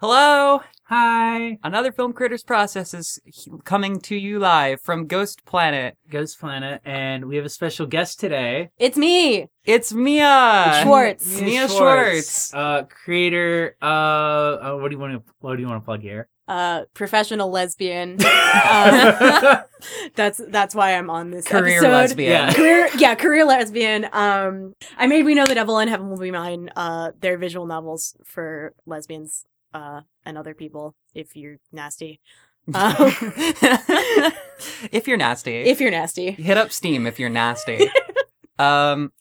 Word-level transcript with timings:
Hello! 0.00 0.62
Hi, 0.84 1.58
Another 1.62 1.92
Film 1.92 2.14
Critters 2.14 2.42
Process 2.42 2.94
is 2.94 3.20
coming 3.64 4.00
to 4.00 4.16
you 4.16 4.38
live 4.38 4.80
from 4.80 5.06
Ghost 5.06 5.44
Planet. 5.44 5.98
Ghost 6.08 6.40
Planet, 6.40 6.80
and 6.86 7.26
we 7.26 7.36
have 7.36 7.44
a 7.44 7.50
special 7.50 7.84
guest 7.86 8.18
today. 8.18 8.70
It's 8.78 8.96
me. 8.96 9.48
It's 9.66 9.92
Mia! 9.92 10.80
Schwartz. 10.82 11.40
Mia 11.42 11.68
Schwartz. 11.68 12.54
uh, 12.54 12.84
creator. 12.84 13.76
Uh, 13.82 13.84
uh, 13.84 14.76
what 14.78 14.88
do 14.88 14.94
you 14.94 14.98
want 14.98 15.12
to? 15.12 15.32
What 15.40 15.56
do 15.56 15.62
you 15.62 15.68
want 15.68 15.82
to 15.82 15.84
plug 15.84 16.00
here? 16.00 16.28
Uh, 16.48 16.84
professional 16.94 17.50
lesbian. 17.50 18.16
Uh, 18.24 19.62
that's 20.16 20.40
that's 20.48 20.74
why 20.74 20.94
I'm 20.94 21.10
on 21.10 21.30
this 21.30 21.46
Career 21.46 21.76
episode. 21.76 21.90
lesbian. 21.90 22.30
Yeah. 22.32 22.52
Career, 22.54 22.88
yeah, 22.96 23.14
career 23.16 23.44
lesbian. 23.44 24.06
Um, 24.12 24.74
I 24.96 25.06
made 25.06 25.26
We 25.26 25.34
Know 25.34 25.46
the 25.46 25.54
Devil 25.54 25.78
and 25.78 25.90
Heaven 25.90 26.08
Will 26.08 26.16
Be 26.18 26.30
Mine. 26.30 26.70
Uh, 26.74 27.12
they're 27.20 27.38
visual 27.38 27.66
novels 27.66 28.16
for 28.24 28.72
lesbians, 28.86 29.44
uh, 29.72 30.00
and 30.24 30.36
other 30.38 30.54
people. 30.54 30.94
If 31.14 31.36
you're 31.36 31.56
nasty, 31.72 32.20
um, 32.74 32.94
if 34.92 35.06
you're 35.08 35.16
nasty. 35.16 35.56
if 35.62 35.80
you're 35.80 35.90
nasty, 35.90 36.30
Hit 36.32 36.56
up 36.56 36.72
Steam 36.72 37.06
if 37.06 37.18
you're 37.18 37.30
nasty. 37.30 37.88
um, 38.58 39.12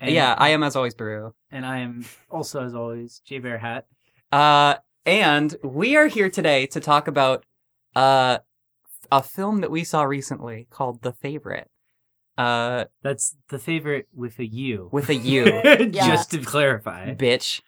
And- 0.00 0.10
yeah, 0.10 0.34
I 0.36 0.50
am 0.50 0.62
as 0.62 0.76
always 0.76 0.94
Baru. 0.94 1.32
and 1.50 1.64
I 1.64 1.78
am 1.78 2.04
also, 2.30 2.64
as 2.64 2.74
always, 2.74 3.20
J 3.24 3.38
Bear 3.38 3.58
Hat. 3.58 3.86
Uh, 4.30 4.76
and 5.06 5.54
we 5.62 5.96
are 5.96 6.06
here 6.06 6.30
today 6.30 6.66
to 6.68 6.80
talk 6.80 7.06
about 7.08 7.44
uh, 7.94 8.38
a 9.10 9.22
film 9.22 9.60
that 9.60 9.70
we 9.70 9.84
saw 9.84 10.02
recently 10.02 10.66
called 10.70 11.02
The 11.02 11.12
Favorite. 11.12 11.68
Uh, 12.38 12.86
That's 13.02 13.36
the 13.50 13.58
favorite 13.58 14.08
with 14.14 14.38
a 14.38 14.46
U. 14.46 14.88
with 14.90 15.10
a 15.10 15.14
U, 15.14 15.44
Just 15.92 16.30
to 16.30 16.38
clarify. 16.38 17.14
bitch. 17.14 17.60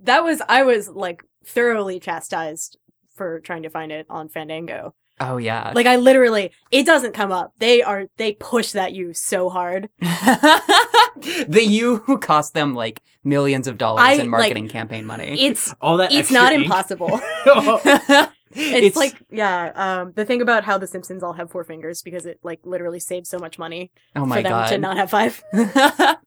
that 0.00 0.22
was 0.22 0.40
I 0.48 0.62
was 0.62 0.88
like 0.88 1.24
thoroughly 1.44 2.00
chastised 2.00 2.78
for 3.14 3.40
trying 3.40 3.62
to 3.62 3.70
find 3.70 3.92
it 3.92 4.06
on 4.08 4.28
Fandango. 4.28 4.94
Oh 5.20 5.36
yeah. 5.36 5.72
Like 5.74 5.86
I 5.86 5.96
literally, 5.96 6.50
it 6.70 6.84
doesn't 6.86 7.12
come 7.12 7.30
up. 7.30 7.52
They 7.58 7.82
are 7.82 8.06
they 8.16 8.32
push 8.32 8.72
that 8.72 8.92
you 8.92 9.12
so 9.14 9.48
hard. 9.50 9.88
the 10.00 11.64
U 11.64 11.98
who 11.98 12.18
cost 12.18 12.54
them 12.54 12.74
like 12.74 13.02
millions 13.22 13.68
of 13.68 13.78
dollars 13.78 14.02
I, 14.04 14.12
in 14.14 14.18
like, 14.18 14.28
marketing 14.30 14.68
campaign 14.68 15.04
money. 15.04 15.36
It's 15.40 15.74
All 15.80 15.98
that. 15.98 16.12
it's 16.12 16.30
not 16.30 16.52
ink. 16.52 16.64
impossible. 16.64 17.20
Oh, 18.54 18.54
It's, 18.54 18.96
like 18.96 19.14
yeah, 19.30 19.72
um, 19.74 20.12
the 20.14 20.26
thing 20.26 20.42
about 20.42 20.64
how 20.64 20.76
the 20.76 20.86
Simpsons 20.86 21.22
all 21.22 21.32
have 21.32 21.50
four 21.50 21.64
fingers 21.64 22.02
because 22.02 22.26
it 22.26 22.38
like 22.42 22.60
literally 22.64 23.00
saves 23.00 23.30
so 23.30 23.38
much 23.38 23.58
money 23.58 23.90
oh 24.14 24.26
my 24.26 24.36
for 24.36 24.42
them 24.42 24.50
god. 24.52 24.68
to 24.68 24.78
not 24.78 24.96
have 24.98 25.08
five. 25.10 25.42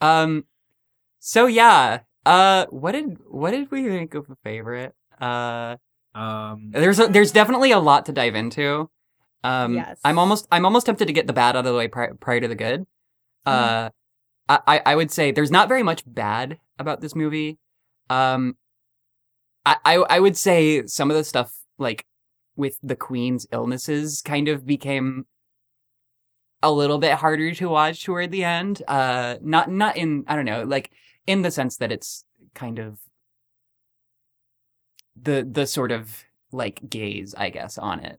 um 0.00 0.44
so 1.18 1.46
yeah. 1.46 2.00
Uh 2.24 2.66
what 2.70 2.92
did 2.92 3.16
what 3.28 3.50
did 3.50 3.70
we 3.70 3.84
think 3.88 4.14
of 4.14 4.26
the 4.28 4.36
favorite? 4.44 4.94
Uh 5.20 5.76
um, 6.14 6.70
there's 6.72 6.98
a, 7.00 7.06
there's 7.06 7.32
definitely 7.32 7.70
a 7.72 7.78
lot 7.78 8.06
to 8.06 8.12
dive 8.12 8.34
into. 8.34 8.90
Um 9.42 9.74
Yes. 9.74 9.98
I'm 10.04 10.18
almost 10.18 10.46
I'm 10.52 10.64
almost 10.64 10.86
tempted 10.86 11.06
to 11.06 11.12
get 11.12 11.26
the 11.26 11.32
bad 11.32 11.56
out 11.56 11.60
of 11.60 11.64
the 11.72 11.74
way 11.76 11.88
pri- 11.88 12.12
prior 12.20 12.40
to 12.40 12.48
the 12.48 12.54
good. 12.54 12.86
Uh 13.46 13.90
I, 14.48 14.60
I 14.66 14.82
I 14.86 14.96
would 14.96 15.10
say 15.10 15.32
there's 15.32 15.50
not 15.50 15.68
very 15.68 15.82
much 15.82 16.02
bad 16.06 16.58
about 16.78 17.00
this 17.00 17.14
movie. 17.14 17.58
Um 18.10 18.56
I, 19.64 19.76
I 19.84 19.94
I 19.96 20.20
would 20.20 20.36
say 20.36 20.86
some 20.86 21.10
of 21.10 21.16
the 21.16 21.24
stuff 21.24 21.54
like 21.78 22.06
with 22.56 22.78
the 22.82 22.96
queen's 22.96 23.46
illnesses 23.52 24.22
kind 24.22 24.48
of 24.48 24.66
became 24.66 25.26
a 26.62 26.70
little 26.70 26.98
bit 26.98 27.14
harder 27.14 27.52
to 27.54 27.68
watch 27.68 28.04
toward 28.04 28.30
the 28.30 28.44
end. 28.44 28.82
Uh 28.86 29.36
not 29.42 29.70
not 29.70 29.96
in 29.96 30.24
I 30.28 30.36
don't 30.36 30.44
know, 30.44 30.62
like 30.64 30.90
in 31.26 31.42
the 31.42 31.50
sense 31.50 31.76
that 31.76 31.92
it's 31.92 32.24
kind 32.54 32.78
of 32.78 32.98
the 35.20 35.46
the 35.50 35.66
sort 35.66 35.92
of 35.92 36.24
like 36.50 36.80
gaze, 36.88 37.34
I 37.36 37.50
guess, 37.50 37.78
on 37.78 38.00
it. 38.00 38.18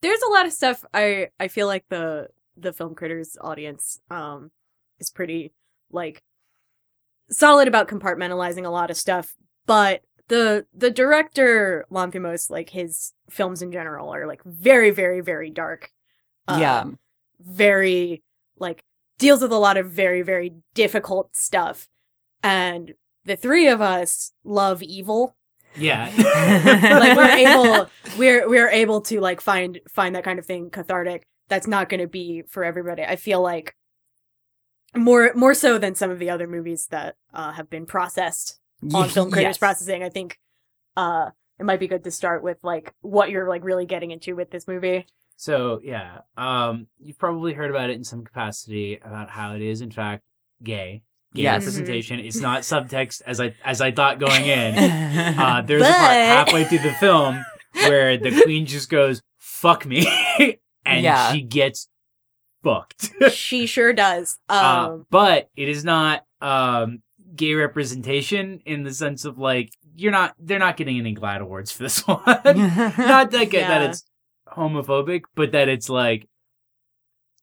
There's 0.00 0.22
a 0.22 0.30
lot 0.30 0.46
of 0.46 0.52
stuff 0.52 0.84
I 0.92 1.28
I 1.38 1.48
feel 1.48 1.66
like 1.66 1.84
the 1.88 2.28
the 2.56 2.72
film 2.72 2.94
critters 2.94 3.36
audience 3.40 4.00
um 4.10 4.50
is 4.98 5.10
pretty 5.10 5.52
like 5.90 6.22
solid 7.30 7.68
about 7.68 7.88
compartmentalizing 7.88 8.66
a 8.66 8.70
lot 8.70 8.90
of 8.90 8.96
stuff, 8.96 9.34
but 9.66 10.02
the 10.28 10.66
the 10.74 10.90
director 10.90 11.84
Lanthimos 11.90 12.50
like 12.50 12.70
his 12.70 13.12
films 13.28 13.62
in 13.62 13.72
general 13.72 14.14
are 14.14 14.26
like 14.26 14.42
very 14.44 14.90
very 14.90 15.20
very 15.20 15.50
dark. 15.50 15.90
Uh, 16.48 16.58
yeah. 16.60 16.84
very 17.38 18.20
like 18.58 18.82
deals 19.18 19.42
with 19.42 19.52
a 19.52 19.58
lot 19.58 19.76
of 19.76 19.88
very 19.88 20.22
very 20.22 20.52
difficult 20.74 21.36
stuff 21.36 21.86
and 22.42 22.94
the 23.24 23.36
three 23.36 23.68
of 23.68 23.80
us 23.80 24.32
love 24.44 24.82
evil 24.82 25.36
yeah. 25.76 26.10
like 27.00 27.16
we're 27.16 27.24
able 27.48 27.90
we're 28.18 28.48
we're 28.48 28.68
able 28.68 29.00
to 29.02 29.20
like 29.20 29.40
find 29.40 29.80
find 29.88 30.14
that 30.14 30.24
kind 30.24 30.38
of 30.38 30.44
thing 30.46 30.68
cathartic 30.70 31.24
that's 31.48 31.66
not 31.66 31.88
going 31.88 32.00
to 32.00 32.06
be 32.06 32.42
for 32.48 32.62
everybody 32.64 33.02
i 33.02 33.16
feel 33.16 33.40
like 33.40 33.74
more 34.94 35.32
more 35.34 35.54
so 35.54 35.78
than 35.78 35.94
some 35.94 36.10
of 36.10 36.18
the 36.18 36.28
other 36.30 36.46
movies 36.46 36.88
that 36.90 37.16
uh, 37.32 37.52
have 37.52 37.70
been 37.70 37.86
processed 37.86 38.58
on 38.94 39.08
film 39.08 39.30
critters 39.30 39.50
Yes. 39.50 39.58
processing 39.58 40.02
i 40.02 40.08
think 40.10 40.38
uh 40.96 41.30
it 41.58 41.64
might 41.64 41.80
be 41.80 41.86
good 41.86 42.04
to 42.04 42.10
start 42.10 42.42
with 42.42 42.58
like 42.62 42.92
what 43.00 43.30
you're 43.30 43.48
like 43.48 43.64
really 43.64 43.86
getting 43.86 44.10
into 44.10 44.34
with 44.36 44.50
this 44.50 44.66
movie 44.68 45.06
So 45.36 45.80
yeah, 45.82 46.18
um, 46.36 46.86
you've 46.98 47.18
probably 47.18 47.52
heard 47.52 47.70
about 47.70 47.88
it 47.90 47.96
in 47.96 48.04
some 48.04 48.24
capacity 48.24 48.98
about 49.02 49.30
how 49.30 49.54
it 49.54 49.62
is 49.62 49.80
in 49.80 49.90
fact 49.90 50.22
gay. 50.62 51.02
Gay 51.34 51.42
Yes. 51.42 51.62
representation. 51.62 52.18
It's 52.20 52.40
not 52.40 52.60
subtext 52.62 53.22
as 53.26 53.40
I 53.40 53.54
as 53.64 53.80
I 53.80 53.90
thought 53.92 54.18
going 54.18 54.44
in. 54.46 54.74
Uh, 55.38 55.62
there's 55.62 55.82
a 55.82 55.86
part 55.86 55.94
halfway 56.12 56.64
through 56.64 56.80
the 56.80 56.92
film 56.92 57.42
where 57.74 58.16
the 58.18 58.42
queen 58.44 58.66
just 58.66 58.90
goes 58.90 59.22
"fuck 59.38 59.86
me," 59.86 60.06
and 60.84 61.02
Yeah. 61.02 61.32
she 61.32 61.40
gets 61.42 61.88
fucked. 62.62 63.10
she 63.32 63.66
sure 63.66 63.92
does 63.92 64.38
um 64.48 64.58
Uh, 64.58 64.96
but 65.10 65.48
it 65.56 65.68
is 65.68 65.84
not 65.84 66.24
um, 66.40 67.02
gay 67.34 67.54
representation 67.54 68.60
in 68.66 68.82
the 68.84 68.92
sense 68.92 69.24
of 69.24 69.38
like 69.38 69.72
you're 69.94 70.12
not. 70.12 70.34
They're 70.38 70.58
not 70.58 70.76
getting 70.76 70.98
any 70.98 71.14
GLAAD 71.14 71.40
awards 71.40 71.70
for 71.72 71.82
this 71.84 72.06
one. 72.06 72.20
not 72.26 72.44
that 72.44 73.30
that 73.30 73.52
Yeah. 73.52 73.82
it's 73.84 74.04
homophobic, 74.48 75.22
but 75.34 75.52
that 75.52 75.68
it's 75.68 75.88
like 75.88 76.28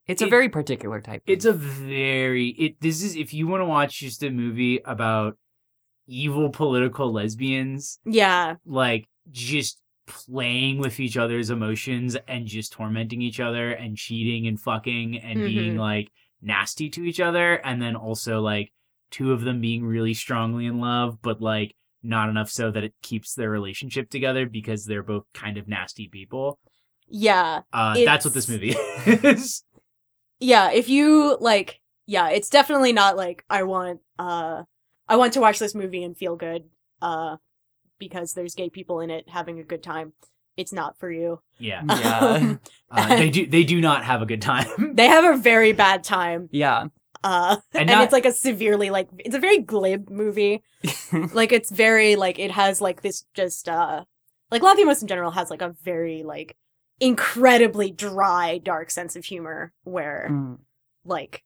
it's 0.10 0.22
a 0.22 0.28
very 0.28 0.50
particular 0.50 1.00
type. 1.02 1.24
It's 1.26 1.46
of- 1.46 1.56
a 1.56 1.58
very 1.58 2.50
it. 2.50 2.82
This 2.82 3.02
is 3.04 3.16
if 3.16 3.34
you 3.34 3.48
want 3.48 3.62
to 3.62 3.66
watch 3.66 4.00
just 4.00 4.24
a 4.24 4.30
movie 4.30 4.80
about 4.84 5.38
evil 6.08 6.50
political 6.50 7.12
lesbians, 7.14 8.00
yeah 8.06 8.56
like 8.66 9.08
just 9.32 9.80
playing 10.08 10.80
with 10.80 11.00
each 11.00 11.18
other's 11.18 11.52
emotions 11.52 12.18
and 12.28 12.48
just 12.48 12.72
tormenting 12.72 13.22
each 13.22 13.40
other 13.40 13.72
and 13.72 13.96
cheating 13.96 14.48
and 14.48 14.60
fucking 14.60 15.18
and 15.20 15.40
being 15.40 15.76
Mhm. 15.76 15.80
like 15.80 16.10
nasty 16.42 16.90
to 16.90 17.04
each 17.04 17.20
other, 17.20 17.56
and 17.64 17.80
then 17.82 17.96
also 17.96 18.42
like 18.42 18.72
two 19.12 19.32
of 19.32 19.42
them 19.42 19.62
being 19.62 19.86
really 19.86 20.14
strongly 20.16 20.66
in 20.66 20.80
love, 20.80 21.22
but 21.22 21.42
like 21.42 21.76
not 22.02 22.30
enough 22.30 22.50
so 22.50 22.72
that 22.72 22.84
it 22.84 22.94
keeps 23.04 23.36
their 23.36 23.50
relationship 23.52 24.10
together 24.10 24.48
because 24.48 24.86
they're 24.86 25.04
both 25.04 25.26
kind 25.34 25.58
of 25.58 25.68
nasty 25.68 26.08
people. 26.08 26.58
yeah 27.12 27.62
Uh, 27.74 27.96
that's 28.06 28.24
what 28.26 28.34
this 28.34 28.48
movie 28.48 28.70
is. 29.06 29.64
Yeah 30.40 30.72
if 30.72 30.90
you 30.90 31.38
like 31.40 31.82
yeah 32.06 32.30
it's 32.30 32.50
definitely 32.50 32.94
not 32.94 33.16
like 33.16 33.44
i 33.50 33.64
want 33.64 34.00
uh 34.18 34.64
i 35.08 35.16
want 35.16 35.34
to 35.34 35.42
watch 35.42 35.60
this 35.60 35.76
movie 35.76 36.04
and 36.04 36.18
feel 36.18 36.36
good 36.36 36.64
uh 37.02 37.38
because 38.00 38.34
there's 38.34 38.56
gay 38.56 38.70
people 38.70 39.00
in 39.02 39.10
it 39.10 39.28
having 39.30 39.60
a 39.60 39.64
good 39.64 39.84
time 39.84 40.14
it's 40.58 40.74
not 40.74 40.98
for 40.98 41.12
you 41.12 41.40
yeah. 41.58 41.84
Yeah. 41.88 42.56
Uh, 42.92 43.08
they 43.18 43.30
do 43.30 43.46
they 43.46 43.64
do 43.64 43.80
not 43.80 44.04
have 44.04 44.24
a 44.24 44.26
good 44.26 44.42
time. 44.42 44.96
they 44.96 45.06
have 45.06 45.24
a 45.24 45.38
very 45.38 45.74
bad 45.74 46.04
time 46.04 46.50
yeah. 46.52 46.86
uh 47.24 47.58
And, 47.72 47.82
and, 47.82 47.90
not, 47.92 48.04
it's 48.06 48.14
like 48.14 48.26
a 48.26 48.32
severely 48.32 48.90
like 48.90 49.10
it's 49.20 49.36
a 49.36 49.40
very 49.40 49.60
glib 49.60 50.10
movie 50.10 50.64
like 51.34 51.52
it's 51.52 51.70
very 51.70 52.16
like 52.16 52.40
it 52.40 52.50
has 52.50 52.82
like 52.82 53.04
this 53.04 53.26
just 53.36 53.70
uh 53.70 54.06
like 54.50 54.64
Lanthimos 54.64 55.04
in 55.04 55.08
general 55.08 55.30
has 55.30 55.52
like 55.52 55.62
a 55.62 55.76
very 55.84 56.24
like 56.24 56.58
incredibly 57.00 57.92
dry 57.92 58.58
dark 58.64 58.92
sense 58.92 59.16
of 59.16 59.26
humor 59.26 59.74
where 59.84 60.28
Mm. 60.32 60.58
like 61.06 61.44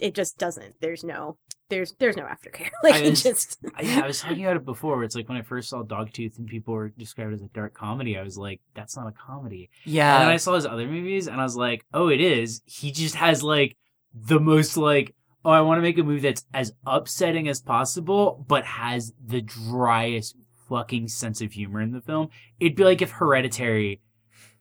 it 0.00 0.14
just 0.14 0.38
doesn't 0.38 0.74
there's 0.80 1.04
no 1.04 1.36
there's 1.70 1.94
there's 1.98 2.16
no 2.16 2.24
aftercare 2.24 2.70
like 2.82 2.94
I 2.94 2.98
it 2.98 3.10
was- 3.10 3.22
just 3.22 3.58
I, 3.76 4.02
I 4.02 4.06
was 4.06 4.20
talking 4.20 4.44
about 4.44 4.56
it 4.56 4.64
before. 4.64 4.96
Where 4.96 5.04
it's 5.04 5.16
like 5.16 5.28
when 5.28 5.38
I 5.38 5.42
first 5.42 5.68
saw 5.70 5.82
Dogtooth 5.82 6.38
and 6.38 6.46
people 6.46 6.74
were 6.74 6.90
described 6.90 7.32
as 7.34 7.42
a 7.42 7.48
dark 7.48 7.74
comedy. 7.74 8.16
I 8.18 8.22
was 8.22 8.36
like, 8.36 8.60
that's 8.74 8.96
not 8.96 9.08
a 9.08 9.12
comedy. 9.12 9.70
Yeah. 9.84 10.14
And 10.14 10.22
then 10.24 10.28
I 10.30 10.36
saw 10.36 10.54
his 10.54 10.66
other 10.66 10.86
movies, 10.86 11.26
and 11.26 11.40
I 11.40 11.44
was 11.44 11.56
like, 11.56 11.84
oh, 11.94 12.08
it 12.08 12.20
is. 12.20 12.60
He 12.66 12.90
just 12.92 13.14
has 13.16 13.42
like 13.42 13.76
the 14.14 14.38
most 14.40 14.76
like. 14.76 15.14
Oh, 15.46 15.50
I 15.50 15.60
want 15.62 15.76
to 15.78 15.82
make 15.82 15.98
a 15.98 16.02
movie 16.02 16.20
that's 16.20 16.44
as 16.54 16.72
upsetting 16.86 17.48
as 17.48 17.60
possible, 17.60 18.44
but 18.48 18.64
has 18.64 19.12
the 19.22 19.40
driest 19.42 20.36
fucking 20.68 21.08
sense 21.08 21.40
of 21.42 21.52
humor 21.52 21.80
in 21.82 21.92
the 21.92 22.00
film. 22.00 22.28
It'd 22.60 22.76
be 22.76 22.84
like 22.84 23.02
if 23.02 23.10
Hereditary, 23.10 24.00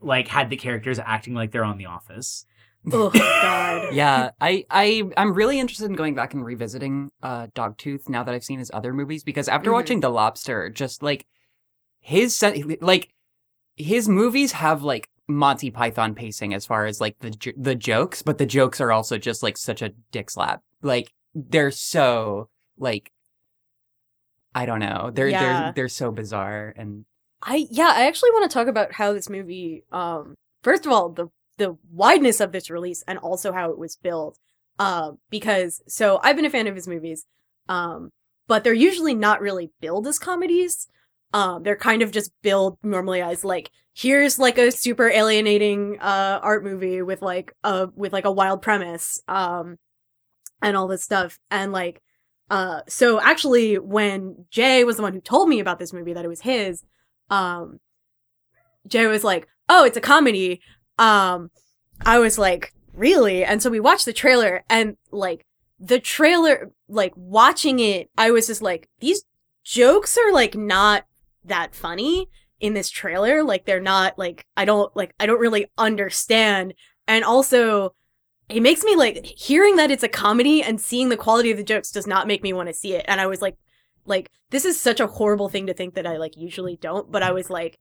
like, 0.04 0.28
had 0.28 0.50
the 0.50 0.58
characters 0.58 1.00
acting 1.00 1.34
like 1.34 1.52
they're 1.52 1.64
on 1.64 1.78
The 1.78 1.86
Office. 1.88 2.46
oh 2.92 3.10
god 3.14 3.94
Yeah, 3.94 4.32
I, 4.42 4.66
I, 4.70 5.04
I'm 5.18 5.34
really 5.34 5.60
interested 5.60 5.86
in 5.86 5.94
going 5.94 6.16
back 6.16 6.34
and 6.34 6.44
revisiting 6.46 7.12
uh, 7.22 7.48
Dogtooth 7.56 8.10
now 8.10 8.24
that 8.24 8.34
I've 8.36 8.44
seen 8.44 8.60
his 8.60 8.72
other 8.74 8.94
movies 8.94 9.24
because 9.24 9.48
after 9.48 9.70
Mhm. 9.70 9.74
watching 9.74 10.00
The 10.02 10.10
Lobster, 10.10 10.70
just 10.70 11.02
like 11.02 11.26
his 12.02 12.36
sen- 12.36 12.76
like 12.82 13.14
his 13.78 14.10
movies 14.10 14.52
have 14.52 14.84
like 14.84 15.10
Monty 15.30 15.72
Python 15.72 16.14
pacing 16.14 16.54
as 16.54 16.66
far 16.66 16.86
as 16.86 17.00
like 17.00 17.18
the 17.20 17.32
j- 17.32 17.54
the 17.58 17.76
jokes, 17.76 18.22
but 18.22 18.38
the 18.38 18.46
jokes 18.46 18.82
are 18.82 18.92
also 18.92 19.18
just 19.18 19.42
like 19.42 19.58
such 19.58 19.82
a 19.82 19.94
dick 20.12 20.30
slap. 20.30 20.62
Like 20.82 21.14
they're 21.34 21.72
so 21.72 22.50
like 22.78 23.12
I 24.54 24.66
don't 24.66 24.80
know. 24.80 25.10
They're 25.14 25.30
Yeah. 25.30 25.42
they're 25.62 25.74
they're 25.74 25.88
so 25.90 26.12
bizarre 26.12 26.74
and 26.76 27.06
I 27.44 27.68
yeah, 27.70 27.92
I 27.96 28.08
actually 28.08 28.32
want 28.32 28.50
to 28.50 28.54
talk 28.54 28.68
about 28.68 28.94
how 28.94 29.14
this 29.14 29.30
movie 29.30 29.84
um 29.92 30.36
first 30.64 30.86
of 30.86 30.92
all 30.92 31.10
the 31.10 31.28
the 31.58 31.78
wideness 31.92 32.40
of 32.40 32.52
this 32.52 32.70
release 32.70 33.04
and 33.08 33.20
also 33.20 33.52
how 33.52 33.70
it 33.72 33.78
was 33.78 33.96
built. 33.96 34.38
Um 34.80 35.20
because 35.30 35.82
so 35.88 36.20
I've 36.24 36.36
been 36.36 36.46
a 36.46 36.50
fan 36.50 36.68
of 36.68 36.76
his 36.76 36.88
movies. 36.88 37.26
Um 37.70 38.12
but 38.48 38.64
they're 38.64 38.74
usually 38.74 39.14
not 39.14 39.42
really 39.42 39.72
billed 39.82 40.08
as 40.08 40.20
comedies. 40.20 40.88
Um 41.34 41.64
they're 41.64 41.76
kind 41.76 42.02
of 42.02 42.12
just 42.12 42.32
billed 42.42 42.78
normally 42.82 43.22
as 43.22 43.44
like 43.44 43.72
here's 43.94 44.40
like 44.40 44.58
a 44.58 44.72
super 44.72 45.10
alienating 45.10 46.00
uh 46.00 46.40
art 46.42 46.64
movie 46.64 47.02
with 47.02 47.22
like 47.22 47.54
a 47.64 47.88
with 47.96 48.14
like 48.14 48.26
a 48.26 48.32
wild 48.32 48.62
premise 48.62 49.22
um 49.28 49.78
and 50.62 50.78
all 50.78 50.88
this 50.88 51.04
stuff 51.04 51.40
and 51.52 51.72
like 51.72 52.02
uh 52.50 52.82
so 52.88 53.20
actually 53.22 53.78
when 53.78 54.46
Jay 54.50 54.84
was 54.84 54.98
the 54.98 55.04
one 55.04 55.14
who 55.14 55.22
told 55.22 55.50
me 55.50 55.60
about 55.60 55.78
this 55.78 55.94
movie 55.94 56.14
that 56.14 56.26
it 56.26 56.30
was 56.30 56.42
his 56.42 56.84
um 57.34 57.80
Jay 58.88 59.08
was 59.08 59.24
like, 59.24 59.48
"Oh, 59.70 59.86
it's 59.86 59.98
a 59.98 60.02
comedy." 60.02 60.62
Um 61.00 61.50
I 62.06 62.20
was 62.20 62.38
like, 62.38 62.74
"Really?" 62.94 63.44
And 63.44 63.62
so 63.62 63.70
we 63.70 63.80
watched 63.80 64.06
the 64.06 64.14
trailer 64.14 64.64
and 64.70 64.98
like 65.12 65.46
the 65.80 66.00
trailer 66.00 66.72
like 66.88 67.14
watching 67.16 67.80
it, 67.80 68.10
I 68.18 68.32
was 68.32 68.48
just 68.48 68.62
like, 68.62 68.90
"These 69.00 69.24
jokes 69.64 70.18
are 70.18 70.32
like 70.32 70.56
not 70.56 71.06
that 71.46 71.76
funny 71.76 72.28
in 72.60 72.74
this 72.74 72.90
trailer. 72.90 73.44
Like 73.44 73.66
they're 73.66 73.80
not 73.80 74.18
like 74.18 74.46
I 74.56 74.66
don't 74.66 74.96
like 74.96 75.14
I 75.20 75.26
don't 75.26 75.40
really 75.40 75.68
understand." 75.78 76.74
And 77.08 77.24
also 77.26 77.96
it 78.50 78.62
makes 78.62 78.84
me 78.84 78.96
like 78.96 79.26
hearing 79.26 79.78
that 79.78 79.92
it's 79.92 80.04
a 80.04 80.10
comedy 80.10 80.62
and 80.62 80.80
seeing 80.80 81.10
the 81.10 81.18
quality 81.18 81.50
of 81.52 81.58
the 81.58 81.64
jokes 81.64 81.92
does 81.92 82.06
not 82.08 82.28
make 82.28 82.44
me 82.44 82.54
want 82.54 82.68
to 82.70 82.74
see 82.74 82.94
it. 82.94 83.06
And 83.08 83.20
I 83.20 83.28
was 83.28 83.42
like 83.42 83.56
like 84.06 84.32
this 84.50 84.66
is 84.66 84.80
such 84.80 85.00
a 85.00 85.08
horrible 85.08 85.50
thing 85.50 85.68
to 85.68 85.74
think 85.74 85.96
that 85.96 86.08
I 86.08 86.18
like 86.18 86.38
usually 86.38 86.78
don't, 86.78 87.12
but 87.12 87.24
I 87.24 87.32
was 87.32 87.50
like 87.50 87.80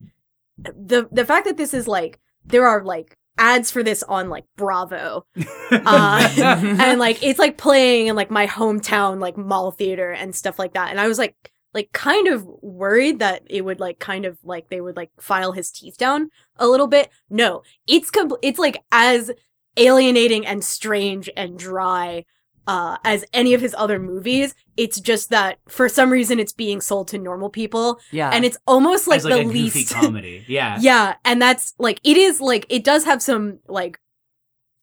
the 0.58 1.08
the 1.10 1.24
fact 1.24 1.46
that 1.46 1.56
this 1.56 1.74
is 1.74 1.88
like 1.88 2.20
there 2.44 2.66
are 2.66 2.82
like 2.82 3.16
ads 3.38 3.70
for 3.70 3.82
this 3.82 4.02
on 4.04 4.28
like 4.28 4.44
Bravo. 4.56 5.26
Uh, 5.70 6.28
and 6.80 7.00
like 7.00 7.22
it's 7.22 7.38
like 7.38 7.56
playing 7.56 8.08
in 8.08 8.16
like 8.16 8.30
my 8.30 8.46
hometown 8.46 9.20
like 9.20 9.36
mall 9.36 9.70
theater 9.70 10.10
and 10.10 10.34
stuff 10.34 10.58
like 10.58 10.74
that. 10.74 10.90
And 10.90 11.00
I 11.00 11.08
was 11.08 11.18
like 11.18 11.34
like 11.74 11.90
kind 11.92 12.28
of 12.28 12.46
worried 12.60 13.18
that 13.20 13.42
it 13.48 13.64
would 13.64 13.80
like 13.80 13.98
kind 13.98 14.26
of 14.26 14.38
like 14.44 14.68
they 14.68 14.80
would 14.80 14.96
like 14.96 15.10
file 15.18 15.52
his 15.52 15.70
teeth 15.70 15.96
down 15.96 16.30
a 16.56 16.68
little 16.68 16.86
bit. 16.86 17.10
No, 17.30 17.62
it's 17.86 18.10
com- 18.10 18.36
it's 18.42 18.58
like 18.58 18.82
as 18.92 19.30
alienating 19.76 20.46
and 20.46 20.62
strange 20.62 21.30
and 21.36 21.58
dry 21.58 22.24
uh 22.66 22.96
as 23.04 23.24
any 23.32 23.54
of 23.54 23.60
his 23.60 23.74
other 23.76 23.98
movies. 23.98 24.54
It's 24.76 25.00
just 25.00 25.30
that 25.30 25.58
for 25.68 25.88
some 25.88 26.10
reason 26.10 26.38
it's 26.38 26.52
being 26.52 26.80
sold 26.80 27.08
to 27.08 27.18
normal 27.18 27.50
people 27.50 28.00
yeah. 28.10 28.30
and 28.30 28.44
it's 28.44 28.56
almost 28.66 29.06
like 29.06 29.24
like 29.24 29.46
the 29.46 29.52
least 29.52 29.94
comedy. 29.94 30.44
Yeah. 30.48 30.78
yeah, 30.80 31.14
and 31.24 31.40
that's 31.40 31.74
like 31.78 32.00
it 32.04 32.16
is 32.16 32.40
like 32.40 32.66
it 32.68 32.84
does 32.84 33.04
have 33.04 33.22
some 33.22 33.58
like 33.68 33.98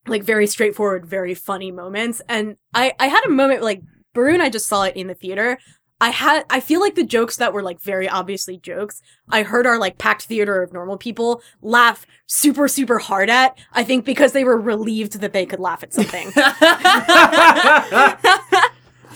like 0.07 0.23
very 0.23 0.47
straightforward, 0.47 1.05
very 1.05 1.33
funny 1.33 1.71
moments. 1.71 2.21
And 2.27 2.57
I 2.73 2.93
I 2.99 3.07
had 3.07 3.25
a 3.25 3.29
moment 3.29 3.63
like 3.63 3.81
Baru 4.13 4.33
and 4.33 4.43
I 4.43 4.49
just 4.49 4.67
saw 4.67 4.83
it 4.83 4.95
in 4.95 5.07
the 5.07 5.13
theater. 5.13 5.59
I 6.01 6.09
had 6.09 6.45
I 6.49 6.61
feel 6.61 6.79
like 6.79 6.95
the 6.95 7.03
jokes 7.03 7.37
that 7.37 7.51
were 7.53 7.61
like 7.61 7.81
very 7.81 8.07
obviously 8.07 8.57
jokes, 8.57 9.01
I 9.29 9.43
heard 9.43 9.67
our 9.67 9.77
like 9.77 9.97
packed 9.97 10.23
theater 10.23 10.63
of 10.63 10.71
normal 10.71 10.97
people 10.97 11.41
laugh 11.61 12.05
super 12.25 12.67
super 12.67 12.99
hard 12.99 13.29
at. 13.29 13.57
I 13.73 13.83
think 13.83 14.05
because 14.05 14.31
they 14.31 14.45
were 14.45 14.59
relieved 14.59 15.19
that 15.19 15.33
they 15.33 15.45
could 15.45 15.59
laugh 15.59 15.83
at 15.83 15.93
something. 15.93 16.31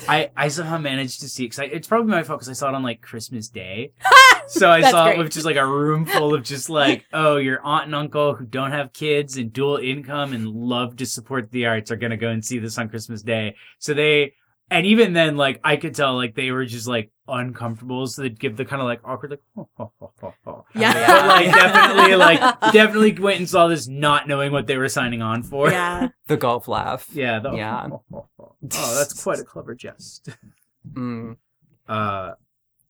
I, 0.06 0.32
I 0.36 0.50
somehow 0.50 0.78
managed 0.80 1.22
to 1.22 1.30
see 1.30 1.46
because 1.46 1.70
it's 1.72 1.88
probably 1.88 2.12
my 2.12 2.24
fault 2.24 2.40
because 2.40 2.50
I 2.50 2.54
saw 2.54 2.68
it 2.68 2.76
on 2.76 2.84
like 2.84 3.02
Christmas 3.02 3.48
Day, 3.48 3.94
so 4.48 4.70
I 4.70 4.82
saw 4.82 5.06
great. 5.06 5.16
it 5.16 5.24
with 5.24 5.32
just 5.32 5.46
like 5.46 5.56
a 5.56 5.66
room 5.66 6.06
full 6.06 6.34
of 6.34 6.44
just 6.44 6.70
like 6.70 7.06
oh 7.14 7.38
your 7.38 7.62
aunt 7.64 7.86
and 7.86 7.96
uncle 7.96 8.34
who 8.36 8.46
don't 8.46 8.72
have 8.72 8.92
kids 8.92 9.38
and 9.38 9.54
dual 9.54 9.78
income 9.78 10.34
and 10.34 10.48
love 10.48 10.98
to 10.98 11.06
support 11.06 11.52
the 11.52 11.68
arts 11.68 11.92
are 11.92 11.96
gonna 11.96 12.18
go 12.18 12.30
and 12.30 12.44
see 12.44 12.60
this 12.60 12.78
on 12.78 12.90
Christmas 12.90 13.22
Day. 13.22 13.56
So 13.80 13.94
they 13.94 14.34
and 14.74 14.86
even 14.88 15.14
then 15.14 15.38
like 15.38 15.60
I 15.64 15.76
could 15.78 15.96
tell 15.96 16.16
like 16.16 16.36
they 16.36 16.52
were 16.52 16.66
just 16.66 16.88
like 16.88 17.12
uncomfortable, 17.28 18.06
so 18.08 18.22
they'd 18.24 18.40
give 18.40 18.58
the 18.58 18.66
kind 18.66 18.82
of 18.82 18.88
like 18.88 19.02
awkward 19.06 19.32
like 19.32 19.42
ho, 19.56 19.70
ho, 19.78 19.92
ho, 20.00 20.12
ho, 20.20 20.34
ho. 20.44 20.66
Yeah. 20.76 20.94
but 21.08 21.28
like 21.28 21.54
definitely 21.54 22.16
like 22.16 22.40
definitely 22.74 23.14
went 23.20 23.40
and 23.40 23.50
saw 23.50 23.68
this 23.68 23.88
not 23.88 24.28
knowing 24.28 24.52
what 24.52 24.68
they 24.68 24.78
were 24.78 24.90
signing 24.90 25.22
on 25.22 25.44
for. 25.44 25.70
yeah. 25.72 26.10
the 26.28 26.38
golf 26.38 26.68
laugh. 26.68 27.08
Yeah. 27.14 27.40
The, 27.40 27.52
Yeah. 27.54 27.88
Oh, 28.12 28.26
that's 28.62 29.24
quite 29.24 29.40
a 29.40 29.44
clever 29.44 29.76
jest. 29.76 30.30
Mm. 30.86 31.38
uh 31.88 32.34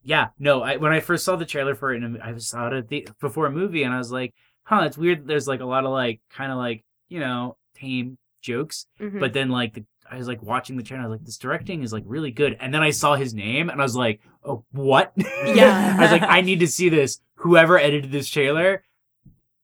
yeah 0.01 0.29
no 0.39 0.63
I, 0.63 0.77
when 0.77 0.91
i 0.91 0.99
first 0.99 1.23
saw 1.23 1.35
the 1.35 1.45
trailer 1.45 1.75
for 1.75 1.93
it 1.93 2.01
and 2.01 2.19
i 2.23 2.35
saw 2.37 2.65
it 2.65 2.73
at 2.73 2.87
the, 2.87 3.07
before 3.21 3.45
a 3.45 3.51
movie 3.51 3.83
and 3.83 3.93
i 3.93 3.99
was 3.99 4.11
like 4.11 4.33
huh 4.63 4.81
it's 4.85 4.97
weird 4.97 5.27
there's 5.27 5.47
like 5.47 5.59
a 5.59 5.65
lot 5.65 5.85
of 5.85 5.91
like 5.91 6.19
kind 6.31 6.51
of 6.51 6.57
like 6.57 6.83
you 7.07 7.19
know 7.19 7.55
tame 7.75 8.17
jokes 8.41 8.87
Mhm. 8.99 9.19
but 9.19 9.33
then 9.33 9.49
like 9.49 9.75
the, 9.75 9.85
i 10.09 10.17
was 10.17 10.27
like 10.27 10.41
watching 10.43 10.77
the 10.77 10.83
trailer 10.83 11.03
i 11.03 11.07
was 11.07 11.17
like 11.19 11.25
this 11.25 11.37
directing 11.37 11.83
is 11.83 11.91
like 11.93 12.03
really 12.05 12.31
good 12.31 12.55
and 12.59 12.73
then 12.73 12.81
i 12.81 12.89
saw 12.89 13.15
his 13.15 13.33
name 13.33 13.69
and 13.69 13.79
i 13.79 13.83
was 13.83 13.95
like 13.95 14.19
oh 14.43 14.63
what 14.71 15.11
Yeah. 15.17 15.95
i 15.97 16.01
was 16.01 16.11
like 16.11 16.23
i 16.23 16.41
need 16.41 16.59
to 16.61 16.67
see 16.67 16.89
this 16.89 17.19
whoever 17.35 17.77
edited 17.79 18.11
this 18.11 18.27
trailer 18.29 18.83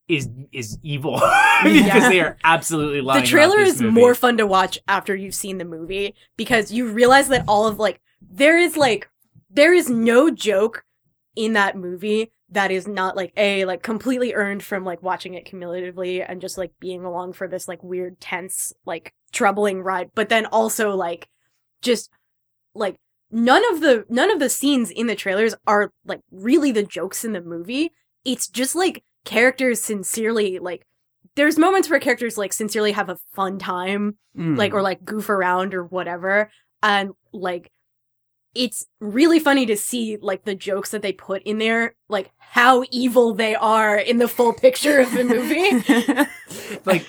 is 0.08 0.28
is 0.52 0.78
evil 0.82 1.14
because 1.64 1.76
Yeah. 1.86 2.10
they 2.10 2.20
are 2.22 2.38
absolutely 2.44 3.02
lying 3.02 3.22
the 3.24 3.28
trailer 3.28 3.60
is 3.60 3.82
movie. 3.82 3.94
more 4.00 4.16
fun 4.16 4.38
to 4.38 4.48
watch 4.48 4.80
after 4.88 5.16
you've 5.16 5.36
seen 5.36 5.58
the 5.60 5.66
movie 5.66 6.16
because 6.38 6.72
you 6.72 6.90
realize 6.90 7.28
that 7.30 7.44
all 7.48 7.68
of 7.68 7.78
like 7.80 8.02
there 8.22 8.58
is 8.58 8.76
like 8.76 9.10
there 9.52 9.74
is 9.74 9.90
no 9.90 10.30
joke 10.32 10.84
in 11.36 11.54
that 11.54 11.78
movie 11.78 12.32
that 12.50 12.72
is 12.72 12.88
not 12.88 13.16
like 13.16 13.32
a 13.38 13.64
like 13.66 13.84
completely 13.84 14.34
earned 14.34 14.64
from 14.64 14.84
like 14.84 15.02
watching 15.04 15.36
it 15.36 15.46
cumulatively 15.46 16.22
and 16.22 16.42
just 16.42 16.58
like 16.58 16.72
being 16.80 17.06
along 17.06 17.34
for 17.34 17.48
this 17.48 17.68
like 17.68 17.84
weird 17.84 18.20
tense 18.20 18.74
like 18.86 19.14
troubling 19.32 19.82
ride 19.82 20.10
but 20.16 20.30
then 20.30 20.46
also 20.48 20.96
like 20.96 21.28
just 21.82 22.10
like 22.74 22.96
none 23.32 23.64
of 23.74 23.82
the 23.82 24.06
none 24.10 24.32
of 24.32 24.40
the 24.40 24.50
scenes 24.50 24.90
in 24.90 25.06
the 25.08 25.16
trailers 25.16 25.54
are 25.68 25.92
like 26.06 26.22
really 26.32 26.72
the 26.72 26.84
jokes 26.84 27.24
in 27.24 27.34
the 27.34 27.42
movie 27.42 27.92
it's 28.26 28.48
just 28.48 28.74
like 28.76 29.04
characters 29.26 29.80
sincerely 29.80 30.58
like 30.58 30.86
there's 31.36 31.60
moments 31.60 31.90
where 31.90 32.00
characters 32.00 32.38
like 32.38 32.52
sincerely 32.52 32.92
have 32.94 33.10
a 33.10 33.18
fun 33.34 33.60
time 33.60 34.18
Mm. 34.38 34.58
like 34.58 34.74
or 34.74 34.82
like 34.84 35.04
goof 35.04 35.28
around 35.28 35.74
or 35.74 35.84
whatever 35.84 36.52
and 36.84 37.10
like 37.34 37.72
it's 38.56 38.88
really 39.00 39.40
funny 39.40 39.66
to 39.66 39.78
see 39.78 40.18
like 40.22 40.44
the 40.44 40.56
jokes 40.56 40.92
that 40.92 41.02
they 41.02 41.14
put 41.14 41.44
in 41.44 41.60
there 41.60 41.96
like 42.08 42.32
how 42.38 42.84
evil 42.92 43.34
they 43.34 43.56
are 43.56 43.98
in 43.98 44.18
the 44.18 44.28
full 44.28 44.54
picture 44.54 45.00
of 45.00 45.12
the 45.14 45.24
movie 45.24 46.80
like 46.86 47.06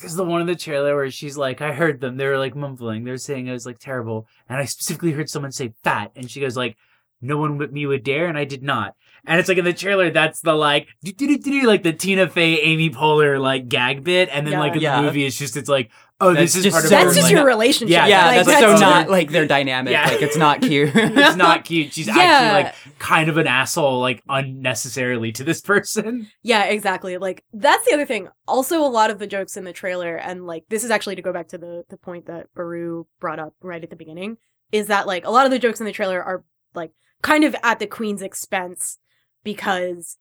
there's 0.00 0.14
the 0.14 0.24
one 0.24 0.40
in 0.40 0.46
the 0.46 0.54
trailer 0.54 0.94
where 0.94 1.10
she's 1.10 1.36
like, 1.36 1.60
I 1.60 1.72
heard 1.72 2.00
them. 2.00 2.16
They 2.16 2.26
were 2.26 2.38
like 2.38 2.54
mumbling. 2.54 3.04
They 3.04 3.10
were 3.10 3.18
saying 3.18 3.46
it 3.46 3.52
was 3.52 3.66
like 3.66 3.78
terrible. 3.78 4.26
And 4.48 4.58
I 4.58 4.64
specifically 4.64 5.12
heard 5.12 5.30
someone 5.30 5.52
say 5.52 5.72
fat. 5.82 6.12
And 6.16 6.30
she 6.30 6.40
goes 6.40 6.56
like, 6.56 6.76
no 7.20 7.38
one 7.38 7.58
but 7.58 7.72
me 7.72 7.86
would 7.86 8.04
dare. 8.04 8.26
And 8.26 8.36
I 8.36 8.44
did 8.44 8.62
not. 8.62 8.96
And 9.26 9.40
it's 9.40 9.48
like 9.48 9.58
in 9.58 9.64
the 9.64 9.72
trailer, 9.72 10.10
that's 10.10 10.40
the 10.40 10.52
like, 10.54 10.88
like 11.02 11.82
the 11.82 11.94
Tina 11.98 12.28
Fey, 12.28 12.60
Amy 12.60 12.90
Poehler 12.90 13.40
like 13.40 13.68
gag 13.68 14.04
bit. 14.04 14.28
And 14.32 14.46
then 14.46 14.52
Yeah. 14.52 14.60
like 14.60 14.74
in 14.76 14.82
Yeah. 14.82 14.96
the 14.96 15.02
movie, 15.02 15.24
it's 15.26 15.38
just, 15.38 15.56
it's 15.56 15.68
like, 15.68 15.90
oh, 16.20 16.34
That's 16.34 16.52
this 16.52 16.56
is 16.56 16.62
just 16.64 16.74
part 16.74 16.84
of 16.84 16.90
so- 16.90 16.96
her, 16.96 17.02
that's 17.04 17.14
just 17.16 17.24
like, 17.28 17.34
your 17.34 17.46
relationship 17.46 17.90
Yeah, 17.92 18.06
yeah, 18.06 18.26
Like, 18.26 18.46
that's, 18.46 18.60
so 18.60 18.74
so- 18.76 18.80
not 18.80 19.08
like 19.18 19.30
their 19.30 19.46
dynamic. 19.46 19.92
Yeah. 19.92 20.06
Like 20.08 20.22
it's 20.22 20.36
not 20.36 20.60
cute. 20.60 20.90
it's 20.94 21.36
not 21.36 21.64
cute. 21.64 21.92
She's 21.92 22.06
Yeah. 22.06 22.14
actually 22.18 22.62
like 22.64 22.74
kind 22.98 23.28
of 23.30 23.36
an 23.38 23.46
asshole, 23.46 24.00
like 24.00 24.22
unnecessarily 24.28 25.32
to 25.32 25.44
this 25.44 25.60
person. 25.60 26.28
Yeah, 26.42 26.64
exactly. 26.64 27.18
Like 27.18 27.44
that's 27.52 27.86
the 27.86 27.94
other 27.94 28.06
thing. 28.06 28.28
Also, 28.46 28.80
a 28.80 28.86
lot 28.88 29.10
of 29.10 29.18
the 29.18 29.26
jokes 29.26 29.56
in 29.56 29.64
the 29.64 29.72
trailer, 29.72 30.16
and 30.16 30.46
like 30.46 30.64
this 30.68 30.84
is 30.84 30.90
actually 30.90 31.16
to 31.16 31.22
go 31.22 31.32
back 31.32 31.48
to 31.48 31.58
the 31.58 31.84
the 31.88 31.96
point 31.96 32.26
that 32.26 32.46
Baru 32.54 33.06
brought 33.20 33.38
up 33.38 33.54
right 33.62 33.82
at 33.82 33.90
the 33.90 33.96
beginning, 33.96 34.36
is 34.72 34.88
that 34.88 35.06
like 35.06 35.24
a 35.26 35.30
lot 35.30 35.46
of 35.46 35.50
the 35.50 35.58
jokes 35.58 35.80
in 35.80 35.86
the 35.86 35.92
trailer 35.92 36.22
are 36.22 36.44
like 36.74 36.90
kind 37.22 37.44
of 37.44 37.56
at 37.62 37.78
the 37.78 37.86
queen's 37.86 38.22
expense 38.22 38.98
because, 39.44 40.16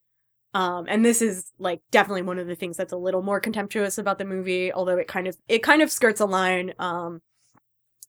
um, 0.53 0.86
and 0.88 1.03
this 1.03 1.22
is 1.22 1.51
like 1.58 1.82
definitely 1.92 2.22
one 2.22 2.38
of 2.39 2.48
the 2.48 2.56
things 2.56 2.77
that's 2.77 2.94
a 2.94 2.98
little 2.98 3.24
more 3.24 3.39
contemptuous 3.39 3.98
about 3.98 4.20
the 4.20 4.25
movie, 4.25 4.72
although 4.72 4.98
it 4.98 5.08
kind 5.08 5.27
of 5.27 5.36
it 5.48 5.63
kind 5.63 5.82
of 5.82 5.92
skirts 5.92 6.20
a 6.22 6.25
line, 6.25 6.74
um, 6.80 7.22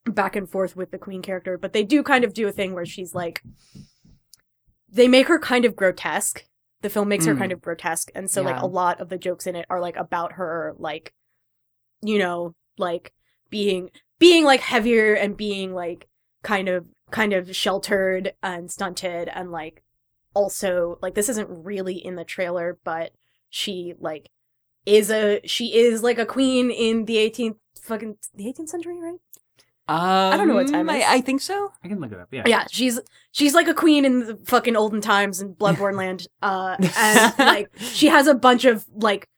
back 0.07 0.37
and 0.37 0.51
forth 0.51 0.77
with 0.77 0.91
the 0.91 0.99
queen 0.99 1.23
character, 1.23 1.57
but 1.57 1.73
they 1.73 1.83
do 1.85 2.03
kind 2.03 2.25
of 2.25 2.35
do 2.35 2.47
a 2.47 2.53
thing 2.53 2.75
where 2.75 2.85
she's 2.85 3.15
like, 3.15 3.43
they 4.91 5.09
make 5.09 5.29
her 5.29 5.39
kind 5.39 5.65
of 5.65 5.75
grotesque 5.77 6.45
the 6.83 6.91
film 6.91 7.09
makes 7.09 7.25
her 7.25 7.35
Mm. 7.35 7.39
kind 7.39 7.53
of 7.53 7.63
grotesque 7.63 8.11
and 8.15 8.31
so 8.31 8.43
like 8.43 8.61
a 8.61 8.67
lot 8.67 9.01
of 9.01 9.09
the 9.09 9.17
jokes 9.17 9.47
in 9.47 9.57
it 9.57 9.65
are 9.71 9.81
like 9.81 9.97
about 9.97 10.33
her 10.33 10.75
like 10.79 11.15
you 12.03 12.19
know 12.19 12.55
like 12.77 13.15
being 13.49 13.91
being 14.19 14.45
like 14.45 14.61
heavier 14.61 15.15
and 15.15 15.37
being 15.37 15.73
like 15.73 16.07
kind 16.43 16.69
of 16.69 16.85
kind 17.11 17.33
of 17.33 17.55
sheltered 17.57 18.35
and 18.43 18.71
stunted 18.71 19.29
and 19.29 19.51
like 19.51 19.83
also 20.35 20.99
like 21.01 21.15
this 21.15 21.29
isn't 21.29 21.49
really 21.49 21.95
in 21.95 22.17
the 22.17 22.25
trailer, 22.25 22.79
but 22.85 23.13
she 23.51 23.95
like 23.99 24.31
is 24.87 25.11
a 25.11 25.41
she 25.45 25.75
is 25.75 26.03
like 26.03 26.19
a 26.19 26.27
queen 26.27 26.71
in 26.71 27.07
the 27.07 27.17
18th 27.17 27.57
fucking 27.81 28.17
the 28.35 28.45
18th 28.45 28.69
century, 28.69 28.99
right? 29.01 29.19
Um, 29.87 30.33
I 30.33 30.37
don't 30.39 30.49
know 30.49 30.55
what 30.55 30.69
time 30.69 30.89
I, 30.89 30.97
is. 30.97 31.05
I 31.07 31.21
think 31.21 31.43
so. 31.43 31.71
I 31.83 31.89
can 31.89 32.01
look 32.01 32.11
it 32.11 32.19
up. 32.19 32.29
Yeah. 32.33 32.45
Yeah, 32.47 32.65
she's 32.71 33.01
she's 33.33 33.55
like 33.55 33.69
a 33.69 33.75
queen 33.75 34.05
in 34.05 34.21
the 34.21 34.37
fucking 34.45 34.77
olden 34.77 35.01
times 35.03 35.41
in 35.43 35.55
Bloodborne 35.55 35.97
land. 35.97 36.27
Uh 36.43 36.77
and 36.97 37.35
like 37.39 37.71
she 37.77 38.07
has 38.07 38.27
a 38.27 38.35
bunch 38.35 38.65
of 38.65 38.87
like 38.95 39.29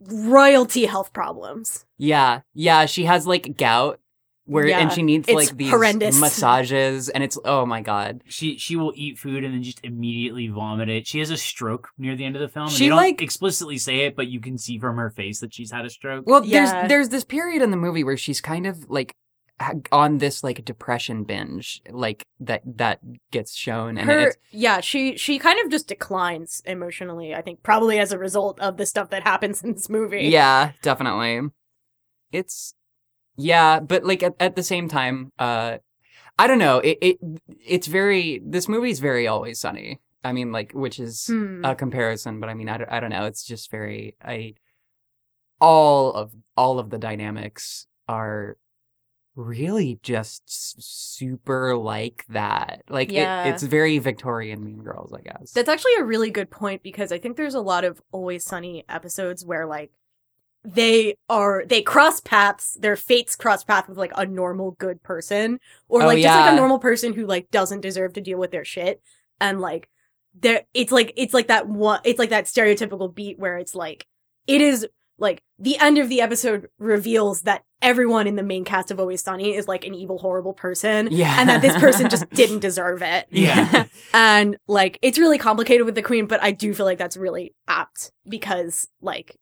royalty 0.00 0.84
health 0.84 1.12
problems. 1.12 1.86
Yeah, 1.96 2.40
yeah. 2.54 2.84
She 2.86 3.04
has 3.06 3.26
like 3.26 3.56
gout, 3.56 3.98
where 4.48 4.66
Yeah, 4.66 4.78
and 4.80 4.90
she 4.92 5.02
needs 5.02 5.28
it's 5.28 5.34
like 5.34 5.56
these 5.56 5.70
horrendous. 5.70 6.18
massages, 6.20 7.08
and 7.08 7.22
it's 7.22 7.38
oh 7.44 7.64
my 7.66 7.80
god. 7.80 8.22
She 8.26 8.56
she 8.58 8.76
will 8.76 8.92
eat 8.96 9.18
food 9.18 9.44
and 9.44 9.54
then 9.54 9.62
just 9.62 9.80
immediately 9.84 10.48
vomit 10.48 10.88
it. 10.88 11.06
She 11.06 11.18
has 11.20 11.30
a 11.30 11.36
stroke 11.36 11.90
near 11.98 12.16
the 12.16 12.24
end 12.24 12.34
of 12.36 12.40
the 12.40 12.48
film. 12.48 12.66
and 12.66 12.72
She, 12.72 12.84
they 12.84 12.88
don't 12.88 12.96
like- 12.96 13.22
explicitly 13.22 13.78
say 13.78 14.00
it, 14.06 14.16
but 14.16 14.28
you 14.28 14.40
can 14.40 14.58
see 14.58 14.78
from 14.78 14.96
her 14.96 15.10
face 15.10 15.40
that 15.40 15.54
she's 15.54 15.70
had 15.70 15.84
a 15.84 15.90
stroke. 15.90 16.24
Well, 16.26 16.44
Yeah. 16.44 16.72
there's 16.72 16.88
there's 16.88 17.08
this 17.10 17.24
period 17.24 17.62
in 17.62 17.70
the 17.70 17.76
movie 17.76 18.02
where 18.04 18.16
she's 18.16 18.40
kind 18.40 18.66
of 18.66 18.88
like 18.90 19.12
on 19.90 20.18
this 20.18 20.44
like 20.44 20.60
a 20.60 20.62
depression 20.62 21.24
binge, 21.24 21.82
like 21.90 22.24
that 22.38 22.62
that 22.76 23.00
gets 23.32 23.56
shown, 23.56 23.98
and 23.98 24.08
Her 24.08 24.28
it's 24.28 24.36
yeah, 24.52 24.80
she 24.80 25.16
she 25.16 25.38
kind 25.40 25.58
of 25.64 25.68
just 25.70 25.88
declines 25.88 26.62
emotionally, 26.64 27.34
I 27.34 27.42
think, 27.42 27.62
probably 27.64 27.98
as 27.98 28.12
a 28.12 28.18
result 28.18 28.60
of 28.60 28.76
the 28.76 28.86
stuff 28.86 29.10
that 29.10 29.24
happens 29.24 29.64
in 29.64 29.72
this 29.74 29.88
movie. 29.88 30.26
yeah, 30.28 30.72
definitely. 30.82 31.50
It's 32.30 32.74
yeah, 33.38 33.80
but 33.80 34.04
like 34.04 34.22
at, 34.22 34.34
at 34.38 34.56
the 34.56 34.62
same 34.62 34.88
time, 34.88 35.32
uh, 35.38 35.78
I 36.38 36.46
don't 36.46 36.58
know. 36.58 36.78
It 36.80 36.98
it 37.00 37.18
it's 37.64 37.86
very 37.86 38.40
this 38.44 38.68
movie's 38.68 39.00
very 39.00 39.26
always 39.26 39.58
sunny. 39.58 40.00
I 40.22 40.32
mean, 40.32 40.52
like 40.52 40.72
which 40.72 40.98
is 41.00 41.26
Hmm. 41.28 41.64
a 41.64 41.74
comparison, 41.74 42.40
but 42.40 42.48
I 42.48 42.54
mean, 42.54 42.68
I 42.68 42.76
don't, 42.78 42.90
I 42.92 43.00
don't 43.00 43.10
know. 43.10 43.24
It's 43.24 43.44
just 43.44 43.70
very 43.70 44.16
I 44.22 44.54
all 45.60 46.12
of 46.12 46.32
all 46.56 46.78
of 46.78 46.90
the 46.90 46.98
dynamics 46.98 47.86
are 48.08 48.56
really 49.34 49.98
just 50.02 50.42
super 50.46 51.76
like 51.76 52.24
that. 52.28 52.82
Like 52.88 53.12
Yeah. 53.12 53.44
it, 53.44 53.50
it's 53.54 53.62
very 53.62 53.98
Victorian 53.98 54.64
Mean 54.64 54.82
Girls, 54.82 55.12
I 55.12 55.20
guess. 55.20 55.52
That's 55.52 55.68
actually 55.68 55.94
a 55.98 56.04
really 56.04 56.30
good 56.30 56.50
point 56.50 56.82
because 56.82 57.12
I 57.12 57.18
think 57.18 57.36
there's 57.36 57.54
a 57.54 57.60
lot 57.60 57.84
of 57.84 58.00
Always 58.10 58.44
Sunny 58.44 58.84
episodes 58.88 59.44
where 59.44 59.66
like 59.66 59.92
they 60.74 61.16
are 61.28 61.64
they 61.66 61.82
cross 61.82 62.20
paths, 62.20 62.76
their 62.80 62.96
fates 62.96 63.36
cross 63.36 63.64
paths 63.64 63.88
with 63.88 63.98
like 63.98 64.12
a 64.16 64.26
normal 64.26 64.72
good 64.72 65.02
person 65.02 65.58
or 65.88 66.02
Oh, 66.02 66.06
like 66.06 66.20
just 66.20 66.38
like 66.38 66.52
a 66.52 66.56
normal 66.56 66.78
person 66.78 67.12
who 67.14 67.26
like 67.26 67.50
doesn't 67.50 67.80
deserve 67.80 68.12
to 68.14 68.20
deal 68.20 68.38
with 68.38 68.50
their 68.50 68.64
shit. 68.64 69.00
And 69.40 69.60
like 69.60 69.88
there 70.38 70.62
it's 70.74 70.92
like 70.92 71.12
it's 71.16 71.32
like 71.32 71.48
that 71.48 71.68
one 71.68 72.00
it's 72.04 72.18
like 72.18 72.30
that 72.30 72.44
stereotypical 72.44 73.12
beat 73.12 73.38
where 73.38 73.56
it's 73.56 73.74
like 73.74 74.06
it 74.46 74.60
is 74.60 74.86
like 75.18 75.42
the 75.58 75.78
end 75.78 75.98
of 75.98 76.08
the 76.08 76.20
episode 76.20 76.68
reveals 76.78 77.42
that 77.42 77.64
everyone 77.82 78.26
in 78.26 78.36
the 78.36 78.42
main 78.42 78.64
cast 78.64 78.90
of 78.90 79.00
Always 79.00 79.22
Sunny 79.22 79.54
is 79.54 79.66
like 79.66 79.84
an 79.84 79.94
evil 79.94 80.18
horrible 80.18 80.52
person 80.52 81.08
yeah, 81.10 81.36
and 81.40 81.48
that 81.48 81.62
this 81.62 81.76
person 81.76 82.08
just 82.08 82.28
didn't 82.34 82.60
deserve 82.60 83.02
it. 83.02 83.26
Yeah. 83.30 83.86
and 84.14 84.56
like 84.68 84.98
it's 85.02 85.18
really 85.18 85.38
complicated 85.38 85.86
with 85.86 85.94
the 85.94 86.02
queen 86.02 86.26
but 86.26 86.42
i 86.42 86.50
do 86.50 86.74
feel 86.74 86.86
like 86.86 86.98
that's 86.98 87.16
really 87.16 87.54
apt 87.66 88.12
because 88.28 88.86
like 89.00 89.36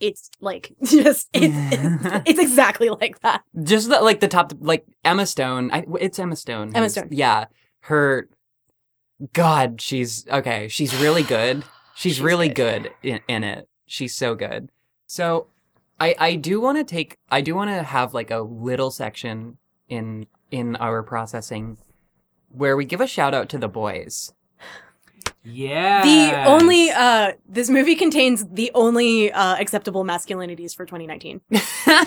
it's 0.00 0.30
like 0.40 0.72
just 0.82 1.28
it's 1.32 1.54
it's, 1.72 2.22
it's 2.26 2.38
exactly 2.38 2.88
like 2.88 3.20
that 3.20 3.42
just 3.62 3.88
the, 3.88 4.00
like 4.00 4.20
the 4.20 4.28
top 4.28 4.52
like 4.60 4.86
Emma 5.04 5.26
Stone. 5.26 5.70
I, 5.72 5.84
it's 6.00 6.18
Emma 6.18 6.36
Stone. 6.36 6.72
Emma 6.74 6.88
Stone. 6.90 7.08
Yeah, 7.10 7.46
her. 7.80 8.28
God, 9.32 9.80
she's 9.80 10.26
okay. 10.28 10.68
She's 10.68 10.94
really 11.00 11.22
good. 11.22 11.64
She's, 11.94 12.14
She's 12.14 12.20
really 12.22 12.48
good. 12.48 12.84
good, 12.84 12.92
in, 13.02 13.20
in 13.26 13.42
it. 13.42 13.68
She's 13.84 14.14
so 14.14 14.36
good. 14.36 14.70
So, 15.08 15.48
I 15.98 16.14
I 16.16 16.34
do 16.36 16.60
want 16.60 16.78
to 16.78 16.84
take. 16.84 17.16
I 17.28 17.40
do 17.40 17.56
want 17.56 17.70
to 17.70 17.82
have 17.82 18.14
like 18.14 18.30
a 18.30 18.38
little 18.38 18.92
section 18.92 19.58
in 19.88 20.26
in 20.52 20.76
our 20.76 21.02
processing 21.02 21.76
where 22.50 22.76
we 22.76 22.84
give 22.84 23.00
a 23.00 23.06
shout 23.08 23.34
out 23.34 23.48
to 23.48 23.58
the 23.58 23.68
boys. 23.68 24.32
Yeah. 25.50 26.02
the 26.04 26.46
only 26.46 26.90
uh 26.90 27.32
this 27.48 27.68
movie 27.70 27.96
contains 27.96 28.44
the 28.46 28.70
only 28.74 29.32
uh 29.32 29.56
acceptable 29.56 30.04
masculinities 30.04 30.76
for 30.76 30.84
2019 30.84 31.40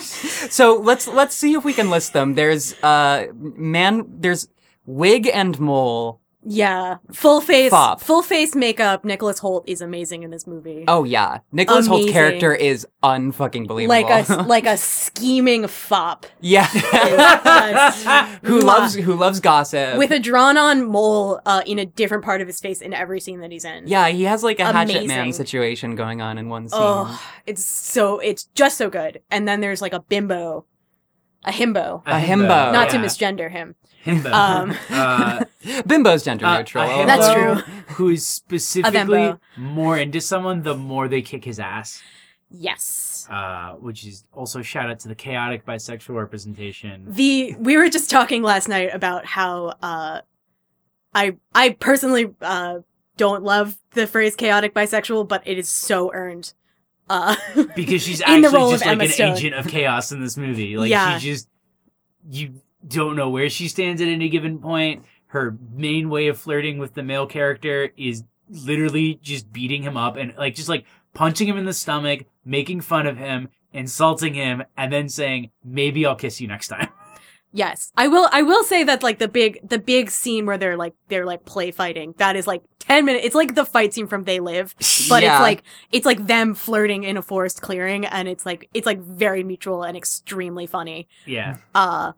so 0.00 0.76
let's 0.76 1.06
let's 1.08 1.34
see 1.34 1.52
if 1.54 1.64
we 1.64 1.72
can 1.72 1.90
list 1.90 2.12
them. 2.12 2.34
There's 2.34 2.74
uh 2.82 3.26
man. 3.34 4.06
There's 4.08 4.48
wig 4.86 5.28
and 5.32 5.58
mole. 5.60 6.21
Yeah 6.44 6.96
full 7.12 7.40
face 7.40 7.70
Fop. 7.70 8.00
full 8.00 8.22
face 8.22 8.54
makeup 8.56 9.04
nicholas 9.04 9.38
hoult 9.40 9.62
is 9.66 9.80
amazing 9.80 10.24
in 10.24 10.30
this 10.30 10.46
movie 10.46 10.84
Oh 10.88 11.04
yeah, 11.04 11.38
Nicholas 11.52 11.86
Hoult's 11.86 12.02
Amazing. 12.04 12.12
character 12.12 12.52
is 12.54 12.86
unfucking 13.02 13.68
believable. 13.68 13.88
like 14.08 14.28
a 14.28 14.42
like 14.48 14.66
a 14.66 14.76
scheming 14.76 15.68
fop 15.68 16.26
yeah, 16.40 16.68
Yes. 16.74 18.38
who 18.42 18.60
loves 18.60 18.94
who 18.94 19.14
loves 19.14 19.40
gossip. 19.40 19.96
with 19.98 20.10
a 20.10 20.18
drawn 20.18 20.56
on 20.56 20.84
mole 20.88 21.40
uh 21.46 21.62
in 21.66 21.78
a 21.78 21.86
different 21.86 22.24
part 22.24 22.40
of 22.40 22.46
his 22.46 22.60
face 22.60 22.80
in 22.80 22.92
every 22.92 23.20
scene 23.20 23.40
that 23.40 23.52
he's 23.52 23.64
in 23.64 23.86
yeah, 23.86 24.08
he 24.08 24.24
has 24.24 24.42
like 24.42 24.58
a 24.58 24.64
hatchet 24.72 25.06
man 25.06 25.20
Amazing. 25.20 25.32
situation 25.34 25.94
going 25.94 26.20
on 26.20 26.38
in 26.38 26.48
one 26.48 26.68
scene. 26.68 26.78
Oh, 26.82 27.22
it's 27.46 27.64
so 27.64 28.18
it's 28.18 28.44
just 28.54 28.76
so 28.78 28.90
good. 28.90 29.20
And 29.30 29.46
then 29.46 29.60
there's 29.60 29.80
like 29.82 29.92
a 29.92 30.00
bimbo, 30.00 30.64
a 31.44 31.50
himbo, 31.50 32.02
A 32.06 32.20
himbo. 32.20 32.72
not 32.72 32.90
to 32.90 32.96
yeah. 32.98 33.04
misgender 33.04 33.50
him. 33.50 33.74
Himbo. 34.04 34.32
Um, 34.32 34.70
uh, 34.90 35.44
Bimbo's 35.62 36.24
gender 36.24 36.44
uh, 36.46 36.58
neutral. 36.58 36.84
a 36.84 36.88
himbo 36.88 37.06
That's 37.06 37.32
true. 37.34 37.74
Who 37.96 38.08
is 38.08 38.26
specifically 38.26 39.34
more 39.56 39.96
into 39.96 40.20
someone 40.20 40.62
the 40.62 40.74
more 40.76 41.08
they 41.08 41.22
kick 41.22 41.44
his 41.44 41.60
ass. 41.60 42.02
Yes. 42.50 43.26
Uh, 43.30 43.74
which 43.74 44.04
is 44.04 44.24
also 44.32 44.60
shout 44.62 44.90
out 44.90 44.98
to 45.00 45.08
the 45.08 45.14
chaotic 45.14 45.64
bisexual 45.64 46.16
representation. 46.16 47.04
The 47.08 47.54
we 47.58 47.76
were 47.76 47.88
just 47.88 48.10
talking 48.10 48.42
last 48.42 48.68
night 48.68 48.90
about 48.92 49.24
how 49.24 49.74
uh, 49.82 50.20
I 51.14 51.36
I 51.54 51.70
personally 51.70 52.34
uh 52.42 52.80
don't 53.16 53.42
love 53.44 53.76
the 53.92 54.06
phrase 54.06 54.34
chaotic 54.34 54.74
bisexual, 54.74 55.28
but 55.28 55.42
it 55.46 55.58
is 55.58 55.68
so 55.68 56.12
earned. 56.12 56.52
Uh, 57.08 57.36
because 57.76 58.02
she's 58.02 58.20
In 58.26 58.40
the 58.40 58.48
actually 58.48 58.58
role 58.58 58.70
just 58.72 58.82
of 58.82 58.86
like 58.86 58.92
Emma 58.94 59.04
an 59.04 59.10
Stone. 59.10 59.32
agent 59.36 59.54
of 59.54 59.68
chaos 59.68 60.12
in 60.12 60.20
this 60.20 60.36
movie. 60.36 60.76
Like 60.76 60.90
Yeah. 60.90 61.18
she 61.18 61.30
just 61.30 61.48
you 62.28 62.54
don't 62.86 63.16
know 63.16 63.30
where 63.30 63.48
she 63.48 63.68
stands 63.68 64.00
at 64.00 64.08
any 64.08 64.28
given 64.28 64.58
point. 64.58 65.04
Her 65.26 65.56
main 65.72 66.10
way 66.10 66.26
of 66.28 66.38
flirting 66.38 66.78
with 66.78 66.94
the 66.94 67.02
male 67.02 67.26
character 67.26 67.90
is 67.96 68.24
literally 68.48 69.18
just 69.22 69.52
beating 69.52 69.82
him 69.82 69.96
up 69.96 70.16
and 70.16 70.34
like 70.36 70.54
just 70.54 70.68
like 70.68 70.84
punching 71.14 71.48
him 71.48 71.56
in 71.56 71.64
the 71.64 71.72
stomach, 71.72 72.26
making 72.44 72.80
fun 72.82 73.06
of 73.06 73.16
him, 73.16 73.48
insulting 73.72 74.34
him, 74.34 74.62
and 74.76 74.92
then 74.92 75.08
saying, 75.08 75.50
"Maybe 75.64 76.04
I'll 76.04 76.16
kiss 76.16 76.40
you 76.40 76.48
next 76.48 76.68
time." 76.68 76.88
Yes, 77.54 77.92
I 77.98 78.08
will. 78.08 78.30
I 78.32 78.40
will 78.40 78.64
say 78.64 78.82
that 78.84 79.02
like 79.02 79.18
the 79.18 79.28
big, 79.28 79.58
the 79.62 79.78
big 79.78 80.10
scene 80.10 80.46
where 80.46 80.56
they're 80.56 80.78
like 80.78 80.94
they're 81.08 81.26
like 81.26 81.44
play 81.44 81.70
fighting. 81.70 82.14
That 82.16 82.34
is 82.34 82.46
like 82.46 82.62
ten 82.78 83.04
minutes. 83.04 83.26
It's 83.26 83.34
like 83.34 83.54
the 83.54 83.66
fight 83.66 83.92
scene 83.92 84.06
from 84.06 84.24
They 84.24 84.40
Live, 84.40 84.74
but 85.10 85.22
Yeah. 85.22 85.34
it's 85.34 85.40
like 85.42 85.62
it's 85.90 86.06
like 86.06 86.26
them 86.28 86.54
flirting 86.54 87.04
in 87.04 87.18
a 87.18 87.22
forest 87.22 87.60
clearing, 87.60 88.06
and 88.06 88.26
it's 88.26 88.46
like 88.46 88.70
it's 88.72 88.86
like 88.86 89.00
very 89.00 89.44
mutual 89.44 89.82
and 89.82 89.98
extremely 89.98 90.66
funny. 90.66 91.08
yeah. 91.26 91.56
Uh, 91.74 92.12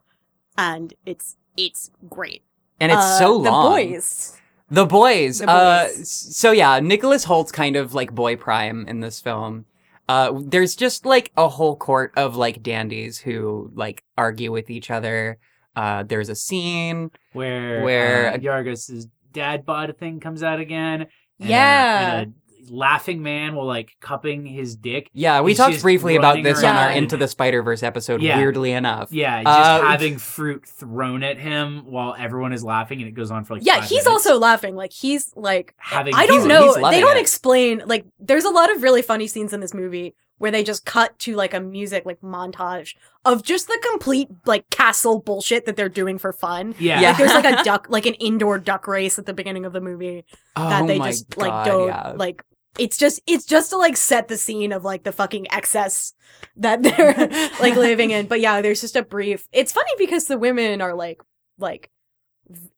and 0.56 0.94
it's 1.06 1.36
it's 1.56 1.90
great. 2.08 2.42
and 2.80 2.90
it's 2.90 3.00
Uh, 3.00 3.18
so 3.18 3.36
long. 3.36 3.76
The 3.76 3.86
boys. 3.92 4.40
The 4.70 4.86
boys. 4.86 5.38
The 5.38 5.48
Uh, 5.50 5.84
boys. 5.86 6.00
s- 6.00 6.36
so 6.36 6.50
yeah, 6.50 6.80
Nicholas 6.80 7.24
Hoult's 7.24 7.52
kind 7.52 7.76
of 7.76 7.94
like 7.94 8.12
boy 8.14 8.34
prime 8.36 8.86
in 8.88 9.00
this 9.00 9.20
film. 9.20 9.66
Uh, 10.08 10.32
there's 10.44 10.74
just 10.74 11.06
like 11.06 11.30
a 11.36 11.48
whole 11.48 11.76
court 11.76 12.12
of 12.16 12.34
like 12.36 12.62
dandies 12.62 13.18
who 13.18 13.70
like 13.74 14.02
argue 14.18 14.50
with 14.52 14.68
each 14.70 14.90
other. 14.90 15.38
Uh, 15.76 16.02
there's 16.02 16.28
a 16.28 16.34
scene. 16.34 17.10
Where 17.32 17.82
Where- 17.82 18.32
uh, 18.34 18.38
Yorgos's 18.38 19.06
dad 19.32 19.64
bod 19.64 19.96
thing 19.98 20.20
comes 20.20 20.42
out 20.42 20.60
again. 20.60 21.02
and 21.40 21.48
a- 21.48 21.52
Yeah. 21.52 22.14
and 22.20 22.34
a 22.43 22.43
laughing 22.70 23.22
man 23.22 23.54
while 23.54 23.66
like 23.66 23.96
cupping 24.00 24.46
his 24.46 24.76
dick. 24.76 25.10
Yeah, 25.12 25.40
we 25.40 25.54
talked 25.54 25.80
briefly 25.82 26.16
about 26.16 26.30
running 26.30 26.44
this 26.44 26.62
on 26.62 26.76
our. 26.76 26.90
Into 26.90 27.16
the 27.16 27.28
Spider 27.28 27.62
Verse 27.62 27.82
episode. 27.82 28.22
Yeah. 28.22 28.38
Weirdly 28.38 28.72
enough. 28.72 29.12
Yeah, 29.12 29.42
just 29.42 29.58
Uh, 29.58 29.82
having 29.82 30.18
fruit 30.18 30.66
thrown 30.66 31.22
at 31.22 31.38
him 31.38 31.84
while 31.86 32.14
everyone 32.18 32.52
is 32.52 32.62
laughing, 32.64 33.00
and 33.00 33.08
it 33.08 33.12
goes 33.14 33.30
on 33.30 33.44
for 33.44 33.54
like 33.54 33.64
Yeah, 33.66 33.80
five 33.80 33.84
he's 33.84 34.04
minutes. 34.04 34.08
also 34.08 34.38
laughing. 34.38 34.76
Like 34.76 34.92
he's 34.92 35.32
like 35.36 35.74
Having- 35.78 36.14
I 36.14 36.26
don't 36.26 36.36
he's- 36.38 36.48
know. 36.48 36.74
he's 36.74 36.90
they 36.90 37.00
don't 37.00 37.16
it. 37.16 37.20
explain. 37.20 37.82
Like 37.86 38.06
there's 38.18 38.44
a 38.44 38.50
lot 38.50 38.74
of 38.74 38.82
really 38.82 39.02
funny 39.02 39.26
scenes 39.26 39.52
in 39.52 39.60
this 39.60 39.74
movie 39.74 40.14
where 40.38 40.50
they 40.50 40.64
just 40.64 40.84
cut 40.84 41.16
to 41.20 41.36
like 41.36 41.54
a 41.54 41.60
music 41.60 42.04
like 42.04 42.20
montage 42.20 42.94
of 43.24 43.42
just 43.44 43.68
the 43.68 43.78
complete 43.92 44.28
like 44.46 44.68
castle 44.68 45.20
bullshit 45.20 45.64
that 45.64 45.76
they're 45.76 45.88
doing 45.88 46.18
for 46.18 46.32
fun. 46.32 46.74
yeah, 46.78 47.00
Yeah. 47.00 47.08
Like 47.10 47.18
there's 47.18 47.34
like 47.34 47.60
a 47.60 47.62
duck, 47.64 47.86
like 47.88 48.04
an 48.06 48.14
indoor 48.14 48.58
duck 48.58 48.86
race 48.88 49.16
at 49.18 49.26
the 49.26 49.32
beginning 49.32 49.64
of 49.64 49.72
the 49.72 49.80
movie 49.80 50.24
that 50.56 50.82
oh 50.82 50.86
they 50.86 50.98
just 50.98 51.30
God, 51.30 51.38
like 51.46 51.66
don't 51.66 51.88
yeah. 51.88 52.12
like. 52.16 52.42
It's 52.78 52.96
just 52.96 53.20
it's 53.26 53.44
just 53.44 53.70
to 53.70 53.78
like 53.78 53.96
set 53.96 54.28
the 54.28 54.36
scene 54.36 54.72
of 54.72 54.84
like 54.84 55.04
the 55.04 55.12
fucking 55.12 55.46
excess 55.52 56.12
that 56.56 56.82
they're 56.82 57.14
like 57.60 57.76
living 57.76 58.10
in. 58.10 58.26
But 58.26 58.40
yeah, 58.40 58.60
there's 58.60 58.80
just 58.80 58.96
a 58.96 59.02
brief. 59.02 59.48
It's 59.52 59.72
funny 59.72 59.92
because 59.98 60.26
the 60.26 60.38
women 60.38 60.80
are 60.80 60.94
like 60.94 61.20
like 61.58 61.90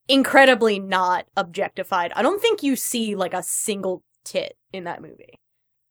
incredibly 0.07 0.79
not 0.79 1.25
objectified. 1.35 2.11
I 2.15 2.21
don't 2.21 2.41
think 2.41 2.63
you 2.63 2.75
see 2.75 3.15
like 3.15 3.33
a 3.33 3.43
single 3.43 4.03
tit 4.23 4.55
in 4.71 4.85
that 4.85 5.01
movie. 5.01 5.39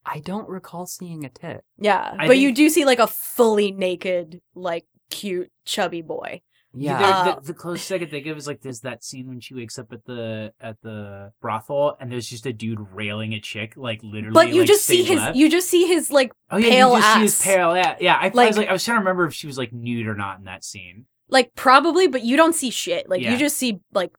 I 0.05 0.21
don't 0.21 0.49
recall 0.49 0.87
seeing 0.87 1.25
a 1.25 1.29
tit. 1.29 1.65
Yeah, 1.79 2.15
I 2.19 2.29
but 2.29 2.39
you 2.39 2.53
do 2.53 2.69
see 2.71 2.85
like 2.85 3.01
a 3.01 3.09
fully 3.09 3.73
naked, 3.73 4.41
like 4.55 4.87
cute, 5.11 5.51
chubby 5.65 6.03
boy. 6.03 6.43
Yeah. 6.79 6.99
There- 6.99 7.07
Uh, 7.09 7.35
the, 7.41 7.47
the 7.49 7.55
closest 7.55 7.91
I 7.91 7.99
could 7.99 8.11
think 8.11 8.27
of 8.27 8.37
is 8.37 8.47
like 8.47 8.61
there's 8.61 8.81
that 8.81 9.03
scene 9.03 9.29
when 9.29 9.41
she 9.41 9.55
wakes 9.55 9.79
up 9.79 9.93
at 9.93 10.05
the 10.05 10.53
at 10.61 10.77
the 10.83 11.33
brothel 11.41 11.97
and 11.99 12.13
there's 12.13 12.29
just 12.29 12.45
a 12.47 12.53
dude 12.53 12.79
railing 12.93 13.33
a 13.33 13.41
chick 13.41 13.73
like 13.77 14.01
literally. 14.03 14.35
But 14.35 14.49
you 14.53 14.61
like, 14.61 14.69
just 14.69 14.85
see 14.85 14.99
stage 15.03 15.09
his, 15.09 15.21
left. 15.21 15.37
you 15.37 15.51
just 15.51 15.69
see 15.71 15.87
his 15.87 16.11
like, 16.11 16.33
oh 16.51 16.59
yeah, 16.59 16.69
pale 16.71 16.91
you 16.95 17.01
just 17.01 17.07
see 17.15 17.15
ass. 17.15 17.23
his 17.23 17.43
pale 17.43 17.71
ass. 17.73 17.97
Yeah, 18.01 18.15
I, 18.17 18.27
I 18.27 18.47
was 18.47 18.57
like 18.59 18.69
I 18.69 18.73
was 18.73 18.85
trying 18.85 18.97
to 18.97 19.01
remember 19.01 19.27
if 19.27 19.35
she 19.35 19.47
was 19.47 19.57
like 19.59 19.73
nude 19.73 20.07
or 20.07 20.15
not 20.15 20.39
in 20.39 20.45
that 20.45 20.65
scene. 20.65 21.07
like 21.29 21.55
probably, 21.55 22.07
but 22.09 22.23
you 22.23 22.37
don't 22.37 22.55
see 22.55 22.71
shit. 22.71 23.09
Like 23.09 23.23
Yeah. 23.23 23.33
you 23.33 23.39
just 23.39 23.57
see 23.57 23.81
like 23.93 24.13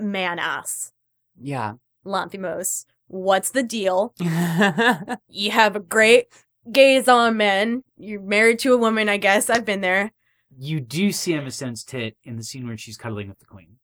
man 0.00 0.38
ass. 0.38 0.92
yeah. 1.40 1.74
Lanthimos, 2.04 2.84
what's 3.06 3.50
the 3.50 3.62
deal? 3.62 4.12
You 5.28 5.50
have 5.50 5.76
a 5.76 5.80
great 5.80 6.26
gaze 6.70 7.08
on 7.08 7.36
men. 7.36 7.84
You're 7.96 8.20
married 8.20 8.58
to 8.60 8.72
a 8.74 8.76
woman, 8.76 9.08
I 9.08 9.16
guess. 9.16 9.48
I've 9.48 9.64
been 9.64 9.80
there. 9.80 10.12
You 10.58 10.80
do 10.80 11.12
see 11.12 11.34
Emma 11.34 11.50
Stone's 11.50 11.84
tit 11.84 12.16
in 12.24 12.36
the 12.36 12.42
scene 12.42 12.66
where 12.66 12.76
she's 12.76 12.96
cuddling 12.96 13.28
with 13.28 13.38
the 13.38 13.46
queen. 13.46 13.76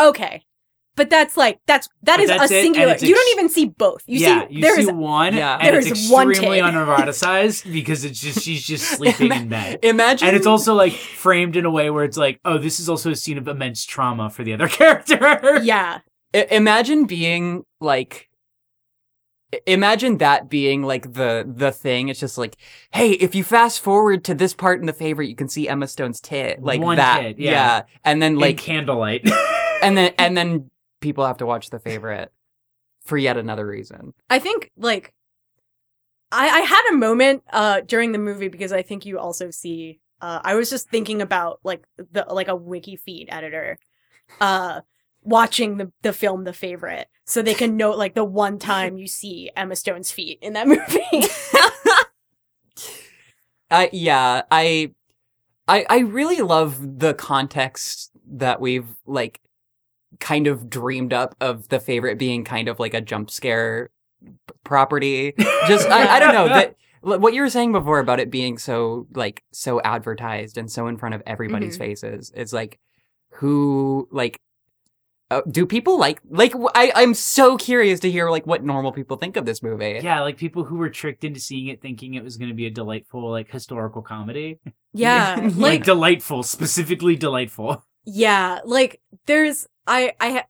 Okay. 0.00 0.42
But 0.94 1.10
that's 1.10 1.36
like 1.36 1.58
that's 1.66 1.88
that 2.04 2.16
But 2.16 2.20
is 2.20 2.28
that's 2.30 2.44
a 2.44 2.48
singular. 2.48 2.92
it's 2.94 3.02
You 3.02 3.14
don't 3.14 3.38
even 3.38 3.50
see 3.50 3.66
both. 3.66 4.02
You 4.06 4.18
yeah, 4.18 4.48
see 4.48 4.54
you 4.54 4.62
there 4.62 4.76
see 4.76 4.82
is 4.82 4.90
one, 4.92 5.34
Yeah. 5.34 5.58
and 5.60 5.68
There 5.74 5.78
it's 5.78 5.90
is 5.90 6.10
one 6.10 6.30
extremely 6.30 6.56
tit. 6.62 6.64
uneroticized 6.72 7.70
because 7.70 8.04
it's 8.06 8.18
just 8.18 8.40
she's 8.42 8.66
just 8.66 8.84
sleeping 8.96 9.30
in 9.30 9.48
bed. 9.50 9.80
Imagine. 9.82 10.28
And 10.28 10.36
it's 10.36 10.46
also 10.46 10.72
like 10.74 10.92
framed 10.94 11.54
in 11.54 11.66
a 11.66 11.70
way 11.70 11.90
where 11.90 12.04
it's 12.04 12.16
like, 12.16 12.40
oh, 12.46 12.56
this 12.56 12.80
is 12.80 12.88
also 12.88 13.10
a 13.10 13.16
scene 13.16 13.36
of 13.36 13.46
immense 13.46 13.84
trauma 13.84 14.30
for 14.30 14.42
the 14.42 14.54
other 14.54 14.68
character. 14.80 15.60
yeah. 15.62 15.98
I- 16.34 16.46
imagine 16.50 17.04
being 17.04 17.64
like 17.78 18.28
i- 18.32 18.35
imagine 19.66 20.18
that 20.18 20.48
being 20.48 20.82
like 20.82 21.12
the 21.12 21.44
the 21.46 21.70
thing. 21.72 22.08
It's 22.08 22.20
just 22.20 22.36
like 22.38 22.56
hey 22.92 23.12
if 23.12 23.34
you 23.34 23.44
fast 23.44 23.80
forward 23.80 24.24
to 24.24 24.34
this 24.34 24.54
part 24.54 24.80
in 24.80 24.86
the 24.86 24.92
favorite 24.92 25.26
you 25.28 25.36
can 25.36 25.48
see 25.48 25.68
emma 25.68 25.86
stone's 25.88 26.20
tit 26.20 26.62
like 26.62 26.80
One 26.80 26.96
that. 26.96 27.20
tit, 27.22 27.38
yeah. 27.38 27.82
and 28.04 28.20
then 28.22 28.34
Like 28.36 28.56
like 28.56 28.58
candlelight. 28.58 29.28
and 29.82 29.96
then 29.96 30.12
and 30.18 30.36
then 30.36 30.70
people 31.00 31.26
have 31.26 31.38
to 31.38 31.46
watch 31.46 31.70
the 31.70 31.78
favorite 31.78 32.32
for 33.04 33.16
yet 33.18 33.36
another 33.36 33.66
reason. 33.66 34.12
I 34.28 34.38
think 34.38 34.70
like 34.76 35.12
I 36.32 36.48
I 36.48 36.60
had 36.60 36.82
a 36.92 36.96
moment 36.96 37.42
uh 37.52 37.80
during 37.82 38.12
the 38.12 38.18
movie 38.18 38.48
because 38.48 38.72
I 38.72 38.82
think 38.82 39.06
you 39.06 39.18
also 39.18 39.50
see 39.50 40.00
uh 40.20 40.40
I 40.42 40.54
was 40.54 40.70
just 40.70 40.88
thinking 40.90 41.22
about 41.22 41.60
like 41.62 41.84
the 42.12 42.24
like 42.28 42.48
a 42.48 42.56
wiki 42.56 42.96
feed 42.96 43.28
editor. 43.30 43.78
Uh 44.40 44.80
watching 45.26 45.76
the 45.76 45.92
the 46.02 46.12
film 46.12 46.44
The 46.44 46.52
Favorite 46.54 47.08
so 47.26 47.42
they 47.42 47.54
can 47.54 47.76
note 47.76 47.98
like 47.98 48.14
the 48.14 48.24
one 48.24 48.58
time 48.58 48.96
you 48.96 49.06
see 49.08 49.50
Emma 49.56 49.76
Stone's 49.76 50.10
feet 50.12 50.38
in 50.40 50.52
that 50.54 50.66
movie. 50.68 51.26
I 53.70 53.90
yeah, 53.92 54.42
I 54.50 54.92
I 55.66 55.84
I 55.88 55.98
really 56.00 56.40
love 56.40 56.98
the 56.98 57.14
context 57.14 58.10
that 58.28 58.60
we've 58.60 58.86
like 59.06 59.40
kind 60.20 60.46
of 60.46 60.70
dreamed 60.70 61.12
up 61.12 61.34
of 61.40 61.68
the 61.68 61.80
favorite 61.80 62.18
being 62.18 62.44
kind 62.44 62.68
of 62.68 62.78
like 62.78 62.94
a 62.94 63.00
jump 63.00 63.30
scare 63.30 63.90
p- 64.24 64.54
property. 64.64 65.34
Just 65.66 65.88
I, 65.88 66.16
I 66.16 66.20
don't 66.20 66.32
know 66.34 66.48
that 66.48 66.76
what 67.00 67.34
you 67.34 67.42
were 67.42 67.50
saying 67.50 67.72
before 67.72 67.98
about 67.98 68.20
it 68.20 68.30
being 68.30 68.56
so 68.58 69.06
like 69.14 69.42
so 69.52 69.80
advertised 69.82 70.56
and 70.58 70.70
so 70.70 70.86
in 70.86 70.96
front 70.96 71.14
of 71.16 71.22
everybody's 71.26 71.76
Mhm. 71.76 71.80
faces 71.80 72.30
is 72.36 72.52
like 72.52 72.78
who 73.32 74.08
like 74.12 74.40
uh, 75.30 75.42
do 75.50 75.66
people 75.66 75.98
like 75.98 76.20
like 76.28 76.52
I 76.74 76.92
I'm 76.94 77.14
so 77.14 77.56
curious 77.56 78.00
to 78.00 78.10
hear 78.10 78.30
like 78.30 78.46
what 78.46 78.62
normal 78.64 78.92
people 78.92 79.16
think 79.16 79.36
of 79.36 79.44
this 79.44 79.62
movie. 79.62 80.00
yeah, 80.02 80.20
like 80.22 80.36
people 80.36 80.64
who 80.64 80.76
were 80.76 80.90
tricked 80.90 81.24
into 81.24 81.40
seeing 81.40 81.66
it 81.66 81.82
thinking 81.82 82.14
it 82.14 82.22
was 82.24 82.36
going 82.36 82.48
to 82.50 82.54
be 82.54 82.66
a 82.66 82.70
delightful, 82.70 83.28
like, 83.30 83.50
historical 83.50 84.02
comedy. 84.02 84.60
yeah, 84.92 85.34
Like- 85.36 85.44
Like, 85.44 85.56
like 85.56 85.84
delightful, 85.84 86.42
specifically 86.42 87.16
delightful. 87.16 87.84
Yeah, 88.04 88.60
like 88.64 89.00
there's 89.26 89.66
I 89.86 90.12
I 90.20 90.44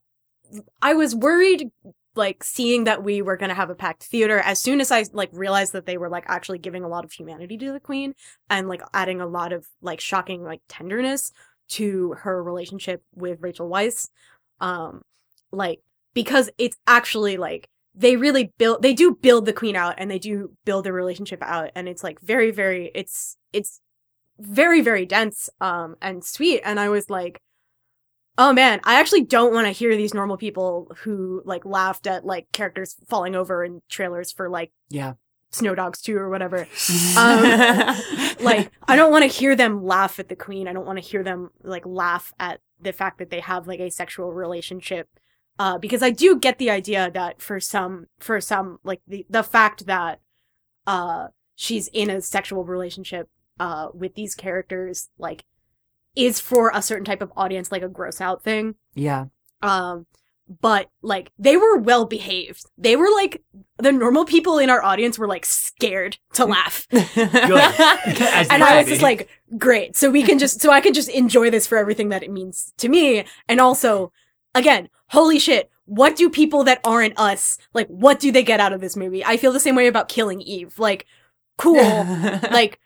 I 0.83 0.95
was 0.95 1.15
worried 1.15 1.71
like 2.15 2.43
seeing 2.45 2.85
that 2.85 3.03
we 3.03 3.21
were 3.21 3.37
going 3.37 3.49
to 3.51 3.55
have 3.55 3.69
a 3.71 3.75
packed 3.75 4.05
theater 4.05 4.39
as 4.39 4.61
soon 4.61 4.81
as 4.81 4.91
I 4.91 5.05
like 5.13 5.29
realized 5.33 5.73
that 5.75 5.85
they 5.87 5.99
were 5.99 6.09
like 6.09 6.25
actually 6.29 6.59
giving 6.59 6.83
a 6.85 6.89
lot 6.89 7.05
of 7.05 7.13
humanity 7.13 7.59
to 7.59 7.73
the 7.73 7.81
queen 7.81 8.15
and 8.49 8.69
like 8.69 8.83
adding 8.95 9.21
a 9.21 9.27
lot 9.27 9.53
of 9.53 9.67
like 9.83 10.01
shocking 10.01 10.43
like 10.43 10.61
tenderness 10.69 11.33
to 11.69 12.15
her 12.21 12.43
relationship 12.43 13.03
with 13.15 13.39
Rachel 13.43 13.69
Weisz. 13.69 14.09
Um 14.61 15.03
like 15.53 15.81
because 16.15 16.51
it's 16.59 16.77
actually 16.87 17.37
like 17.37 17.69
they 17.95 18.17
really 18.17 18.53
build 18.59 18.83
they 18.83 18.95
do 18.95 19.15
build 19.15 19.47
the 19.47 19.53
queen 19.53 19.75
out 19.77 19.95
and 19.99 20.11
they 20.11 20.19
do 20.19 20.51
build 20.65 20.85
the 20.85 20.93
relationship 20.93 21.43
out 21.43 21.71
and 21.75 21.89
it's 21.89 22.05
like 22.05 22.21
very 22.21 22.51
very 22.51 22.91
it's 22.95 23.37
it's 23.53 23.81
very 24.39 24.83
very 24.83 25.07
dense 25.07 25.49
um 25.61 25.97
and 26.03 26.23
sweet 26.23 26.61
and 26.65 26.79
I 26.79 26.91
was 26.91 27.09
like 27.09 27.41
oh 28.37 28.53
man 28.53 28.81
I 28.85 29.01
actually 29.01 29.25
don't 29.25 29.55
want 29.55 29.67
to 29.67 29.73
hear 29.73 29.97
these 29.97 30.13
normal 30.13 30.37
people 30.37 30.93
who 30.99 31.43
like 31.47 31.65
laughed 31.65 32.07
at 32.07 32.27
like 32.27 32.53
characters 32.53 32.97
falling 33.09 33.35
over 33.35 33.65
in 33.65 33.81
trailers 33.89 34.31
for 34.31 34.51
like 34.51 34.73
Yeah. 34.91 35.15
Snow 35.57 35.75
Dogs 35.75 36.01
2 36.03 36.17
or 36.17 36.29
whatever 36.29 36.67
Um, 37.17 37.43
like 38.41 38.71
I 38.87 38.97
don't 38.97 39.11
want 39.11 39.23
to 39.23 39.39
hear 39.39 39.57
them 39.57 39.85
laugh 39.85 40.19
at 40.19 40.29
the 40.29 40.37
queen. 40.37 40.69
I 40.69 40.73
don't 40.73 40.87
want 40.87 40.99
to 40.99 41.05
hear 41.05 41.23
them 41.23 41.51
like 41.63 41.85
laugh 41.87 42.33
at 42.39 42.61
the 42.81 42.93
fact 42.93 43.19
that 43.19 43.31
they 43.31 43.41
have 43.41 43.67
like 43.67 43.81
a 43.81 43.91
sexual 43.91 44.33
relationship. 44.33 45.09
Uh, 45.59 45.79
because 45.79 46.03
I 46.03 46.11
do 46.11 46.37
get 46.39 46.59
the 46.59 46.69
idea 46.71 47.11
that 47.11 47.41
for 47.41 47.59
some, 47.61 48.07
for 48.19 48.41
some, 48.41 48.79
like 48.85 49.01
the 49.09 49.25
the 49.31 49.43
fact 49.43 49.87
that 49.87 50.21
uh 50.87 51.29
she's 51.55 51.89
in 51.89 52.11
a 52.11 52.21
sexual 52.21 52.65
relationship 52.65 53.29
uh 53.59 53.89
with 53.95 54.15
these 54.15 54.35
characters 54.35 55.09
like 55.19 55.45
is 56.15 56.39
for 56.41 56.71
a 56.75 56.83
certain 56.83 57.05
type 57.05 57.23
of 57.23 57.33
audience 57.37 57.73
like 57.73 57.83
a 57.83 57.89
gross 57.89 58.21
out 58.21 58.43
thing. 58.45 58.75
yeah. 58.95 59.27
Um, 59.63 60.07
but 60.49 60.91
like 61.03 61.33
they 61.39 61.57
were 61.57 61.77
well 61.79 62.05
behaved. 62.05 62.65
They 62.79 62.97
were 62.97 63.11
like 63.11 63.43
the 63.79 63.93
normal 63.93 64.25
people 64.25 64.59
in 64.59 64.71
our 64.71 64.83
audience 64.83 65.19
were 65.19 65.27
like 65.27 65.45
scared 65.45 66.19
to 66.35 66.45
laugh. 66.47 66.87
And 66.93 68.63
I 68.63 68.79
was 68.79 68.87
just 68.87 69.03
like, 69.03 69.29
great. 69.59 69.97
So 69.97 70.11
we 70.11 70.23
can 70.23 70.39
just, 70.39 70.61
so 70.61 70.71
I 70.71 70.81
can 70.81 70.95
just 70.95 71.09
enjoy 71.09 71.51
this 71.51 71.67
for 71.67 71.77
everything 71.79 72.09
that 72.11 72.23
it 72.23 72.31
means 72.31 72.73
to 72.79 72.89
me. 72.89 73.25
And 73.49 73.61
also, 73.61 74.13
again, 74.55 74.89
holy 75.09 75.39
shit. 75.39 75.71
What 75.85 76.17
do 76.17 76.29
people 76.29 76.65
that 76.65 76.81
aren't 76.83 77.19
us, 77.19 77.59
like, 77.73 77.87
what 77.87 78.19
do 78.19 78.33
they 78.33 78.43
get 78.43 78.59
out 78.59 78.73
of 78.73 78.81
this 78.81 78.97
movie? 78.97 79.25
I 79.25 79.37
feel 79.37 79.53
the 79.53 79.61
same 79.61 79.77
way 79.77 79.87
about 79.87 80.09
Killing 80.09 80.41
Eve. 80.41 80.79
Like, 80.81 81.07
cool. 81.59 81.77
like, 82.51 82.81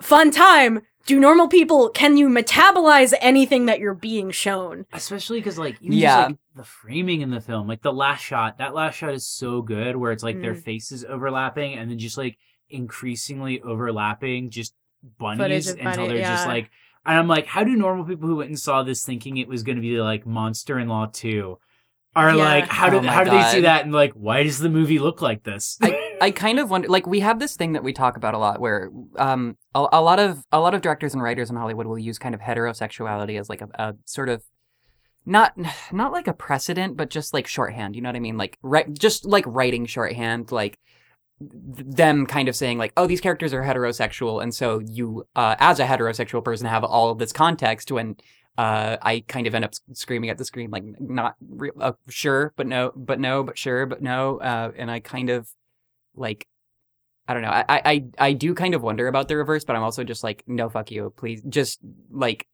fun 0.00 0.30
time. 0.30 0.80
Do 1.08 1.18
normal 1.18 1.48
people, 1.48 1.88
can 1.88 2.18
you 2.18 2.28
metabolize 2.28 3.14
anything 3.22 3.64
that 3.64 3.80
you're 3.80 3.94
being 3.94 4.30
shown? 4.30 4.84
Especially 4.92 5.40
because, 5.40 5.58
like, 5.58 5.78
even 5.80 5.96
Yeah. 5.96 6.16
just 6.16 6.28
like 6.28 6.36
the 6.54 6.64
framing 6.64 7.22
in 7.22 7.30
the 7.30 7.40
film, 7.40 7.66
like 7.66 7.80
the 7.80 7.94
last 7.94 8.20
shot, 8.22 8.58
that 8.58 8.74
last 8.74 8.96
shot 8.96 9.14
is 9.14 9.26
so 9.26 9.62
good 9.62 9.96
where 9.96 10.12
it's 10.12 10.22
like 10.22 10.42
their 10.42 10.54
Mm. 10.54 10.62
faces 10.62 11.06
overlapping 11.06 11.72
and 11.72 11.90
then 11.90 11.98
just 11.98 12.18
like 12.18 12.36
increasingly 12.68 13.58
overlapping 13.62 14.50
just 14.50 14.74
bunnies 15.18 15.68
of 15.70 15.78
until 15.78 16.06
bunny- 16.06 16.18
they're 16.18 16.26
just 16.28 16.46
like, 16.46 16.68
and 17.06 17.18
I'm 17.18 17.26
like, 17.26 17.46
how 17.46 17.64
do 17.64 17.74
normal 17.74 18.04
people 18.04 18.28
who 18.28 18.36
went 18.36 18.50
and 18.50 18.58
saw 18.58 18.82
this 18.82 19.02
thinking 19.02 19.38
it 19.38 19.48
was 19.48 19.62
going 19.62 19.76
to 19.76 19.82
be 19.82 19.98
like 20.02 20.26
Monster 20.26 20.78
in 20.78 20.88
Law 20.88 21.06
2 21.10 21.56
are 22.14 22.30
Yeah. 22.36 22.44
like, 22.44 22.68
how 22.68 22.88
Oh 22.88 22.90
do, 22.90 23.00
my 23.02 23.12
how 23.14 23.24
do 23.24 23.30
they 23.30 23.42
see 23.44 23.60
that? 23.62 23.84
And 23.84 23.94
like, 23.94 24.12
why 24.12 24.42
does 24.42 24.58
the 24.58 24.68
movie 24.68 24.98
look 24.98 25.22
like 25.22 25.42
this? 25.44 25.78
I 25.80 26.07
kind 26.30 26.58
of 26.58 26.70
wonder, 26.70 26.88
like, 26.88 27.06
we 27.06 27.20
have 27.20 27.38
this 27.38 27.56
thing 27.56 27.72
that 27.72 27.84
we 27.84 27.92
talk 27.92 28.16
about 28.16 28.34
a 28.34 28.38
lot, 28.38 28.60
where 28.60 28.90
um, 29.16 29.56
a, 29.74 29.86
a 29.92 30.02
lot 30.02 30.18
of 30.18 30.44
a 30.52 30.60
lot 30.60 30.74
of 30.74 30.80
directors 30.80 31.14
and 31.14 31.22
writers 31.22 31.50
in 31.50 31.56
Hollywood 31.56 31.86
will 31.86 31.98
use 31.98 32.18
kind 32.18 32.34
of 32.34 32.40
heterosexuality 32.40 33.38
as 33.38 33.48
like 33.48 33.60
a, 33.60 33.68
a 33.74 33.94
sort 34.04 34.28
of 34.28 34.42
not 35.24 35.52
not 35.92 36.12
like 36.12 36.26
a 36.26 36.32
precedent, 36.32 36.96
but 36.96 37.10
just 37.10 37.32
like 37.32 37.46
shorthand. 37.46 37.96
You 37.96 38.02
know 38.02 38.08
what 38.08 38.16
I 38.16 38.20
mean? 38.20 38.36
Like, 38.36 38.58
just 38.92 39.24
like 39.24 39.44
writing 39.46 39.86
shorthand, 39.86 40.52
like 40.52 40.78
them 41.40 42.26
kind 42.26 42.48
of 42.48 42.56
saying 42.56 42.78
like, 42.78 42.92
oh, 42.96 43.06
these 43.06 43.20
characters 43.20 43.52
are 43.52 43.62
heterosexual, 43.62 44.42
and 44.42 44.54
so 44.54 44.80
you, 44.80 45.26
uh, 45.36 45.56
as 45.58 45.80
a 45.80 45.86
heterosexual 45.86 46.42
person, 46.44 46.66
have 46.66 46.84
all 46.84 47.10
of 47.10 47.18
this 47.18 47.32
context 47.32 47.90
when. 47.92 48.16
Uh, 48.56 48.96
I 49.00 49.20
kind 49.28 49.46
of 49.46 49.54
end 49.54 49.64
up 49.64 49.72
screaming 49.92 50.30
at 50.30 50.38
the 50.38 50.44
screen, 50.44 50.72
like 50.72 50.82
not 50.98 51.36
re- 51.48 51.70
uh, 51.80 51.92
sure, 52.08 52.52
but 52.56 52.66
no, 52.66 52.90
but 52.96 53.20
no, 53.20 53.44
but 53.44 53.56
sure, 53.56 53.86
but 53.86 54.02
no, 54.02 54.40
uh, 54.40 54.72
and 54.76 54.90
I 54.90 54.98
kind 54.98 55.30
of 55.30 55.48
like 56.18 56.46
I 57.26 57.34
don't 57.34 57.42
know. 57.42 57.50
I, 57.50 57.64
I 57.68 57.80
I 57.84 58.04
I 58.18 58.32
do 58.32 58.54
kind 58.54 58.74
of 58.74 58.82
wonder 58.82 59.06
about 59.06 59.28
the 59.28 59.36
reverse, 59.36 59.64
but 59.64 59.76
I'm 59.76 59.82
also 59.82 60.02
just 60.02 60.24
like, 60.24 60.44
no, 60.46 60.68
fuck 60.70 60.90
you, 60.90 61.12
please. 61.16 61.42
Just 61.48 61.78
like 62.10 62.46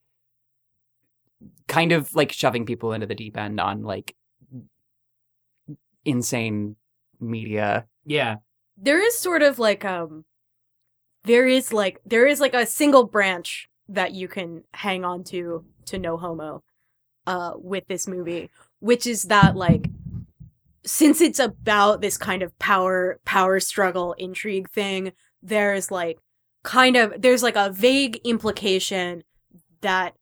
kind 1.67 1.91
of 1.91 2.13
like 2.13 2.31
shoving 2.31 2.65
people 2.65 2.93
into 2.93 3.07
the 3.07 3.15
deep 3.15 3.37
end 3.37 3.59
on 3.59 3.83
like 3.83 4.15
insane 6.03 6.75
media. 7.19 7.85
yeah. 8.05 8.35
there 8.77 9.01
is 9.01 9.17
sort 9.17 9.41
of 9.41 9.57
like 9.57 9.85
um 9.85 10.25
there 11.23 11.47
is 11.47 11.73
like 11.73 11.99
there 12.05 12.27
is 12.27 12.39
like 12.39 12.53
a 12.53 12.65
single 12.65 13.05
branch 13.05 13.67
that 13.87 14.13
you 14.13 14.27
can 14.27 14.63
hang 14.73 15.03
on 15.05 15.23
to 15.23 15.63
to 15.85 15.97
no 15.97 16.17
homo 16.17 16.61
uh 17.27 17.53
with 17.55 17.87
this 17.87 18.07
movie, 18.07 18.49
which 18.79 19.07
is 19.07 19.23
that 19.23 19.55
like 19.55 19.89
since 20.85 21.19
it's 21.19 21.39
about 21.39 22.01
this 22.01 22.17
kind 22.17 22.43
of 22.43 22.57
power 22.59 23.19
power 23.25 23.59
struggle 23.59 24.13
intrigue 24.13 24.69
thing, 24.69 25.13
there's 25.41 25.91
like 25.91 26.19
kind 26.63 26.95
of 26.95 27.13
there's 27.21 27.43
like 27.43 27.55
a 27.55 27.71
vague 27.71 28.19
implication 28.23 29.23
that 29.81 30.15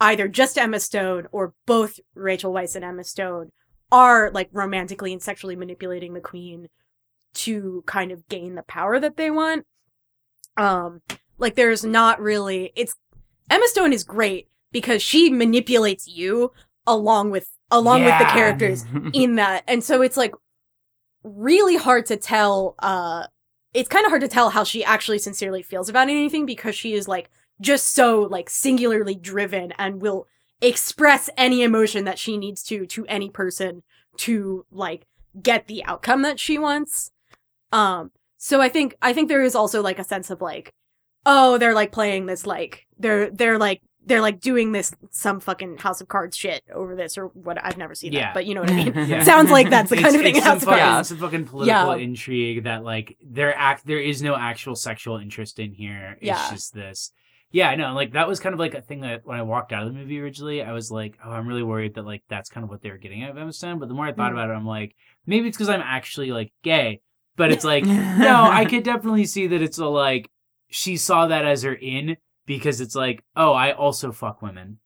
either 0.00 0.28
just 0.28 0.58
Emma 0.58 0.80
Stone 0.80 1.28
or 1.32 1.54
both 1.66 2.00
Rachel 2.14 2.52
Weisz 2.52 2.74
and 2.74 2.84
Emma 2.84 3.04
Stone 3.04 3.50
are 3.92 4.30
like 4.30 4.48
romantically 4.52 5.12
and 5.12 5.22
sexually 5.22 5.56
manipulating 5.56 6.14
the 6.14 6.20
queen 6.20 6.68
to 7.32 7.82
kind 7.86 8.10
of 8.10 8.26
gain 8.28 8.54
the 8.54 8.62
power 8.62 8.98
that 8.98 9.16
they 9.16 9.30
want. 9.30 9.66
Um 10.56 11.02
like 11.38 11.54
there's 11.54 11.84
not 11.84 12.20
really 12.20 12.72
it's 12.74 12.96
Emma 13.48 13.66
Stone 13.68 13.92
is 13.92 14.04
great 14.04 14.48
because 14.72 15.02
she 15.02 15.30
manipulates 15.30 16.06
you 16.08 16.52
along 16.86 17.30
with 17.30 17.48
along 17.70 18.04
with 18.04 18.18
the 18.18 18.24
characters 18.24 18.84
in 19.12 19.36
that. 19.36 19.64
And 19.66 19.82
so 19.82 20.02
it's 20.02 20.16
like 20.16 20.34
really 21.22 21.76
hard 21.76 22.06
to 22.06 22.16
tell 22.16 22.74
uh 22.78 23.26
it's 23.74 23.88
kind 23.88 24.04
of 24.04 24.10
hard 24.10 24.22
to 24.22 24.28
tell 24.28 24.50
how 24.50 24.64
she 24.64 24.82
actually 24.82 25.18
sincerely 25.18 25.62
feels 25.62 25.88
about 25.88 26.08
anything 26.08 26.46
because 26.46 26.74
she 26.74 26.94
is 26.94 27.06
like 27.06 27.30
just 27.60 27.92
so 27.94 28.22
like 28.22 28.50
singularly 28.50 29.14
driven 29.14 29.72
and 29.78 30.00
will 30.00 30.26
express 30.60 31.30
any 31.36 31.62
emotion 31.62 32.04
that 32.04 32.18
she 32.18 32.36
needs 32.36 32.62
to 32.62 32.86
to 32.86 33.06
any 33.06 33.28
person 33.28 33.82
to 34.16 34.64
like 34.72 35.06
get 35.40 35.66
the 35.66 35.84
outcome 35.84 36.22
that 36.22 36.40
she 36.40 36.58
wants. 36.58 37.12
Um 37.72 38.10
so 38.38 38.60
I 38.60 38.68
think 38.68 38.96
I 39.02 39.12
think 39.12 39.28
there 39.28 39.42
is 39.42 39.54
also 39.54 39.82
like 39.82 39.98
a 39.98 40.04
sense 40.04 40.30
of 40.30 40.40
like 40.40 40.72
oh 41.26 41.58
they're 41.58 41.74
like 41.74 41.92
playing 41.92 42.26
this 42.26 42.46
like 42.46 42.86
they're 42.98 43.30
they're 43.30 43.58
like 43.58 43.82
they're 44.06 44.20
like 44.20 44.40
doing 44.40 44.72
this 44.72 44.94
some 45.10 45.40
fucking 45.40 45.78
House 45.78 46.00
of 46.00 46.08
Cards 46.08 46.36
shit 46.36 46.62
over 46.72 46.96
this 46.96 47.18
or 47.18 47.26
what 47.28 47.62
I've 47.64 47.76
never 47.76 47.94
seen 47.94 48.12
Yeah. 48.12 48.20
that 48.26 48.34
but 48.34 48.46
you 48.46 48.54
know 48.54 48.62
what 48.62 48.70
I 48.70 48.84
mean. 48.84 48.92
Yeah. 49.08 49.22
Sounds 49.24 49.50
like 49.50 49.70
that's 49.70 49.90
the 49.90 49.96
kind 49.96 50.08
It's- 50.08 50.14
of 50.16 50.22
thing 50.22 50.36
it's 50.36 50.44
in 50.46 50.50
House 50.50 50.60
some 50.62 50.68
of 50.68 50.74
fucking, 50.78 50.90
Cards. 50.92 51.08
some 51.08 51.18
fucking 51.18 51.44
political 51.46 51.96
Yeah. 51.96 52.02
intrigue 52.04 52.64
that 52.64 52.82
like 52.84 53.16
there 53.22 53.54
act 53.56 53.86
there 53.86 54.00
is 54.00 54.22
no 54.22 54.34
actual 54.36 54.74
sexual 54.74 55.18
interest 55.18 55.58
in 55.58 55.72
here. 55.72 56.12
It's 56.20 56.26
Yeah. 56.26 56.50
just 56.50 56.74
this. 56.74 57.12
Yeah, 57.52 57.74
no, 57.74 57.94
like 57.94 58.12
that 58.12 58.28
was 58.28 58.38
kind 58.38 58.52
of 58.52 58.60
like 58.60 58.74
a 58.74 58.80
thing 58.80 59.00
that 59.00 59.22
when 59.26 59.36
I 59.38 59.42
walked 59.42 59.72
out 59.72 59.82
of 59.84 59.92
the 59.92 59.98
movie 59.98 60.20
originally, 60.20 60.62
I 60.62 60.72
was 60.72 60.90
like, 60.90 61.18
oh, 61.24 61.30
I'm 61.32 61.48
really 61.48 61.64
worried 61.64 61.94
that 61.94 62.04
like 62.06 62.22
that's 62.28 62.48
kind 62.48 62.62
of 62.62 62.70
what 62.70 62.80
they 62.80 62.90
were 62.90 62.96
getting 62.96 63.24
out 63.24 63.30
of 63.30 63.36
Emma 63.38 63.52
Stone. 63.52 63.80
But 63.80 63.88
the 63.88 63.94
more 63.94 64.06
I 64.06 64.12
thought 64.12 64.30
Mm. 64.30 64.34
about 64.34 64.50
it, 64.50 64.54
I'm 64.54 64.66
like, 64.66 64.94
maybe 65.26 65.48
it's 65.48 65.56
because 65.56 65.68
I'm 65.68 65.80
actually 65.82 66.30
like 66.30 66.52
gay. 66.62 67.00
But 67.36 67.50
it's 67.52 67.64
like, 67.64 67.84
no, 67.84 68.48
I 68.50 68.64
could 68.66 68.84
definitely 68.84 69.24
see 69.26 69.48
that 69.48 69.60
it's 69.62 69.78
a 69.78 69.86
like 69.86 70.30
she 70.68 70.96
saw 70.96 71.26
that 71.26 71.44
as 71.44 71.64
her 71.64 71.74
in 71.74 72.16
because 72.50 72.80
it's 72.80 72.96
like, 72.96 73.22
oh, 73.36 73.52
I 73.52 73.70
also 73.72 74.10
fuck 74.10 74.42
women. 74.42 74.78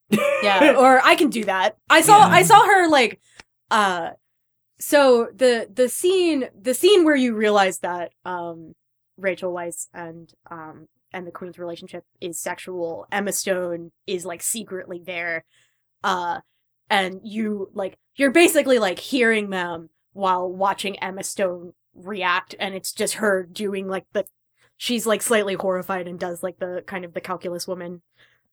yeah 0.43 0.75
or 0.79 1.01
i 1.03 1.15
can 1.17 1.31
do 1.31 1.45
that 1.45 1.77
i 1.89 2.03
saw 2.03 2.19
Yeah. 2.19 2.35
i 2.35 2.43
saw 2.43 2.63
her 2.63 2.89
like 2.91 3.19
uh 3.71 4.11
so 4.79 5.29
the 5.35 5.67
the 5.73 5.89
scene 5.89 6.45
the 6.61 6.75
scene 6.75 7.05
where 7.05 7.17
you 7.17 7.35
realize 7.35 7.79
that 7.79 8.13
um 8.27 8.75
rachel 9.17 9.51
weisz 9.53 9.87
and 9.95 10.31
um 10.51 10.87
and 11.15 11.27
the 11.27 11.31
queen's 11.33 11.59
relationship 11.59 12.05
is 12.21 12.39
sexual 12.39 13.07
emma 13.11 13.33
stone 13.33 13.91
is 14.07 14.27
like 14.27 14.43
secretly 14.43 15.01
there 15.05 15.45
uh 16.05 16.41
and 16.91 17.21
you 17.25 17.71
like 17.73 17.97
you're 18.17 18.31
basically 18.31 18.79
like 18.79 18.99
hearing 18.99 19.49
them 19.49 19.89
while 20.13 20.47
watching 20.53 20.99
emma 20.99 21.25
stone 21.25 21.73
react 21.95 22.55
and 22.61 22.75
it's 22.75 22.93
just 22.93 23.15
her 23.15 23.43
doing 23.51 23.89
like 23.89 24.05
the 24.13 24.27
she's 24.77 25.07
like 25.07 25.23
slightly 25.23 25.55
horrified 25.55 26.07
and 26.09 26.19
does 26.19 26.43
like 26.43 26.59
the 26.59 26.83
kind 26.87 27.05
of 27.05 27.15
the 27.15 27.21
calculus 27.21 27.67
woman 27.69 28.03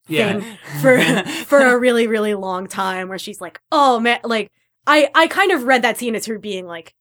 Yeah. 0.08 0.40
thing 0.40 0.58
for 0.80 1.00
for 1.46 1.58
a 1.58 1.78
really 1.78 2.06
really 2.06 2.34
long 2.34 2.66
time 2.66 3.08
where 3.08 3.18
she's 3.18 3.40
like 3.40 3.60
oh 3.70 3.98
man 4.00 4.20
like 4.24 4.50
i 4.86 5.08
i 5.14 5.26
kind 5.26 5.52
of 5.52 5.64
read 5.64 5.82
that 5.82 5.98
scene 5.98 6.14
as 6.14 6.26
her 6.26 6.38
being 6.38 6.66
like 6.66 6.94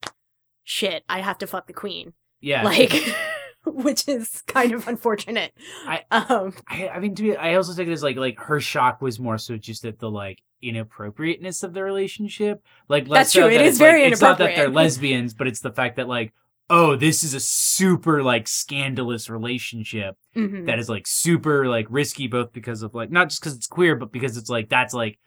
shit 0.63 1.03
i 1.10 1.19
have 1.21 1.38
to 1.39 1.47
fuck 1.47 1.67
the 1.67 1.73
queen 1.73 2.13
Yeah. 2.41 2.63
like 2.63 2.93
which 3.65 4.07
is 4.07 4.41
kind 4.47 4.71
of 4.73 4.88
unfortunate 4.88 5.53
I- 5.86 6.03
um 6.12 6.53
I, 6.67 6.89
I 6.89 6.99
mean, 6.99 7.13
to 7.15 7.23
me, 7.23 7.36
I 7.36 7.53
also 7.55 7.75
take 7.75 7.88
it 7.88 7.91
as 7.91 8.01
like 8.01 8.17
like 8.17 8.39
her 8.39 8.60
shock 8.60 9.01
was 9.01 9.19
more 9.19 9.38
so 9.38 9.55
just 9.57 9.86
at 9.86 9.99
the 9.99 10.10
like 10.10 10.41
inappropriateness 10.63 11.62
of 11.63 11.73
the 11.73 11.84
relationship. 11.84 12.63
Like 12.88 13.07
less 13.07 13.19
That's 13.27 13.34
true, 13.34 13.41
so 13.43 13.47
it 13.49 13.62
is 13.62 13.77
very 13.77 14.03
It's 14.03 14.21
not 14.21 14.38
that 14.39 14.55
they're 14.55 14.69
lesbians, 14.69 15.34
but 15.36 15.47
it's 15.47 15.60
the 15.62 15.71
fact 15.71 15.97
that 15.97 16.07
like, 16.07 16.34
oh, 16.71 16.95
this 16.95 17.23
is 17.23 17.34
a 17.34 17.39
super 17.39 18.23
like 18.23 18.47
scandalous 18.47 19.29
relationship 19.29 20.15
mhm. 20.36 20.65
that 20.65 20.79
is 20.79 20.89
like 20.89 21.05
super 21.05 21.67
like 21.67 21.86
risky, 21.89 22.27
both 22.27 22.53
because 22.53 22.81
of 22.81 22.95
like 22.95 23.12
not 23.12 23.29
just 23.29 23.41
because 23.41 23.55
it's 23.55 23.67
queer, 23.67 23.95
but 23.95 24.12
because 24.12 24.38
it's 24.38 24.49
like 24.49 24.69
that's 24.69 24.93
like 24.93 25.19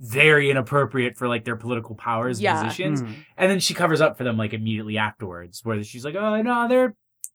very 0.00 0.50
inappropriate 0.50 1.16
for 1.16 1.28
like 1.28 1.44
their 1.44 1.56
political 1.56 1.94
powers 1.94 2.38
and 2.38 2.44
Yeah. 2.44 2.62
positions. 2.62 3.02
Mm. 3.02 3.14
And 3.36 3.50
then 3.50 3.60
she 3.60 3.74
covers 3.74 4.00
up 4.00 4.16
for 4.16 4.24
them 4.24 4.36
like 4.36 4.52
immediately 4.54 4.96
afterwards, 4.98 5.60
where 5.64 5.82
she's 5.84 6.04
like, 6.04 6.14
oh 6.14 6.40
no, 6.42 6.66
they're 6.68 6.94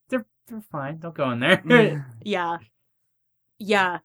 they're 0.10 0.26
they're 0.48 0.62
fine. 0.72 0.98
Don't 1.00 1.16
go 1.16 1.30
in 1.32 1.40
there. 1.40 1.58
Mm. 1.58 2.06
yeah 2.24 2.58
yeah 3.60 4.00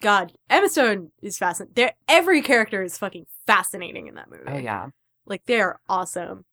god 0.00 0.32
emma 0.50 0.68
stone 0.68 1.10
is 1.22 1.38
fascinating 1.38 1.72
there 1.74 1.92
every 2.08 2.42
character 2.42 2.82
is 2.82 2.98
fucking 2.98 3.26
fascinating 3.46 4.06
in 4.08 4.14
that 4.14 4.28
movie 4.30 4.42
Oh 4.48 4.56
yeah. 4.58 4.88
like 5.26 5.44
they 5.46 5.60
are 5.60 5.78
awesome 5.88 6.44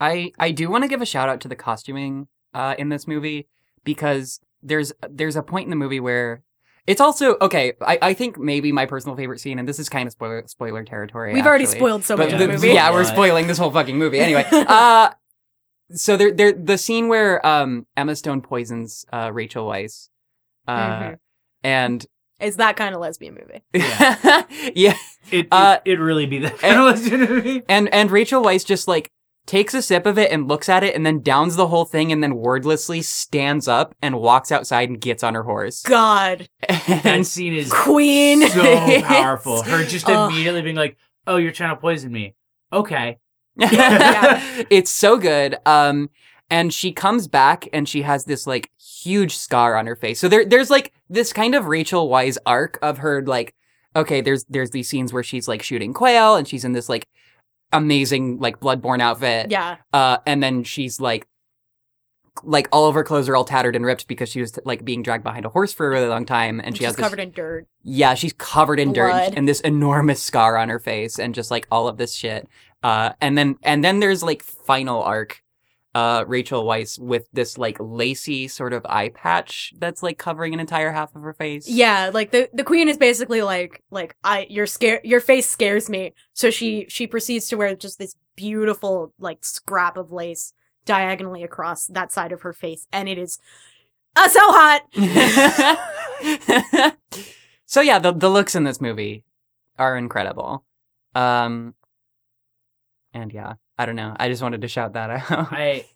I 0.00 0.32
I 0.38 0.50
do 0.50 0.70
want 0.70 0.84
to 0.84 0.88
give 0.88 1.02
a 1.02 1.06
shout 1.06 1.28
out 1.28 1.40
to 1.42 1.48
the 1.48 1.56
costuming 1.56 2.28
uh, 2.54 2.74
in 2.78 2.88
this 2.88 3.06
movie 3.06 3.46
because 3.84 4.40
there's 4.62 4.92
there's 5.08 5.36
a 5.36 5.42
point 5.42 5.64
in 5.66 5.70
the 5.70 5.76
movie 5.76 6.00
where 6.00 6.42
it's 6.86 7.00
also 7.00 7.36
okay. 7.40 7.74
I, 7.82 7.98
I 8.02 8.14
think 8.14 8.38
maybe 8.38 8.72
my 8.72 8.86
personal 8.86 9.16
favorite 9.16 9.38
scene, 9.40 9.58
and 9.58 9.68
this 9.68 9.78
is 9.78 9.88
kind 9.88 10.06
of 10.06 10.12
spoiler 10.12 10.44
spoiler 10.46 10.82
territory. 10.84 11.34
we've 11.34 11.46
already 11.46 11.66
spoiled 11.66 12.04
so 12.04 12.16
much 12.16 12.32
of 12.32 12.38
the- 12.38 12.46
the 12.46 12.52
movie 12.54 12.68
yeah, 12.68 12.90
we're 12.90 13.04
spoiling 13.04 13.46
this 13.46 13.58
whole 13.58 13.70
fucking 13.70 13.98
movie 13.98 14.18
anyway. 14.20 14.44
Uh, 14.52 15.10
so 15.92 16.16
there, 16.16 16.30
there, 16.30 16.52
the 16.52 16.78
scene 16.78 17.08
where 17.08 17.44
um 17.46 17.86
Emma 17.96 18.14
Stone 18.16 18.42
poisons 18.42 19.04
uh 19.12 19.30
Rachel 19.32 19.66
Weisz, 19.66 20.08
uh, 20.68 20.76
Mhm. 21.00 21.18
and 21.64 22.06
it's 22.38 22.56
that 22.56 22.76
kind 22.76 22.94
of 22.94 23.00
lesbian 23.00 23.34
movie 23.34 23.62
yeah, 23.74 24.44
yeah, 24.74 24.96
It, 25.30 25.48
Uh, 25.50 25.78
it 25.84 25.98
really 26.00 26.26
be 26.26 26.38
that 26.38 26.58
kind 26.58 26.76
of 26.78 26.84
legendary. 27.02 27.62
and 27.68 27.92
and 27.92 28.10
Rachel 28.10 28.42
Weisz 28.42 28.64
just 28.64 28.86
like 28.88 29.10
takes 29.50 29.74
a 29.74 29.82
sip 29.82 30.06
of 30.06 30.16
it 30.16 30.30
and 30.30 30.46
looks 30.46 30.68
at 30.68 30.84
it 30.84 30.94
and 30.94 31.04
then 31.04 31.20
downs 31.20 31.56
the 31.56 31.66
whole 31.66 31.84
thing 31.84 32.12
and 32.12 32.22
then 32.22 32.36
wordlessly 32.36 33.02
stands 33.02 33.66
up 33.66 33.96
and 34.00 34.20
walks 34.20 34.52
outside 34.52 34.88
and 34.88 35.00
gets 35.00 35.24
on 35.24 35.34
her 35.34 35.42
horse. 35.42 35.82
god 35.82 36.48
That 36.68 37.26
scene 37.26 37.54
is 37.54 37.72
queen 37.72 38.48
so 38.48 39.00
powerful. 39.02 39.64
Her 39.64 39.82
just 39.82 40.08
Ugh. 40.08 40.30
immediately 40.30 40.62
being 40.62 40.76
like, 40.76 40.96
"Oh, 41.26 41.36
you're 41.36 41.50
trying 41.50 41.74
to 41.74 41.80
poison 41.80 42.12
me." 42.12 42.34
Okay. 42.72 43.18
Yeah. 43.56 44.40
it's 44.70 44.90
so 44.90 45.18
good. 45.18 45.56
Um, 45.66 46.10
and 46.48 46.72
she 46.72 46.92
comes 46.92 47.26
back 47.26 47.68
and 47.72 47.88
she 47.88 48.02
has 48.02 48.24
this 48.26 48.46
like 48.46 48.70
huge 48.78 49.36
scar 49.36 49.76
on 49.76 49.86
her 49.86 49.96
face. 49.96 50.20
So 50.20 50.28
there, 50.28 50.44
there's 50.44 50.70
like 50.70 50.92
this 51.08 51.32
kind 51.32 51.56
of 51.56 51.66
Rachel 51.66 52.08
Weisz 52.08 52.38
arc 52.46 52.78
of 52.82 52.98
her 52.98 53.20
like, 53.26 53.54
okay, 53.96 54.20
there's 54.20 54.44
there's 54.44 54.70
these 54.70 54.88
scenes 54.88 55.12
where 55.12 55.24
she's 55.24 55.48
like 55.48 55.62
shooting 55.62 55.92
quail 55.92 56.36
and 56.36 56.46
she's 56.46 56.64
in 56.64 56.72
this 56.72 56.88
like 56.88 57.08
amazing 57.72 58.38
like 58.38 58.60
bloodborne 58.60 59.00
outfit. 59.00 59.50
yeah 59.50 59.76
Uh, 59.92 60.18
and 60.26 60.42
then 60.42 60.64
she's 60.64 61.00
like, 61.00 61.26
like 62.42 62.68
all 62.72 62.86
of 62.86 62.94
her 62.94 63.04
clothes 63.04 63.28
are 63.28 63.36
all 63.36 63.44
tattered 63.44 63.76
and 63.76 63.84
ripped 63.84 64.06
because 64.06 64.28
she 64.28 64.40
was 64.40 64.58
like 64.64 64.84
being 64.84 65.02
dragged 65.02 65.24
behind 65.24 65.44
a 65.44 65.48
horse 65.48 65.72
for 65.72 65.86
a 65.86 65.90
really 65.90 66.06
long 66.08 66.24
time, 66.24 66.60
and 66.60 66.74
she 66.74 66.78
she's 66.80 66.86
has 66.86 66.96
this 66.96 67.02
covered 67.04 67.20
in 67.20 67.32
dirt 67.32 67.66
yeah, 67.82 68.14
she's 68.14 68.32
covered 68.34 68.78
in 68.80 68.92
dirt 68.92 69.34
and 69.36 69.48
this 69.48 69.60
enormous 69.60 70.22
scar 70.22 70.56
on 70.56 70.68
her 70.68 70.78
face 70.78 71.18
and 71.18 71.34
just 71.34 71.50
like 71.50 71.66
all 71.70 71.88
of 71.88 71.96
this 71.96 72.14
shit. 72.14 72.48
Uh, 72.82 73.12
and 73.20 73.36
then, 73.36 73.56
and 73.62 73.84
then 73.84 74.00
there's 74.00 74.22
like 74.22 74.42
final 74.42 75.02
arc, 75.02 75.42
uh, 75.94 76.24
Rachel 76.26 76.64
Weisz 76.64 76.98
with 76.98 77.28
this 77.32 77.58
like 77.58 77.76
lacy 77.80 78.48
sort 78.48 78.72
of 78.72 78.86
eye 78.88 79.08
patch 79.08 79.72
that's 79.78 80.02
like 80.02 80.18
covering 80.18 80.54
an 80.54 80.60
entire 80.60 80.92
half 80.92 81.14
of 81.16 81.22
her 81.22 81.34
face. 81.34 81.68
Yeah, 81.68 82.10
like 82.12 82.30
the 82.30 82.48
the 82.52 82.64
queen 82.64 82.88
is 82.88 82.96
basically 82.96 83.42
like 83.42 83.82
like 83.90 84.16
I 84.22 84.46
your 84.48 84.66
scare 84.66 85.00
your 85.02 85.20
face 85.20 85.48
scares 85.48 85.90
me. 85.90 86.14
So 86.32 86.50
she 86.50 86.86
she 86.88 87.06
proceeds 87.06 87.48
to 87.48 87.56
wear 87.56 87.74
just 87.74 87.98
this 87.98 88.14
beautiful 88.36 89.12
like 89.18 89.44
scrap 89.44 89.96
of 89.96 90.12
lace 90.12 90.52
diagonally 90.84 91.42
across 91.42 91.86
that 91.86 92.12
side 92.12 92.32
of 92.32 92.42
her 92.42 92.52
face, 92.52 92.86
and 92.92 93.08
it 93.08 93.18
is 93.18 93.38
uh, 94.16 94.28
so 94.28 94.40
hot. 94.42 94.82
so 97.66 97.80
yeah, 97.80 97.98
the, 97.98 98.12
the 98.12 98.28
looks 98.28 98.54
in 98.54 98.64
this 98.64 98.80
movie 98.80 99.24
are 99.78 99.96
incredible. 99.96 100.64
Um, 101.14 101.74
and 103.12 103.32
yeah, 103.32 103.54
I 103.80 103.86
don't 103.86 103.96
know. 103.96 104.14
I 104.20 104.28
just 104.28 104.42
wanted 104.42 104.60
to 104.60 104.68
shout 104.68 104.92
that 104.92 105.08
out. 105.08 105.24
I 105.30 105.86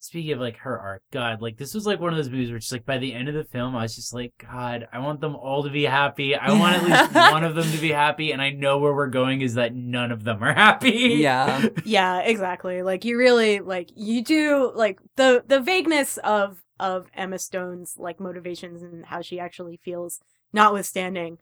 speaking 0.00 0.32
of 0.32 0.40
like 0.40 0.56
her 0.56 0.76
arc, 0.76 1.02
God, 1.12 1.40
like 1.40 1.56
this 1.56 1.72
was 1.72 1.86
like 1.86 2.00
one 2.00 2.10
of 2.10 2.16
those 2.16 2.28
movies 2.28 2.50
where 2.50 2.58
just 2.58 2.72
like 2.72 2.84
by 2.84 2.98
the 2.98 3.14
end 3.14 3.28
of 3.28 3.36
the 3.36 3.44
film, 3.44 3.76
I 3.76 3.82
was 3.82 3.94
just 3.94 4.12
like, 4.12 4.32
God, 4.38 4.88
I 4.92 4.98
want 4.98 5.20
them 5.20 5.36
all 5.36 5.62
to 5.62 5.70
be 5.70 5.84
happy. 5.84 6.34
I 6.34 6.50
want 6.58 6.74
at 6.74 6.82
least 6.82 7.14
one 7.32 7.44
of 7.44 7.54
them 7.54 7.70
to 7.70 7.78
be 7.78 7.92
happy, 7.92 8.32
and 8.32 8.42
I 8.42 8.50
know 8.50 8.78
where 8.78 8.92
we're 8.92 9.06
going 9.06 9.40
is 9.40 9.54
that 9.54 9.72
none 9.72 10.10
of 10.10 10.24
them 10.24 10.42
are 10.42 10.52
happy. 10.52 10.90
yeah. 10.90 11.68
yeah, 11.84 12.22
exactly. 12.22 12.82
Like 12.82 13.04
you 13.04 13.16
really 13.16 13.60
like 13.60 13.90
you 13.94 14.24
do 14.24 14.72
like 14.74 14.98
the 15.14 15.44
the 15.46 15.60
vagueness 15.60 16.16
of 16.18 16.64
of 16.80 17.06
Emma 17.14 17.38
Stone's 17.38 17.94
like 17.96 18.18
motivations 18.18 18.82
and 18.82 19.06
how 19.06 19.22
she 19.22 19.38
actually 19.38 19.78
feels 19.84 20.18
notwithstanding 20.52 21.38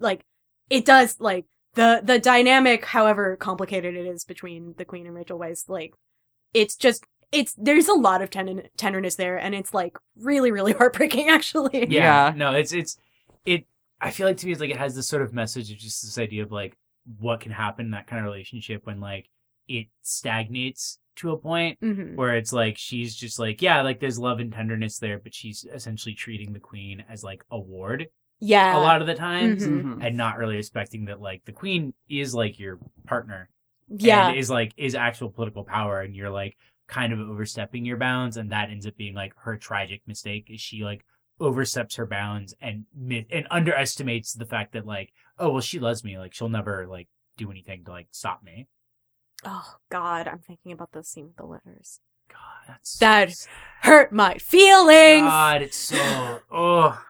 like 0.00 0.24
it 0.70 0.84
does 0.84 1.20
like 1.20 1.44
the 1.74 2.00
the 2.02 2.18
dynamic, 2.18 2.84
however 2.84 3.36
complicated 3.36 3.94
it 3.96 4.06
is 4.06 4.24
between 4.24 4.74
the 4.76 4.84
queen 4.84 5.06
and 5.06 5.14
Rachel 5.14 5.38
Weisz, 5.38 5.68
like 5.68 5.94
it's 6.54 6.76
just 6.76 7.04
it's 7.32 7.54
there's 7.56 7.88
a 7.88 7.94
lot 7.94 8.22
of 8.22 8.30
tender- 8.30 8.68
tenderness 8.76 9.14
there, 9.16 9.36
and 9.38 9.54
it's 9.54 9.72
like 9.74 9.96
really 10.16 10.50
really 10.50 10.72
heartbreaking 10.80 11.28
actually. 11.28 11.86
Yeah. 11.90 12.28
Yeah. 12.28 12.32
No, 12.36 12.52
it's 12.54 12.72
it's 12.72 12.96
it. 13.44 13.66
I 14.00 14.10
feel 14.10 14.26
like 14.26 14.38
to 14.38 14.46
me, 14.46 14.52
it's 14.52 14.60
like 14.60 14.70
it 14.70 14.78
has 14.78 14.94
this 14.94 15.08
sort 15.08 15.22
of 15.22 15.32
message 15.32 15.70
of 15.70 15.78
just 15.78 16.02
this 16.02 16.18
idea 16.18 16.42
of 16.42 16.52
like 16.52 16.76
what 17.18 17.40
can 17.40 17.52
happen 17.52 17.86
in 17.86 17.90
that 17.92 18.06
kind 18.06 18.20
of 18.20 18.24
relationship 18.30 18.86
when 18.86 19.00
like 19.00 19.28
it 19.68 19.86
stagnates 20.02 20.98
to 21.16 21.32
a 21.32 21.36
point 21.36 21.78
hmm 21.80 22.14
where 22.16 22.36
it's 22.36 22.52
like 22.52 22.78
she's 22.78 23.14
just 23.14 23.38
like 23.38 23.62
yeah, 23.62 23.82
like 23.82 24.00
there's 24.00 24.18
love 24.18 24.40
and 24.40 24.52
tenderness 24.52 24.98
there, 24.98 25.18
but 25.18 25.34
she's 25.34 25.66
essentially 25.72 26.14
treating 26.14 26.52
the 26.52 26.60
queen 26.60 27.04
as 27.08 27.22
like 27.22 27.44
a 27.50 27.58
ward 27.58 28.08
Yeah. 28.40 28.76
a 28.76 28.80
lot 28.80 29.00
of 29.00 29.06
the 29.06 29.14
times. 29.14 29.66
Mhm. 29.66 29.82
Mhm. 29.96 30.06
And 30.06 30.16
not 30.16 30.38
really 30.38 30.56
respecting 30.56 31.04
that, 31.06 31.20
like 31.20 31.44
the 31.44 31.52
queen 31.52 31.94
is 32.08 32.34
like 32.34 32.58
your 32.58 32.78
partner, 33.06 33.48
Yeah. 33.88 34.28
and 34.28 34.38
is 34.38 34.50
like 34.50 34.72
is 34.76 34.94
actual 34.94 35.30
political 35.30 35.64
power, 35.64 36.00
and 36.00 36.14
you're 36.16 36.30
like 36.30 36.56
kind 36.86 37.12
of 37.12 37.20
overstepping 37.20 37.84
your 37.84 37.96
bounds, 37.98 38.36
and 38.36 38.50
that 38.52 38.70
ends 38.70 38.86
up 38.86 38.96
being 38.96 39.14
like 39.14 39.34
her 39.40 39.56
tragic 39.56 40.02
mistake. 40.06 40.46
Is 40.50 40.60
she 40.60 40.82
like 40.84 41.04
oversteps 41.38 41.96
her 41.96 42.06
bounds 42.06 42.54
and 42.60 42.84
and 43.30 43.46
underestimates 43.50 44.34
the 44.34 44.44
fact 44.44 44.72
that 44.72 44.84
like 44.86 45.10
oh 45.38 45.50
well 45.52 45.60
she 45.60 45.78
loves 45.78 46.02
me, 46.04 46.18
like 46.18 46.34
she'll 46.34 46.48
never 46.48 46.86
like 46.86 47.08
do 47.36 47.50
anything 47.50 47.84
to 47.84 47.90
like 47.90 48.08
stop 48.10 48.42
me. 48.42 48.66
Oh 49.44 49.76
God, 49.90 50.28
I'm 50.28 50.40
thinking 50.40 50.72
about 50.72 50.92
the 50.92 51.02
scene 51.02 51.28
with 51.28 51.36
the 51.36 51.44
letters. 51.46 52.00
God, 52.28 52.38
that's 52.68 52.90
so 52.90 53.04
That 53.04 53.30
sad. 53.32 53.50
Hurt 53.82 54.12
my 54.12 54.34
feelings. 54.34 55.22
God, 55.22 55.62
it's 55.62 55.76
so 55.78 56.40
oh 56.50 57.02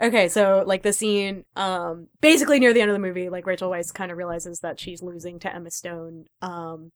Okay, 0.00 0.28
so 0.28 0.64
like 0.66 0.82
the 0.82 0.92
scene, 0.92 1.44
um, 1.56 2.08
basically 2.20 2.58
near 2.58 2.72
the 2.72 2.80
end 2.80 2.90
of 2.90 2.94
the 2.94 3.00
movie, 3.00 3.28
like 3.28 3.46
Rachel 3.46 3.70
Weisz 3.70 3.92
kind 3.92 4.10
of 4.10 4.16
realizes 4.16 4.60
that 4.60 4.80
she's 4.80 5.02
losing 5.02 5.38
to 5.40 5.54
Emma 5.54 5.70
Stone. 5.70 6.24
Um, 6.40 6.92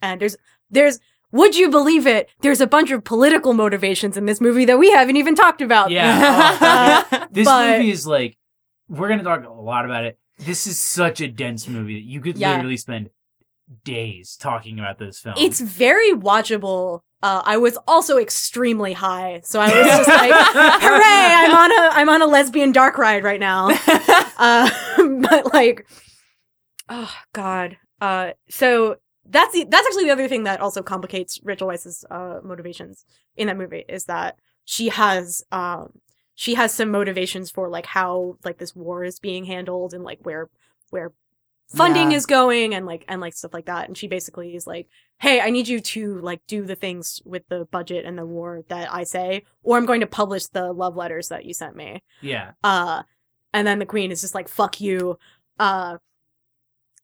and 0.00 0.20
there's, 0.20 0.36
there's, 0.70 0.98
would 1.30 1.56
you 1.56 1.68
believe 1.70 2.06
it? 2.06 2.30
There's 2.40 2.60
a 2.62 2.66
bunch 2.66 2.90
of 2.90 3.04
political 3.04 3.52
motivations 3.52 4.16
in 4.16 4.24
this 4.24 4.40
movie 4.40 4.64
that 4.64 4.78
we 4.78 4.90
haven't 4.90 5.16
even 5.16 5.34
talked 5.34 5.60
about. 5.60 5.90
yeah. 5.90 7.04
oh, 7.12 7.26
this 7.30 7.44
But- 7.46 7.76
movie 7.78 7.90
is 7.90 8.06
like 8.06 8.38
we're 8.88 9.08
gonna 9.08 9.22
talk 9.22 9.44
a 9.44 9.52
lot 9.52 9.84
about 9.84 10.04
it. 10.06 10.18
This 10.38 10.66
is 10.66 10.78
such 10.78 11.20
a 11.20 11.28
dense 11.28 11.68
movie 11.68 11.94
that 12.00 12.06
you 12.06 12.20
could 12.22 12.38
Yeah. 12.38 12.52
literally 12.54 12.78
spend 12.78 13.10
days 13.84 14.36
talking 14.40 14.78
about 14.78 14.98
this 14.98 15.20
film. 15.20 15.34
It's 15.38 15.60
very 15.60 16.12
watchable. 16.12 17.00
Uh, 17.20 17.42
I 17.44 17.56
was 17.56 17.76
also 17.88 18.18
extremely 18.18 18.92
high, 18.92 19.40
so 19.42 19.60
I 19.60 19.66
was 19.66 19.86
just 19.86 20.08
like, 20.08 20.30
"Hooray! 20.34 21.34
I'm 21.34 21.54
on 21.54 21.72
a 21.72 21.94
I'm 21.94 22.08
on 22.08 22.22
a 22.22 22.26
lesbian 22.26 22.70
dark 22.70 22.96
ride 22.96 23.24
right 23.24 23.40
now." 23.40 23.70
Uh, 24.40 24.70
but 25.28 25.52
like, 25.52 25.84
oh 26.88 27.12
god. 27.32 27.76
Uh, 28.00 28.30
so 28.48 28.94
that's 29.28 29.52
the, 29.52 29.64
that's 29.64 29.84
actually 29.84 30.04
the 30.04 30.12
other 30.12 30.28
thing 30.28 30.44
that 30.44 30.60
also 30.60 30.80
complicates 30.80 31.40
Rachel 31.42 31.66
Weisz's 31.66 32.04
uh 32.08 32.38
motivations 32.44 33.04
in 33.36 33.48
that 33.48 33.56
movie 33.56 33.84
is 33.88 34.04
that 34.04 34.36
she 34.64 34.90
has 34.90 35.42
um 35.50 35.88
she 36.36 36.54
has 36.54 36.72
some 36.72 36.92
motivations 36.92 37.50
for 37.50 37.68
like 37.68 37.86
how 37.86 38.36
like 38.44 38.58
this 38.58 38.76
war 38.76 39.02
is 39.02 39.18
being 39.18 39.44
handled 39.44 39.92
and 39.92 40.04
like 40.04 40.20
where 40.22 40.48
where 40.90 41.12
funding 41.68 42.10
Yeah. 42.10 42.16
is 42.16 42.26
going 42.26 42.74
and 42.74 42.86
like 42.86 43.04
and 43.08 43.20
like 43.20 43.34
stuff 43.34 43.52
like 43.54 43.66
that. 43.66 43.88
And 43.88 43.96
she 43.96 44.08
basically 44.08 44.54
is 44.56 44.66
like 44.66 44.88
hey 45.20 45.40
i 45.40 45.50
need 45.50 45.66
you 45.66 45.80
to 45.80 46.20
like 46.20 46.40
do 46.46 46.64
the 46.64 46.76
things 46.76 47.20
with 47.24 47.42
the 47.48 47.64
budget 47.72 48.04
and 48.04 48.16
the 48.16 48.24
war 48.24 48.62
that 48.68 48.88
i 48.94 49.02
say 49.02 49.42
or 49.64 49.76
i'm 49.76 49.84
going 49.84 50.00
to 50.00 50.06
publish 50.06 50.46
the 50.46 50.72
love 50.72 50.94
letters 50.94 51.28
that 51.28 51.44
you 51.44 51.52
sent 51.52 51.74
me. 51.76 52.02
Yeah. 52.22 52.52
uh 52.62 53.02
and 53.52 53.66
then 53.66 53.78
the 53.80 53.86
queen 53.86 54.10
is 54.12 54.20
just 54.20 54.34
like 54.34 54.48
fuck 54.48 54.80
you. 54.80 55.18
Uh 55.58 55.98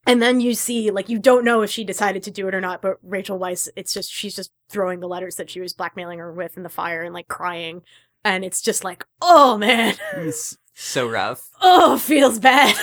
and 0.06 0.20
then 0.22 0.40
you 0.40 0.54
see 0.54 0.90
like 0.90 1.08
you 1.08 1.18
don't 1.18 1.44
know 1.44 1.62
if 1.62 1.70
she 1.70 1.82
decided 1.82 2.22
to 2.22 2.30
do 2.30 2.46
it 2.46 2.54
or 2.54 2.60
not 2.60 2.80
but 2.82 2.98
rachel 3.02 3.38
weisz 3.38 3.68
it's 3.74 3.92
just 3.94 4.12
she's 4.12 4.36
just 4.36 4.52
throwing 4.70 5.00
the 5.00 5.08
letters 5.08 5.36
that 5.36 5.50
she 5.50 5.60
was 5.60 5.72
blackmailing 5.72 6.18
her 6.18 6.32
with 6.32 6.56
in 6.56 6.62
the 6.62 6.68
fire 6.68 7.02
and 7.02 7.14
like 7.14 7.28
crying. 7.28 7.82
And 8.24 8.44
it's 8.44 8.62
just 8.62 8.84
like 8.84 9.04
oh 9.20 9.58
man. 9.58 9.96
It's 10.14 10.56
so 10.74 11.08
rough. 11.08 11.48
oh 11.62 11.96
feels 11.98 12.38
bad 12.38 12.74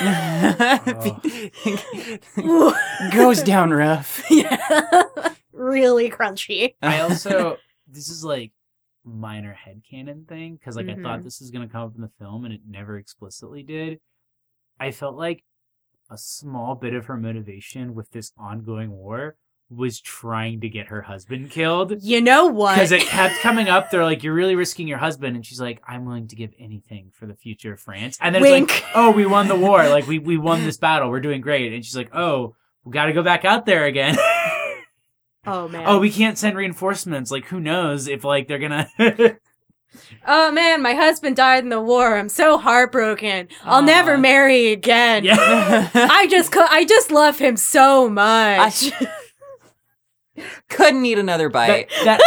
Ooh. 2.39 2.73
Goes 3.11 3.43
down 3.43 3.71
rough. 3.71 4.23
yeah 4.31 4.57
really 5.53 6.09
crunchy 6.09 6.75
I 6.81 6.99
also 7.01 7.57
this 7.87 8.09
is 8.09 8.23
like 8.23 8.51
minor 9.03 9.55
headcanon 9.67 10.27
thing 10.27 10.55
because 10.55 10.75
like 10.75 10.87
I 10.89 10.93
Mhm. 10.93 11.03
thought 11.03 11.23
this 11.23 11.39
was 11.41 11.51
gonna 11.51 11.67
come 11.67 11.83
up 11.83 11.95
in 11.95 12.01
the 12.01 12.11
film 12.19 12.45
and 12.45 12.53
it 12.53 12.61
never 12.67 12.97
explicitly 12.97 13.63
did. 13.63 13.99
I 14.79 14.91
felt 14.91 15.15
like 15.15 15.43
a 16.09 16.17
small 16.17 16.75
bit 16.75 16.93
of 16.93 17.05
her 17.07 17.17
motivation 17.17 17.93
with 17.95 18.09
this 18.11 18.31
ongoing 18.37 18.91
war 18.91 19.35
was 19.73 20.01
trying 20.01 20.59
to 20.61 20.69
get 20.69 20.87
her 20.87 21.01
husband 21.01 21.49
killed. 21.49 21.93
you 22.01 22.19
know 22.19 22.45
what 22.47 22.75
Because 22.75 22.91
it 22.91 23.03
kept 23.03 23.39
coming 23.39 23.69
up. 23.69 23.89
They're 23.89 24.03
like, 24.03 24.21
You're 24.21 24.33
really 24.33 24.55
risking 24.55 24.87
your 24.87 24.97
husband. 24.97 25.35
And 25.35 25.45
she's 25.45 25.61
like, 25.61 25.81
I'm 25.87 26.05
willing 26.05 26.27
to 26.27 26.35
give 26.35 26.51
anything 26.59 27.11
for 27.13 27.25
the 27.25 27.35
future 27.35 27.73
of 27.73 27.79
France. 27.79 28.17
And 28.19 28.35
then 28.35 28.43
it's 28.43 28.71
like, 28.71 28.83
Oh, 28.95 29.11
we 29.11 29.25
won 29.25 29.47
the 29.47 29.55
war. 29.55 29.87
Like, 29.87 30.07
we, 30.07 30.19
we 30.19 30.37
won 30.37 30.63
this 30.63 30.77
battle. 30.77 31.09
We're 31.09 31.21
doing 31.21 31.39
great. 31.41 31.71
And 31.73 31.85
she's 31.85 31.95
like, 31.95 32.13
Oh, 32.13 32.55
we 32.83 32.91
got 32.91 33.05
to 33.05 33.13
go 33.13 33.23
back 33.23 33.45
out 33.45 33.65
there 33.65 33.85
again. 33.85 34.17
oh 35.47 35.67
man 35.67 35.83
oh, 35.87 35.99
we 35.99 36.11
can't 36.11 36.37
send 36.37 36.57
reinforcements. 36.57 37.31
Like, 37.31 37.45
who 37.45 37.59
knows 37.59 38.07
if, 38.07 38.23
like, 38.23 38.47
they're 38.47 38.59
going 38.59 38.71
to. 38.99 39.37
oh 40.25 40.51
man 40.51 40.81
my 40.81 40.93
husband 40.93 41.35
died 41.35 41.63
in 41.65 41.69
the 41.69 41.81
war 41.81 42.15
i'm 42.17 42.29
so 42.29 42.57
heartbroken 42.57 43.45
i'll 43.65 43.81
never 43.81 44.17
marry 44.17 44.71
again 44.71 45.25
yeah. 45.25 45.89
I 45.93 46.27
just 46.27 46.55
I 46.55 46.85
just 46.85 47.11
love 47.11 47.39
him 47.39 47.57
so 47.57 48.07
much. 48.09 48.89
Couldn't 50.69 51.05
eat 51.05 51.17
another 51.17 51.49
bite. 51.49 51.89
that, 52.03 52.19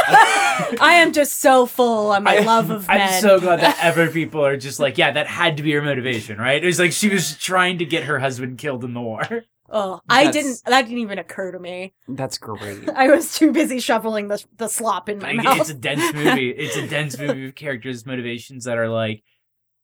I 0.81 0.94
am 0.94 1.12
just 1.12 1.40
so 1.40 1.66
full 1.66 2.11
on 2.11 2.22
my 2.22 2.37
I- 2.38 2.40
love 2.40 2.70
of 2.70 2.87
men. 2.88 3.00
I'm 3.00 3.20
so 3.20 3.40
glad 3.40 3.61
that 3.61 3.79
ever 3.83 4.09
people 4.09 4.44
are 4.44 4.57
just 4.57 4.79
like, 4.81 4.98
yeah, 4.98 5.11
that 5.12 5.27
had 5.27 5.57
to 5.59 5.62
be 5.62 5.72
her 5.72 5.83
motivation, 5.83 6.38
right? 6.38 6.62
It 6.62 6.66
was 6.66 6.79
like 6.79 6.92
she 6.92 7.09
was 7.09 7.37
trying 7.38 7.79
to 7.79 7.85
get 7.85 8.05
her 8.05 8.18
husband 8.18 8.59
killed 8.59 8.85
in 8.85 8.94
the 8.94 9.00
war. 9.00 9.22
oh, 9.70 10.00
I 10.09 10.24
That's- 10.27 10.35
didn't. 10.44 10.62
That 10.66 10.83
didn't 10.83 10.98
even 10.98 11.18
occur 11.18 11.53
to 11.53 11.59
me. 11.59 11.94
That's 12.09 12.38
great. 12.38 12.88
I 12.94 13.09
was 13.09 13.35
too 13.37 13.53
busy 13.53 13.81
shoveling 13.81 14.29
the 14.29 14.44
the 14.57 14.68
slop 14.68 15.09
in 15.09 15.18
my 15.18 15.33
Like, 15.33 15.44
mouth. 15.44 15.61
it's 15.61 15.70
a 15.70 15.74
dense 15.74 16.12
movie. 16.14 16.50
It's 16.50 16.77
a 16.77 16.87
dense 16.87 17.18
movie 17.18 17.46
of 17.48 17.55
characters' 17.55 18.07
motivations 18.07 18.64
that 18.64 18.79
are 18.79 18.88
like 18.88 19.22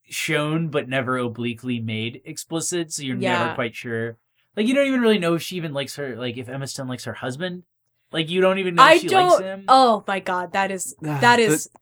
shown 0.09 0.69
but 0.69 0.89
never 0.89 1.19
obliquely 1.19 1.81
made 1.81 2.21
explicit, 2.25 2.93
so 2.93 3.03
you're 3.03 3.17
Yeah. 3.17 3.39
never 3.45 3.55
quite 3.55 3.75
sure. 3.75 4.19
Like 4.57 4.67
you 4.67 4.75
don't 4.75 4.87
even 4.89 5.01
really 5.01 5.19
know 5.19 5.35
if 5.35 5.43
she 5.43 5.57
even 5.57 5.73
likes 5.73 5.97
her. 5.97 6.17
Like 6.17 6.37
if 6.37 6.49
Emma 6.49 6.67
Stone 6.67 6.89
likes 6.89 7.05
her 7.05 7.15
husband. 7.15 7.63
Like 8.13 8.29
you 8.31 8.41
don't 8.41 8.59
even 8.59 8.75
know 8.75 8.83
I 8.83 8.99
she 8.99 9.09
don't. 9.09 9.29
likes 9.31 9.41
him 9.43 9.65
Oh 9.69 10.05
my 10.07 10.21
god, 10.21 10.53
that 10.53 10.71
is 10.71 10.95
that 11.03 11.37
The- 11.37 11.43
is. 11.43 11.69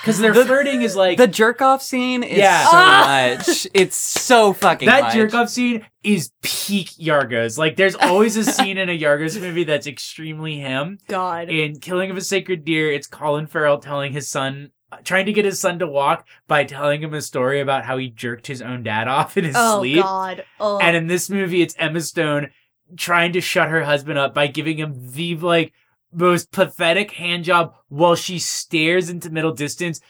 because 0.00 0.18
their 0.18 0.32
the- 0.32 0.44
flirting 0.44 0.82
is 0.82 0.94
like 0.94 1.18
the 1.18 1.26
jerk 1.26 1.60
off 1.60 1.82
scene 1.82 2.22
is 2.22 2.38
Yeah. 2.38 2.64
so 2.64 2.70
Ah! 2.72 3.34
much. 3.36 3.66
It's 3.74 3.96
so 3.96 4.52
fucking 4.52 4.86
that 4.86 5.02
much. 5.04 5.14
jerk 5.14 5.34
off 5.34 5.48
scene 5.48 5.84
is 6.02 6.30
peak 6.42 6.90
Yorgos. 6.90 7.58
Like 7.58 7.76
there's 7.76 7.96
always 7.96 8.36
a 8.36 8.44
scene 8.52 8.78
in 8.78 8.88
a 8.88 8.98
Yorgos 8.98 9.40
movie 9.40 9.64
that's 9.64 9.86
extremely 9.86 10.58
him. 10.58 10.98
God. 11.08 11.48
In 11.48 11.80
Killing 11.80 12.10
of 12.10 12.16
a 12.16 12.20
Sacred 12.20 12.64
Deer, 12.64 12.92
it's 12.92 13.06
Colin 13.06 13.46
Farrell 13.46 13.78
telling 13.78 14.12
his 14.12 14.28
son, 14.28 14.70
trying 15.02 15.26
to 15.26 15.32
get 15.32 15.44
his 15.44 15.58
son 15.60 15.80
to 15.80 15.86
walk 15.88 16.26
by 16.46 16.62
telling 16.64 17.02
him 17.02 17.12
a 17.14 17.20
story 17.22 17.60
about 17.60 17.84
how 17.84 17.96
he 17.96 18.08
jerked 18.10 18.46
his 18.46 18.62
own 18.62 18.82
dad 18.84 19.08
off 19.08 19.36
in 19.36 19.44
his 19.44 19.56
oh 19.58 19.80
sleep. 19.80 20.02
God. 20.02 20.44
Oh. 20.60 20.78
And 20.78 20.96
in 20.96 21.06
this 21.08 21.28
movie, 21.28 21.62
it's 21.62 21.74
Emma 21.78 22.00
Stone 22.00 22.50
trying 22.96 23.32
to 23.32 23.40
shut 23.40 23.68
her 23.68 23.84
husband 23.84 24.18
up 24.18 24.34
by 24.34 24.46
giving 24.46 24.78
him 24.78 24.94
the 25.12 25.36
like 25.36 25.72
most 26.12 26.50
pathetic 26.52 27.10
hand 27.12 27.44
job 27.44 27.74
while 27.88 28.14
she 28.14 28.38
stares 28.38 29.10
into 29.10 29.30
middle 29.30 29.52
distance. 29.52 30.00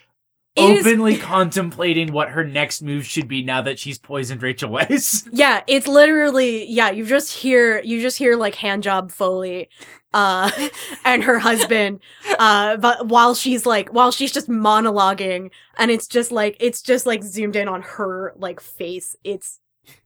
It 0.57 0.71
is- 0.79 0.87
Openly 0.87 1.17
contemplating 1.17 2.13
what 2.13 2.29
her 2.29 2.45
next 2.45 2.81
move 2.81 3.05
should 3.07 3.27
be 3.27 3.43
now 3.43 3.63
that 3.63 3.79
she's 3.79 3.99
poisoned 3.99 4.41
Rachel 4.41 4.71
Weisz. 4.71 5.29
yeah, 5.33 5.63
it's 5.67 5.89
literally 5.89 6.67
yeah. 6.67 6.91
You 6.91 7.05
just 7.05 7.33
hear 7.33 7.81
you 7.83 8.01
just 8.01 8.19
hear 8.19 8.37
like 8.37 8.55
hand 8.55 8.85
job 8.85 9.11
Foley, 9.11 9.69
uh, 10.13 10.53
and 11.05 11.25
her 11.25 11.41
husband, 11.41 11.99
uh, 12.39 12.77
but 12.77 13.09
while 13.09 13.35
she's 13.35 13.67
like 13.67 13.89
while 13.89 14.13
she's 14.13 14.31
just 14.31 14.49
monologuing, 14.49 15.51
and 15.77 15.91
it's 15.91 16.07
just 16.07 16.31
like 16.31 16.57
it's 16.61 16.83
just 16.83 17.05
like 17.05 17.25
zoomed 17.25 17.57
in 17.57 17.67
on 17.67 17.83
her 17.83 18.33
like 18.37 18.61
face. 18.61 19.17
It's 19.25 19.59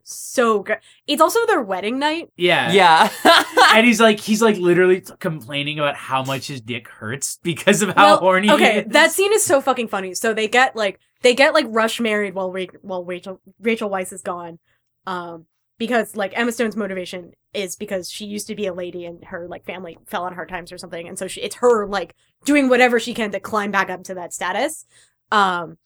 so 0.02 0.62
good. 0.62 0.78
It's 1.06 1.20
also 1.20 1.44
their 1.46 1.60
wedding 1.62 1.98
night. 1.98 2.30
Yeah. 2.36 2.72
Yeah. 2.72 3.10
and 3.74 3.86
he's 3.86 4.00
like 4.00 4.20
he's 4.20 4.40
like 4.40 4.56
literally 4.56 5.00
t- 5.02 5.12
complaining 5.18 5.78
about 5.78 5.96
how 5.96 6.22
much 6.24 6.46
his 6.48 6.60
dick 6.60 6.88
hurts 6.88 7.38
because 7.42 7.82
of 7.82 7.90
how 7.90 8.06
Well, 8.06 8.18
horny 8.18 8.50
Okay, 8.50 8.72
he 8.72 8.78
is. 8.80 8.92
that 8.92 9.12
scene 9.12 9.32
is 9.32 9.44
so 9.44 9.60
fucking 9.60 9.88
funny. 9.88 10.14
So 10.14 10.32
they 10.34 10.48
get 10.48 10.74
like 10.76 10.98
they 11.22 11.34
get 11.34 11.52
like 11.54 11.66
rush 11.68 12.00
married 12.00 12.34
while 12.34 12.50
Ra- 12.52 12.64
while 12.82 13.04
Rachel 13.04 13.40
Rachel 13.60 13.90
Weisz 13.90 14.12
is 14.12 14.22
gone, 14.22 14.58
um, 15.06 15.46
because 15.78 16.16
like 16.16 16.32
Emma 16.38 16.52
Stone's 16.52 16.76
motivation 16.76 17.32
is 17.54 17.76
because 17.76 18.10
she 18.10 18.24
used 18.26 18.46
to 18.48 18.54
be 18.54 18.66
a 18.66 18.72
lady 18.74 19.04
and 19.04 19.24
her 19.24 19.46
like 19.48 19.64
family 19.64 19.98
fell 20.06 20.24
on 20.24 20.34
hard 20.34 20.48
times 20.48 20.70
or 20.72 20.78
something, 20.78 21.08
and 21.08 21.18
so 21.18 21.26
she, 21.26 21.40
it's 21.40 21.56
her 21.56 21.86
like 21.86 22.14
doing 22.44 22.68
whatever 22.68 22.98
she 23.00 23.14
can 23.14 23.30
to 23.32 23.40
climb 23.40 23.70
back 23.70 23.90
up 23.90 24.04
to 24.04 24.14
that 24.14 24.32
status. 24.32 24.86
Um, 25.30 25.76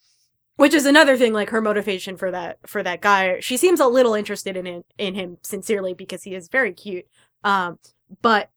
which 0.55 0.73
is 0.73 0.85
another 0.85 1.17
thing 1.17 1.33
like 1.33 1.49
her 1.49 1.61
motivation 1.61 2.17
for 2.17 2.31
that 2.31 2.57
for 2.65 2.83
that 2.83 3.01
guy. 3.01 3.39
She 3.39 3.57
seems 3.57 3.79
a 3.79 3.87
little 3.87 4.13
interested 4.13 4.55
in 4.55 4.83
in 4.97 5.15
him 5.15 5.37
sincerely 5.41 5.93
because 5.93 6.23
he 6.23 6.35
is 6.35 6.47
very 6.47 6.73
cute. 6.73 7.05
Um 7.43 7.79
but 8.21 8.49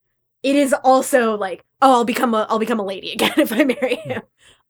it 0.42 0.56
is 0.56 0.74
also 0.85 1.37
like 1.37 1.64
oh 1.82 1.92
i'll 1.92 2.04
become 2.04 2.35
a 2.35 2.46
i'll 2.50 2.59
become 2.59 2.78
a 2.80 2.85
lady 2.85 3.12
again 3.14 3.32
if 3.37 3.52
i 3.52 3.64
marry 3.64 3.96
him. 3.96 4.22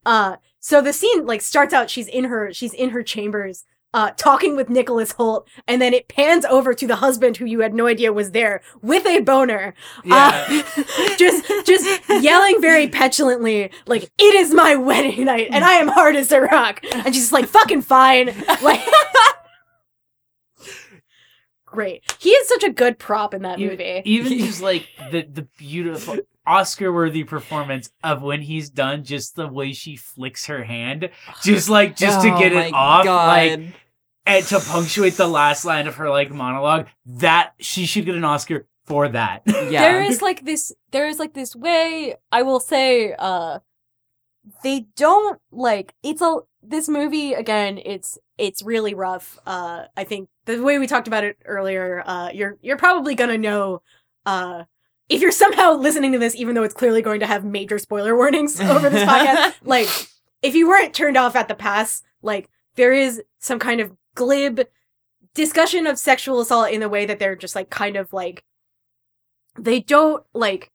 Uh 0.04 0.36
so 0.60 0.80
the 0.80 0.92
scene 0.92 1.26
like 1.26 1.42
starts 1.42 1.74
out 1.74 1.90
she's 1.90 2.08
in 2.08 2.24
her 2.24 2.52
she's 2.52 2.72
in 2.74 2.90
her 2.90 3.02
chambers 3.02 3.64
uh 3.96 4.10
talking 4.16 4.54
with 4.56 4.68
Nicholas 4.68 5.12
Hoult 5.14 5.46
and 5.66 5.80
then 5.82 5.92
it 5.94 6.06
pans 6.06 6.44
over 6.44 6.74
to 6.74 6.86
the 6.86 6.96
husband 6.96 7.36
who 7.38 7.46
you 7.46 7.60
had 7.60 7.74
no 7.74 7.86
idea 7.86 8.12
was 8.12 8.30
there 8.32 8.60
with 8.82 9.06
a 9.06 9.20
boner. 9.20 9.74
Yeah. 10.04 10.44
uh, 10.48 10.82
just 11.18 11.44
just 11.66 11.86
yelling 12.22 12.60
very 12.60 12.88
petulantly 12.88 13.70
like 13.86 14.04
it 14.18 14.34
is 14.34 14.52
my 14.52 14.76
wedding 14.76 15.24
night 15.24 15.48
and 15.50 15.64
I 15.64 15.72
am 15.74 15.88
hard 15.88 16.14
as 16.14 16.30
a 16.30 16.40
rock. 16.42 16.80
And 16.92 17.06
she's 17.06 17.24
just 17.24 17.32
like 17.32 17.46
fucking 17.46 17.82
fine. 17.82 18.34
Like 18.62 18.80
great. 21.64 22.02
He 22.18 22.30
is 22.30 22.48
such 22.48 22.64
a 22.64 22.70
good 22.70 22.98
prop 22.98 23.34
in 23.34 23.42
that 23.42 23.58
You- 23.58 23.70
movie. 23.70 24.02
Even 24.04 24.38
just 24.38 24.62
like 24.62 24.86
the 25.10 25.22
the 25.22 25.42
beautiful 25.58 26.16
Oscar 26.46 26.92
worthy 26.92 27.24
performance 27.24 27.90
of 28.04 28.22
when 28.22 28.40
he's 28.40 28.70
done, 28.70 29.04
just 29.04 29.34
the 29.36 29.48
way 29.48 29.72
she 29.72 29.96
flicks 29.96 30.46
her 30.46 30.62
hand, 30.64 31.10
just 31.42 31.68
like 31.68 31.96
just 31.96 32.22
to 32.22 32.32
Oh 32.32 32.38
get 32.38 32.52
it 32.52 32.72
off, 32.72 33.04
like 33.04 33.04
God. 33.60 33.72
And 34.26 34.44
to 34.46 34.60
punctuate 34.60 35.14
the 35.14 35.28
last 35.28 35.64
line 35.64 35.86
of 35.86 35.96
her 35.96 36.10
like 36.10 36.30
monologue. 36.30 36.88
That 37.06 37.52
she 37.58 37.86
should 37.86 38.04
get 38.04 38.16
an 38.16 38.24
Oscar 38.24 38.66
for 38.86 39.08
that. 39.08 39.42
yeah. 39.46 39.82
there 39.82 40.02
is 40.02 40.22
like 40.22 40.44
this 40.44 40.72
there 40.92 41.08
is 41.08 41.18
like 41.18 41.34
this 41.34 41.54
way 41.54 42.14
i 42.32 42.42
will 42.42 42.60
say 42.60 43.14
uh 43.18 43.58
they 44.62 44.86
don't 44.96 45.40
like 45.50 45.94
it's 46.02 46.22
a 46.22 46.38
this 46.62 46.88
movie 46.88 47.34
again 47.34 47.78
it's 47.84 48.18
it's 48.38 48.62
really 48.62 48.94
rough 48.94 49.38
uh 49.46 49.84
i 49.96 50.04
think 50.04 50.28
the 50.46 50.62
way 50.62 50.78
we 50.78 50.86
talked 50.86 51.08
about 51.08 51.24
it 51.24 51.36
earlier 51.44 52.02
uh 52.06 52.30
you're 52.32 52.56
you're 52.62 52.76
probably 52.76 53.14
gonna 53.14 53.38
know 53.38 53.82
uh 54.24 54.64
if 55.08 55.20
you're 55.20 55.32
somehow 55.32 55.72
listening 55.72 56.12
to 56.12 56.18
this 56.18 56.34
even 56.36 56.54
though 56.54 56.62
it's 56.62 56.74
clearly 56.74 57.02
going 57.02 57.20
to 57.20 57.26
have 57.26 57.44
major 57.44 57.78
spoiler 57.78 58.16
warnings 58.16 58.60
over 58.72 58.88
this 58.88 59.08
podcast 59.08 59.54
like 59.64 59.88
if 60.42 60.54
you 60.54 60.68
weren't 60.68 60.94
turned 60.94 61.16
off 61.16 61.34
at 61.36 61.48
the 61.48 61.54
pass 61.54 62.02
like 62.22 62.48
there 62.76 62.92
is 62.92 63.22
some 63.40 63.58
kind 63.58 63.80
of 63.80 63.92
glib 64.16 64.62
discussion 65.34 65.86
of 65.86 65.98
sexual 65.98 66.40
assault 66.40 66.70
in 66.70 66.80
the 66.80 66.88
way 66.88 67.06
that 67.06 67.18
they're 67.18 67.36
just 67.36 67.54
like 67.54 67.70
kind 67.70 67.96
of 67.96 68.12
like 68.12 68.42
they 69.58 69.80
don't 69.80 70.24
like 70.34 70.72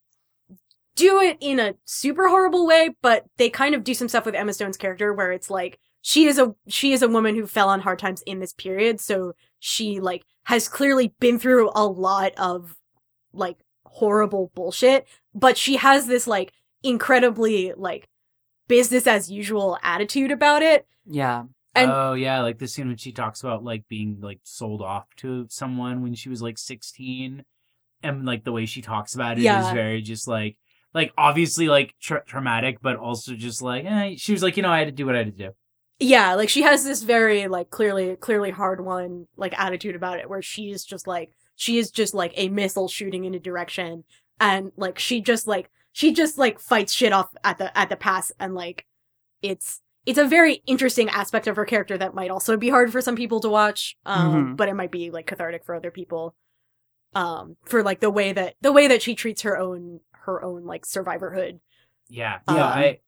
do 0.95 1.19
it 1.19 1.37
in 1.39 1.59
a 1.59 1.73
super 1.85 2.27
horrible 2.27 2.67
way, 2.67 2.89
but 3.01 3.25
they 3.37 3.49
kind 3.49 3.75
of 3.75 3.83
do 3.83 3.93
some 3.93 4.07
stuff 4.07 4.25
with 4.25 4.35
Emma 4.35 4.53
Stone's 4.53 4.77
character 4.77 5.13
where 5.13 5.31
it's 5.31 5.49
like 5.49 5.79
she 6.01 6.25
is 6.25 6.37
a 6.37 6.53
she 6.67 6.93
is 6.93 7.01
a 7.01 7.07
woman 7.07 7.35
who 7.35 7.45
fell 7.45 7.69
on 7.69 7.81
hard 7.81 7.99
times 7.99 8.21
in 8.23 8.39
this 8.39 8.53
period, 8.53 8.99
so 8.99 9.33
she 9.59 9.99
like 9.99 10.23
has 10.43 10.67
clearly 10.67 11.13
been 11.19 11.39
through 11.39 11.69
a 11.75 11.85
lot 11.85 12.33
of 12.37 12.75
like 13.33 13.57
horrible 13.85 14.51
bullshit, 14.55 15.07
but 15.33 15.57
she 15.57 15.75
has 15.77 16.07
this 16.07 16.27
like 16.27 16.53
incredibly 16.83 17.73
like 17.75 18.07
business 18.67 19.07
as 19.07 19.31
usual 19.31 19.77
attitude 19.83 20.31
about 20.31 20.61
it. 20.61 20.87
yeah. 21.05 21.43
And 21.73 21.89
oh 21.91 22.13
yeah, 22.13 22.41
like 22.41 22.57
the 22.59 22.67
scene 22.67 22.87
when 22.87 22.97
she 22.97 23.11
talks 23.11 23.41
about 23.43 23.63
like 23.63 23.87
being 23.87 24.17
like 24.21 24.39
sold 24.43 24.81
off 24.81 25.05
to 25.17 25.47
someone 25.49 26.01
when 26.01 26.13
she 26.15 26.29
was 26.29 26.41
like 26.41 26.57
sixteen, 26.57 27.43
and 28.03 28.25
like 28.25 28.43
the 28.43 28.51
way 28.51 28.65
she 28.65 28.81
talks 28.81 29.15
about 29.15 29.33
it 29.33 29.39
is 29.39 29.45
Yeah. 29.45 29.73
very 29.73 30.01
just 30.01 30.27
like 30.27 30.57
like 30.93 31.13
obviously 31.17 31.69
like 31.69 31.95
tra- 32.01 32.25
traumatic, 32.25 32.79
but 32.81 32.97
also 32.97 33.33
just 33.35 33.61
like 33.61 33.85
eh, 33.85 34.15
she 34.17 34.33
was 34.33 34.43
like 34.43 34.57
you 34.57 34.63
know 34.63 34.71
I 34.71 34.79
had 34.79 34.87
to 34.87 34.91
do 34.91 35.05
what 35.05 35.15
I 35.15 35.19
had 35.19 35.37
to 35.37 35.45
do. 35.47 35.51
yeah 35.99 36.33
like 36.35 36.49
she 36.49 36.63
has 36.63 36.83
this 36.83 37.03
very 37.03 37.47
like 37.47 37.69
clearly 37.69 38.15
clearly 38.17 38.51
hard 38.51 38.83
one 38.83 39.27
like 39.37 39.57
attitude 39.57 39.95
about 39.95 40.19
it 40.19 40.29
where 40.29 40.41
she 40.41 40.71
is 40.71 40.83
just 40.83 41.07
like 41.07 41.31
she 41.55 41.77
is 41.77 41.91
just 41.91 42.13
like 42.13 42.33
a 42.35 42.49
missile 42.49 42.87
shooting 42.89 43.23
in 43.25 43.35
a 43.35 43.39
direction 43.39 44.03
and 44.39 44.71
like 44.75 44.97
she 44.99 45.21
just 45.21 45.47
like 45.47 45.69
she 45.93 46.11
just 46.11 46.37
like 46.37 46.59
fights 46.59 46.91
shit 46.91 47.13
off 47.13 47.29
at 47.43 47.57
the 47.59 47.77
at 47.77 47.87
the 47.89 47.95
pass 47.95 48.31
and 48.39 48.55
like 48.55 48.85
it's 49.41 49.79
it's 50.05 50.17
a 50.17 50.25
very 50.25 50.63
interesting 50.65 51.07
aspect 51.09 51.45
of 51.47 51.55
her 51.55 51.65
character 51.65 51.97
that 51.97 52.13
might 52.15 52.31
also 52.31 52.57
be 52.57 52.69
hard 52.69 52.91
for 52.91 53.01
some 53.01 53.15
people 53.15 53.39
to 53.41 53.49
watch 53.49 53.95
um 54.05 54.33
Mhm. 54.53 54.57
but 54.57 54.67
it 54.69 54.73
might 54.75 54.91
be 54.91 55.11
like 55.11 55.27
cathartic 55.27 55.63
for 55.65 55.75
other 55.75 55.91
people 55.91 56.35
um 57.13 57.55
for 57.65 57.83
like 57.83 57.99
the 57.99 58.09
way 58.09 58.33
that 58.33 58.55
the 58.61 58.71
way 58.71 58.87
that 58.87 59.01
she 59.01 59.15
treats 59.15 59.41
her 59.43 59.57
own 59.57 59.99
her 60.25 60.43
own 60.43 60.63
like 60.65 60.85
survivorhood 60.85 61.59
Yeah, 62.09 62.39
Um, 62.47 62.57
yeah. 62.57 62.65
I 62.65 62.99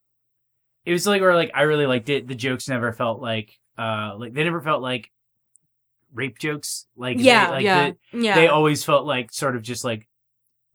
it 0.86 0.92
was 0.92 1.08
like 1.08 1.22
where 1.22 1.36
like 1.36 1.52
I 1.54 1.62
really 1.64 1.86
liked 1.86 2.10
it. 2.10 2.28
The 2.28 2.36
jokes 2.36 2.68
never 2.68 2.92
felt 2.94 3.22
like 3.22 3.58
uh 3.78 4.16
like 4.18 4.34
they 4.34 4.44
never 4.44 4.62
felt 4.62 4.82
like 4.82 5.10
rape 6.14 6.38
jokes. 6.40 6.86
Like 6.96 7.18
they- 7.18 7.24
yeah 7.24 7.50
like 7.50 7.64
yeah 7.64 7.92
the- 8.12 8.18
yeah 8.20 8.36
they 8.36 8.48
always 8.48 8.84
felt 8.84 9.06
like 9.06 9.32
sort 9.32 9.56
of 9.56 9.62
just 9.62 9.84
like 9.84 10.08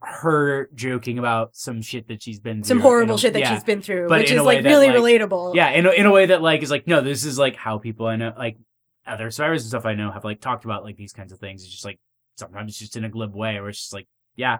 her 0.01 0.69
joking 0.73 1.19
about 1.19 1.55
some 1.55 1.81
shit 1.81 2.07
that 2.07 2.21
she's 2.23 2.39
been 2.39 2.57
through 2.63 2.67
some 2.67 2.77
through, 2.77 2.83
horrible 2.83 3.15
a- 3.15 3.19
shit 3.19 3.33
that 3.33 3.39
yeah. 3.39 3.53
she's 3.53 3.63
been 3.63 3.81
through, 3.81 4.07
But 4.07 4.19
which 4.21 4.31
is 4.31 4.37
a 4.37 4.43
way 4.43 4.55
like 4.55 4.63
that, 4.63 4.69
really 4.69 4.87
like- 4.87 4.95
relatable. 5.21 5.55
Yeah, 5.55 5.69
in 5.71 5.85
a, 5.85 5.91
in 5.91 6.05
a 6.05 6.11
way 6.11 6.27
that 6.27 6.41
like 6.41 6.61
is 6.63 6.71
like 6.71 6.87
no, 6.87 7.01
this 7.01 7.25
is 7.25 7.37
like 7.37 7.55
how 7.55 7.77
people 7.79 8.05
I 8.07 8.15
know 8.15 8.33
like 8.37 8.57
other 9.05 9.29
survivors 9.31 9.63
and 9.63 9.69
stuff 9.69 9.85
I 9.85 9.95
know 9.95 10.11
have 10.11 10.23
like 10.23 10.39
talked 10.39 10.63
about 10.65 10.83
like 10.83 10.95
these 10.95 11.11
kinds 11.13 11.31
of 11.33 11.39
things. 11.39 11.63
It's 11.63 11.71
just 11.71 11.83
like 11.85 11.99
sometimes 12.37 12.71
it's 12.71 12.79
just 12.79 12.95
in 12.95 13.03
a 13.03 13.09
glib 13.09 13.35
way 13.35 13.59
where 13.59 13.69
it's 13.69 13.79
just 13.79 13.93
like 13.93 14.07
yeah, 14.35 14.59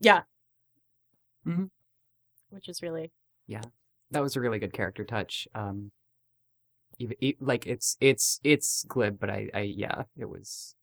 Yeah. 0.00 0.22
which 2.50 2.68
is 2.68 2.82
really 2.82 3.10
yeah, 3.46 3.62
that 4.10 4.22
was 4.22 4.36
a 4.36 4.40
really 4.40 4.58
good 4.58 4.72
character 4.74 5.04
touch. 5.04 5.48
Um, 5.54 5.92
even, 6.98 7.16
e- 7.20 7.36
like 7.40 7.66
it's 7.66 7.96
it's 8.00 8.38
it's 8.44 8.84
glib, 8.88 9.18
but 9.18 9.30
I 9.30 9.48
I 9.54 9.60
yeah, 9.60 10.02
it 10.18 10.28
was 10.28 10.74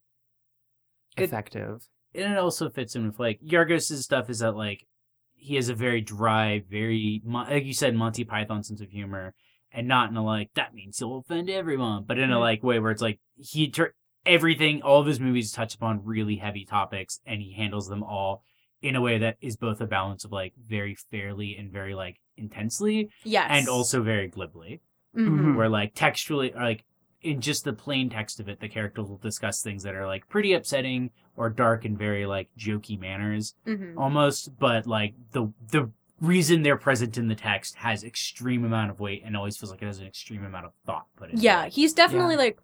It- 1.17 1.23
effective. 1.23 1.87
And 2.15 2.33
it 2.33 2.39
also 2.39 2.69
fits 2.69 2.95
in 2.95 3.05
with 3.05 3.19
like 3.19 3.39
Yorgos' 3.41 4.01
stuff 4.01 4.29
is 4.29 4.39
that 4.39 4.55
like 4.55 4.85
he 5.33 5.55
has 5.55 5.69
a 5.69 5.75
very 5.75 6.01
dry, 6.01 6.63
very 6.69 7.21
like 7.25 7.65
you 7.65 7.73
said, 7.73 7.95
Monty 7.95 8.23
Python 8.23 8.63
sense 8.63 8.81
of 8.81 8.89
humor, 8.89 9.33
and 9.71 9.87
not 9.87 10.09
in 10.09 10.15
a 10.17 10.23
like 10.23 10.49
that 10.55 10.73
means 10.73 10.97
he'll 10.99 11.17
offend 11.17 11.49
everyone, 11.49 12.03
but 12.07 12.17
in 12.17 12.31
a 12.31 12.39
like 12.39 12.63
way 12.63 12.79
where 12.79 12.91
it's 12.91 13.01
like 13.01 13.19
he 13.37 13.69
tur- 13.69 13.93
everything, 14.25 14.81
all 14.81 15.01
of 15.01 15.07
his 15.07 15.19
movies 15.19 15.51
touch 15.51 15.75
upon 15.75 16.03
really 16.03 16.37
heavy 16.37 16.65
topics, 16.65 17.19
and 17.25 17.41
he 17.41 17.53
handles 17.53 17.87
them 17.87 18.01
all 18.03 18.43
in 18.81 18.95
a 18.95 19.01
way 19.01 19.17
that 19.19 19.37
is 19.41 19.55
both 19.57 19.81
a 19.81 19.85
balance 19.87 20.25
of 20.25 20.31
like 20.31 20.53
very 20.67 20.95
fairly 21.11 21.55
and 21.57 21.71
very 21.71 21.93
like 21.95 22.17
intensely, 22.37 23.09
yes, 23.23 23.47
and 23.49 23.67
also 23.67 24.01
very 24.01 24.27
glibly 24.27 24.81
Mhm. 25.15 25.27
Mhm. 25.39 25.55
where 25.55 25.69
like 25.69 25.93
textually 25.95 26.53
or 26.53 26.61
like 26.63 26.83
in 27.21 27.39
just 27.41 27.63
the 27.63 27.73
plain 27.73 28.09
text 28.09 28.39
of 28.39 28.47
it 28.49 28.59
the 28.59 28.67
characters 28.69 29.07
will 29.07 29.17
discuss 29.17 29.61
things 29.61 29.81
that 29.83 29.95
are 29.95 30.05
like 30.05 30.27
pretty 30.27 30.53
upsetting 30.53 31.09
or 31.37 31.49
dark 31.49 31.85
in 31.85 31.97
very 31.97 32.25
like 32.25 32.47
jokey 32.57 32.99
manners 32.99 33.53
Mhm. 33.67 33.97
almost 33.97 34.57
but 34.59 34.85
like 34.87 35.13
the 35.31 35.51
the 35.71 35.89
reason 36.21 36.63
they're 36.63 36.77
present 36.77 37.17
in 37.17 37.27
the 37.27 37.35
text 37.35 37.75
has 37.75 38.03
extreme 38.03 38.63
amount 38.63 38.89
of 38.89 38.99
weight 39.01 39.21
and 39.25 39.35
always 39.35 39.57
feels 39.57 39.69
like 39.69 39.81
it 39.81 39.85
has 39.85 39.99
an 39.99 40.07
extreme 40.07 40.45
amount 40.45 40.65
of 40.65 40.71
thought 40.85 41.05
put 41.17 41.29
into 41.29 41.41
yeah, 41.43 41.65
it. 41.65 41.73
he's 41.73 41.93
definitely 41.93 42.37
like 42.37 42.57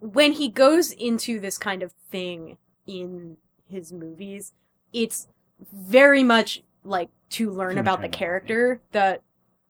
when 0.00 0.32
he 0.32 0.48
goes 0.48 0.92
into 0.92 1.40
this 1.40 1.56
kind 1.58 1.82
of 1.82 1.92
thing 2.10 2.56
in 2.86 3.36
his 3.66 3.92
movies, 3.92 4.52
it's 4.92 5.26
very 5.72 6.22
much 6.22 6.62
like 6.84 7.08
to 7.30 7.50
learn 7.50 7.78
about 7.78 8.00
the 8.02 8.08
character 8.08 8.80
that 8.92 9.22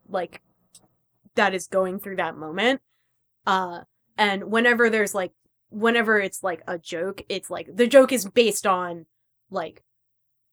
like 0.08 0.42
that 1.34 1.54
is 1.54 1.66
going 1.68 1.98
through 2.00 2.16
that 2.16 2.36
moment. 2.36 2.80
Uh 3.46 3.82
and 4.18 4.50
whenever 4.50 4.90
there's 4.90 5.14
like 5.14 5.30
whenever 5.70 6.18
it's 6.18 6.42
like 6.42 6.62
a 6.66 6.78
joke, 6.78 7.22
it's 7.28 7.50
like 7.50 7.68
the 7.74 7.86
joke 7.86 8.12
is 8.12 8.28
based 8.28 8.66
on 8.66 9.06
like 9.50 9.82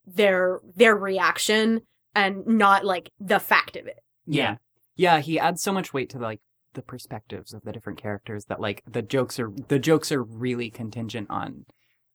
their 0.06 0.60
their 0.75 0.95
reaction 0.95 1.82
and 2.13 2.45
not 2.45 2.86
like 2.86 3.12
the 3.19 3.39
fact 3.39 3.75
of 3.75 3.88
it. 3.88 3.99
yeah 4.25 4.58
yeah. 4.95 5.19
He 5.19 5.39
adds 5.39 5.62
so 5.62 5.73
much 5.73 5.93
weight 5.93 6.10
to 6.12 6.19
like 6.19 6.39
the 6.73 6.82
perspectives 6.82 7.54
of 7.54 7.63
the 7.63 7.71
different 7.71 8.01
characters 8.01 8.45
that 8.45 8.60
like 8.60 8.84
the 8.88 9.01
jokes 9.01 9.39
are 9.39 9.51
the 9.67 9.80
jokes 9.80 10.11
are 10.11 10.24
really 10.24 10.70
contingent 10.70 11.30
on 11.30 11.66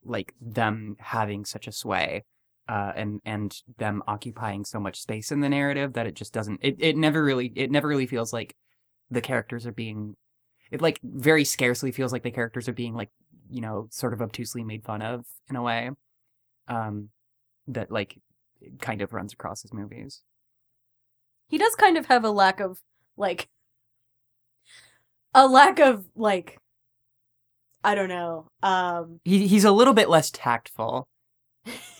like 0.04 0.34
them 0.40 0.96
having 0.98 1.44
such 1.44 1.66
a 1.66 1.72
sway. 1.72 2.24
Uh, 2.68 2.92
and 2.94 3.20
and 3.24 3.62
them 3.78 4.00
occupying 4.06 4.64
so 4.64 4.78
much 4.78 5.00
space 5.00 5.32
in 5.32 5.40
the 5.40 5.48
narrative 5.48 5.94
that 5.94 6.06
it 6.06 6.14
just 6.14 6.32
doesn't 6.32 6.60
it, 6.62 6.76
it 6.78 6.96
never 6.96 7.24
really 7.24 7.52
it 7.56 7.68
never 7.68 7.88
really 7.88 8.06
feels 8.06 8.32
like 8.32 8.54
the 9.10 9.20
characters 9.20 9.66
are 9.66 9.72
being 9.72 10.14
it 10.70 10.80
like 10.80 11.00
very 11.02 11.44
scarcely 11.44 11.92
feels 11.92 12.12
like 12.12 12.22
the 12.22 12.30
characters 12.30 12.68
are 12.68 12.72
being 12.72 12.94
like 12.94 13.10
you 13.48 13.60
know 13.60 13.88
sort 13.90 14.12
of 14.12 14.22
obtusely 14.22 14.64
made 14.64 14.84
fun 14.84 15.02
of 15.02 15.24
in 15.48 15.56
a 15.56 15.62
way 15.62 15.90
um 16.68 17.08
that 17.66 17.90
like 17.90 18.18
kind 18.80 19.00
of 19.00 19.12
runs 19.12 19.32
across 19.32 19.62
his 19.62 19.72
movies 19.72 20.22
he 21.48 21.58
does 21.58 21.74
kind 21.74 21.98
of 21.98 22.06
have 22.06 22.24
a 22.24 22.30
lack 22.30 22.60
of 22.60 22.78
like 23.16 23.48
a 25.34 25.46
lack 25.46 25.78
of 25.80 26.04
like 26.14 26.58
I 27.82 27.94
don't 27.94 28.08
know. 28.08 28.50
Um 28.62 29.20
he 29.24 29.46
he's 29.46 29.64
a 29.64 29.72
little 29.72 29.94
bit 29.94 30.08
less 30.08 30.30
tactful 30.30 31.08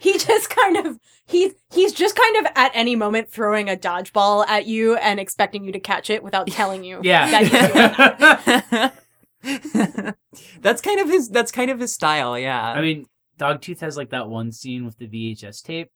he 0.00 0.18
just 0.18 0.50
kind 0.50 0.76
of 0.76 0.98
he's 1.26 1.52
he's 1.72 1.92
just 1.92 2.16
kind 2.16 2.46
of 2.46 2.52
at 2.54 2.70
any 2.74 2.96
moment 2.96 3.28
throwing 3.28 3.68
a 3.68 3.76
dodgeball 3.76 4.46
at 4.46 4.66
you 4.66 4.96
and 4.96 5.18
expecting 5.18 5.64
you 5.64 5.72
to 5.72 5.80
catch 5.80 6.10
it 6.10 6.22
without 6.22 6.46
telling 6.48 6.84
you. 6.84 7.00
that 7.30 7.42
he's 7.42 8.70
doing 8.70 8.92
it. 8.92 10.14
that's 10.60 10.80
kind 10.80 11.00
of 11.00 11.08
his. 11.08 11.28
That's 11.28 11.52
kind 11.52 11.70
of 11.70 11.80
his 11.80 11.92
style. 11.92 12.38
Yeah. 12.38 12.62
I 12.62 12.80
mean, 12.80 13.06
Dogtooth 13.38 13.80
has 13.80 13.96
like 13.96 14.10
that 14.10 14.28
one 14.28 14.52
scene 14.52 14.84
with 14.84 14.98
the 14.98 15.06
VHS 15.06 15.62
tape. 15.62 15.90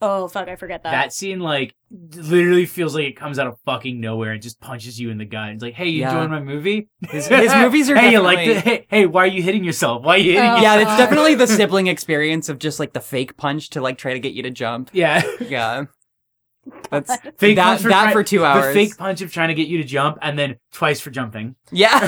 Oh 0.00 0.26
fuck, 0.26 0.48
I 0.48 0.56
forget 0.56 0.82
that. 0.82 0.90
That 0.90 1.12
scene 1.12 1.38
like 1.38 1.74
literally 1.90 2.66
feels 2.66 2.94
like 2.94 3.04
it 3.04 3.16
comes 3.16 3.38
out 3.38 3.46
of 3.46 3.58
fucking 3.64 4.00
nowhere 4.00 4.32
and 4.32 4.42
just 4.42 4.58
punches 4.60 4.98
you 4.98 5.10
in 5.10 5.18
the 5.18 5.24
gut. 5.24 5.50
It's 5.50 5.62
like, 5.62 5.74
hey, 5.74 5.88
you 5.90 6.00
Yeah. 6.00 6.10
enjoying 6.10 6.30
my 6.30 6.40
movie? 6.40 6.88
His- 7.08 7.28
his 7.28 7.54
movies 7.54 7.88
are 7.88 7.96
hey, 8.00 8.10
you 8.12 8.20
like 8.20 8.38
the, 8.46 8.60
hey, 8.60 8.86
hey, 8.88 9.06
why 9.06 9.22
are 9.24 9.26
you 9.28 9.42
hitting 9.42 9.62
yourself? 9.62 10.02
Why 10.02 10.14
are 10.14 10.18
you 10.18 10.32
hitting 10.32 10.40
Oh. 10.50 10.56
yourself? 10.56 10.62
yeah, 10.62 10.80
it's 10.88 10.96
definitely 10.98 11.34
the 11.36 11.46
sibling 11.58 11.86
experience 11.86 12.48
of 12.48 12.58
just 12.58 12.80
like 12.80 12.94
the 12.94 13.00
fake 13.00 13.36
punch 13.36 13.70
to 13.70 13.80
like 13.80 13.96
try 13.98 14.12
to 14.12 14.18
get 14.20 14.32
you 14.32 14.42
to 14.42 14.50
jump. 14.50 14.90
Yeah. 14.92 15.22
Yeah. 15.40 15.84
That's 16.90 17.16
Fake 17.38 17.56
that, 17.56 17.64
punch 17.64 17.82
for 17.82 17.88
that 17.88 18.02
try- 18.04 18.12
for 18.12 18.22
two 18.24 18.44
hours. 18.44 18.74
The 18.74 18.86
fake 18.86 18.96
punch 18.96 19.20
of 19.20 19.32
trying 19.32 19.48
to 19.48 19.54
get 19.54 19.66
you 19.68 19.78
to 19.78 19.84
jump 19.84 20.18
and 20.22 20.38
then 20.38 20.56
twice 20.72 21.00
for 21.00 21.10
jumping. 21.10 21.56
Yeah. 21.72 21.98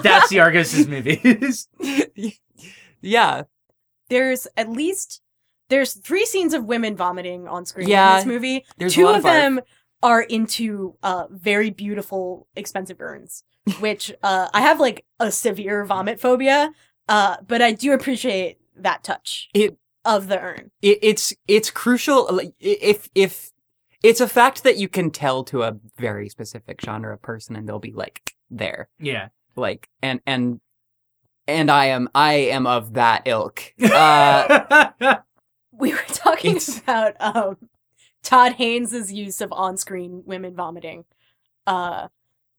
That's 0.00 0.28
the 0.30 0.36
Yorgos' 0.36 0.86
movies. 0.88 1.68
yeah. 3.00 3.42
there's 4.08 4.46
at 4.56 4.68
least 4.68 5.22
there's 5.68 5.94
three 5.94 6.24
scenes 6.26 6.54
of 6.54 6.64
women 6.64 6.96
vomiting 6.96 7.46
on 7.48 7.64
screen 7.66 7.88
Yeah, 7.88 8.10
in 8.12 8.16
this 8.18 8.26
movie. 8.26 8.64
There's 8.78 8.92
a 8.92 8.96
Two 8.96 9.04
lot 9.04 9.16
of 9.16 9.22
barf. 9.24 9.32
them 9.32 9.60
are 10.02 10.22
into 10.22 10.94
uh 11.02 11.26
very 11.30 11.70
beautiful 11.70 12.46
expensive 12.56 13.00
urns, 13.00 13.44
which 13.80 14.12
uh 14.22 14.48
I 14.54 14.60
have 14.62 14.80
like 14.80 15.04
a 15.20 15.30
severe 15.32 15.84
vomit 15.84 16.20
phobia, 16.20 16.72
uh 17.08 17.36
but 17.46 17.60
I 17.62 17.72
do 17.72 17.92
appreciate 17.92 18.58
that 18.76 19.02
touch 19.04 19.48
It- 19.54 19.76
of 20.04 20.28
the 20.28 20.40
urn. 20.40 20.70
it, 20.80 20.98
it's 21.02 21.34
it's 21.48 21.70
crucial 21.70 22.40
if 22.60 23.08
if 23.14 23.50
it's 24.02 24.20
a 24.20 24.28
fact 24.28 24.62
that 24.62 24.76
you 24.78 24.88
can 24.88 25.10
tell 25.10 25.42
to 25.44 25.64
a 25.64 25.76
very 25.98 26.28
specific 26.28 26.80
genre 26.80 27.12
of 27.12 27.20
person 27.20 27.56
and 27.56 27.68
they'll 27.68 27.80
be 27.80 27.92
like 27.92 28.32
there 28.48 28.88
Yeah. 29.00 29.28
like 29.56 29.88
and 30.00 30.20
and 30.24 30.60
and 31.48 31.70
i 31.70 31.86
am 31.86 32.08
i 32.14 32.34
am 32.34 32.66
of 32.66 32.94
that 32.94 33.22
ilk 33.26 33.74
uh 33.92 34.90
We 35.78 35.92
were 35.92 36.04
talking 36.08 36.56
It's- 36.56 36.78
about 36.82 37.14
um 37.20 37.56
Todd 38.22 38.52
Haynes' 38.54 39.12
use 39.12 39.40
of 39.40 39.52
on-screen 39.52 40.22
women 40.26 40.54
vomiting. 40.54 41.04
Uh 41.66 42.08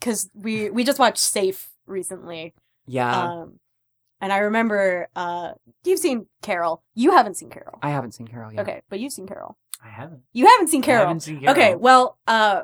cuz 0.01 0.29
we 0.33 0.69
we 0.69 0.83
just 0.83 0.99
watched 0.99 1.17
Safe 1.19 1.69
recently. 1.85 2.53
yeah 2.87 3.23
Um, 3.23 3.59
and 4.21 4.33
I 4.33 4.39
remember 4.39 5.07
uh, 5.15 5.53
you've 5.85 5.99
seen 5.99 6.25
Carol. 6.41 6.83
You 6.93 7.11
haven't 7.11 7.35
seen 7.35 7.49
Carol. 7.49 7.79
i 7.81 7.89
haven't 7.89 8.13
seen 8.13 8.27
carol 8.27 8.51
yet 8.53 8.61
Okay, 8.61 8.81
but 8.89 8.99
you've 8.99 9.13
seen 9.13 9.27
Carol. 9.27 9.57
I 9.83 9.87
haven't. 9.89 10.21
You 10.33 10.45
haven't 10.45 10.67
seen 10.67 10.83
I 10.83 10.85
Carol. 10.85 11.05
haven't 11.07 11.21
seen 11.21 11.39
Carol. 11.39 11.51
Okay, 11.55 11.75
well, 11.75 12.17
uh, 12.27 12.63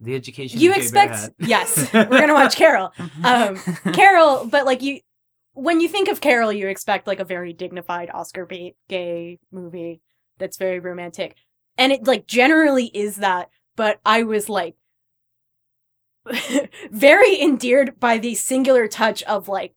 The 0.00 0.14
education. 0.16 0.58
you 0.60 0.72
expect 0.74 1.30
yes, 1.38 1.90
we're 1.94 2.04
gonna 2.22 2.34
watch 2.34 2.56
Carol. 2.56 2.92
Um, 3.24 3.56
Carol, 3.92 4.46
but 4.46 4.66
like 4.66 4.82
you, 4.82 5.00
when 5.54 5.80
you 5.80 5.88
think 5.88 6.08
of 6.08 6.20
Carol, 6.20 6.52
you 6.52 6.68
expect 6.68 7.06
like 7.06 7.20
a 7.20 7.24
very 7.24 7.52
dignified 7.52 8.10
Oscar 8.12 8.44
bait 8.44 8.76
gay 8.88 9.38
movie 9.50 10.00
that's 10.38 10.56
very 10.56 10.80
romantic, 10.80 11.36
and 11.78 11.92
it 11.92 12.06
like 12.06 12.26
generally 12.26 12.86
is 12.86 13.16
that. 13.16 13.48
But 13.76 14.00
I 14.04 14.22
was 14.22 14.48
like 14.48 14.76
very 16.90 17.40
endeared 17.40 17.98
by 17.98 18.18
the 18.18 18.34
singular 18.34 18.88
touch 18.88 19.22
of 19.24 19.48
like 19.48 19.74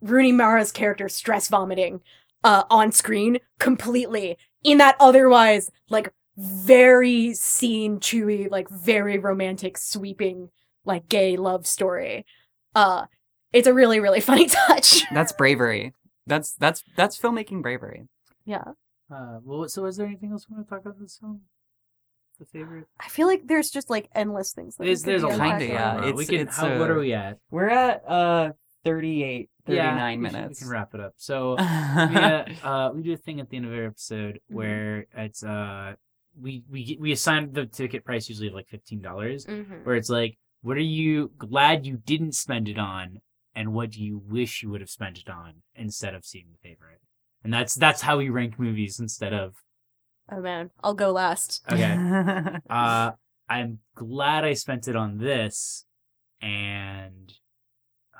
Rooney 0.00 0.32
Mara's 0.32 0.72
character 0.72 1.08
stress 1.08 1.48
vomiting 1.48 2.00
uh, 2.44 2.64
on 2.70 2.92
screen 2.92 3.38
completely 3.58 4.38
in 4.62 4.78
that 4.78 4.96
otherwise 5.00 5.70
like 5.88 6.12
very 6.36 7.34
scene 7.34 7.98
chewy, 7.98 8.50
like 8.50 8.68
very 8.68 9.18
romantic, 9.18 9.76
sweeping, 9.76 10.50
like 10.84 11.08
gay 11.08 11.36
love 11.36 11.66
story. 11.66 12.24
Uh, 12.74 13.06
it's 13.52 13.66
a 13.66 13.74
really, 13.74 14.00
really 14.00 14.20
funny 14.30 14.46
touch. 14.46 15.04
that's 15.12 15.32
bravery 15.32 15.92
that's 16.26 16.52
that's 16.54 16.82
that's 16.96 17.18
filmmaking 17.18 17.62
bravery 17.62 18.06
Yeah. 18.44 18.64
Uh, 19.10 19.38
well, 19.42 19.66
so 19.68 19.86
is 19.86 19.96
there 19.96 20.06
anything 20.06 20.32
else 20.32 20.46
we 20.50 20.54
want 20.56 20.66
to 20.68 20.70
talk 20.74 20.82
about 20.84 21.00
this 21.00 21.16
film? 21.18 21.40
The 22.38 22.44
favorite? 22.44 22.86
I 23.00 23.08
feel 23.08 23.26
like 23.26 23.46
there's 23.46 23.70
just 23.70 23.88
like 23.88 24.10
endless 24.14 24.52
things. 24.52 24.76
That 24.76 24.84
There's, 24.84 25.02
there's 25.02 25.22
a 25.22 25.28
lot. 25.28 25.38
Kinda, 25.38 25.54
unpacking. 25.54 25.70
yeah. 25.70 25.96
Bro. 25.96 26.12
we 26.12 26.26
can, 26.26 26.34
it's, 26.40 26.56
how, 26.56 26.78
what 26.78 26.90
uh, 26.90 26.92
are 26.94 26.98
we 26.98 27.12
at? 27.14 27.38
we're 27.50 27.70
at 27.70 28.06
uh 28.08 28.50
38 28.84 29.48
39 29.66 29.76
yeah, 29.76 30.16
minutes 30.16 30.60
We 30.60 30.64
can 30.64 30.70
wrap 30.70 30.94
it 30.94 31.00
up. 31.00 31.14
So 31.16 31.56
yeah, 31.58 32.44
uh, 32.62 32.90
we 32.94 33.02
do 33.02 33.12
a 33.14 33.16
thing 33.16 33.40
at 33.40 33.48
the 33.50 33.56
end 33.56 33.66
of 33.66 33.72
every 33.72 33.86
episode 33.86 34.40
where 34.48 35.06
it's 35.16 35.42
uh 35.42 35.94
we 36.40 36.62
we 36.70 36.96
we 37.00 37.12
assign 37.12 37.52
the 37.52 37.66
ticket 37.66 38.04
price 38.04 38.28
usually 38.28 38.48
of 38.48 38.54
like 38.54 38.68
fifteen 38.68 39.00
dollars, 39.00 39.46
Mhm. 39.46 39.84
where 39.84 39.96
it's 39.96 40.10
like, 40.10 40.36
what 40.62 40.76
are 40.76 40.80
you 40.80 41.32
glad 41.38 41.86
you 41.86 41.96
didn't 41.96 42.32
spend 42.32 42.68
it 42.68 42.78
on, 42.78 43.18
and 43.58 43.72
what 43.74 43.90
do 43.90 44.02
you 44.02 44.22
wish 44.24 44.62
you 44.62 44.70
would 44.70 44.80
have 44.80 44.88
spent 44.90 45.18
it 45.18 45.28
on 45.28 45.54
instead 45.74 46.14
of 46.14 46.24
seeing 46.24 46.46
the 46.52 46.68
favorite? 46.68 47.00
And 47.42 47.52
that's 47.52 47.74
that's 47.74 48.02
how 48.02 48.18
we 48.18 48.28
rank 48.28 48.58
movies 48.58 49.00
instead 49.00 49.34
of 49.34 49.54
Oh 50.30 50.40
man, 50.40 50.70
I'll 50.84 50.94
go 50.94 51.10
last. 51.10 51.62
okay. 51.72 51.96
Uh, 52.70 53.12
I'm 53.48 53.78
glad 53.94 54.44
I 54.44 54.52
spent 54.52 54.86
it 54.88 54.94
on 54.94 55.16
this, 55.18 55.86
and 56.42 57.32
uh, 58.14 58.18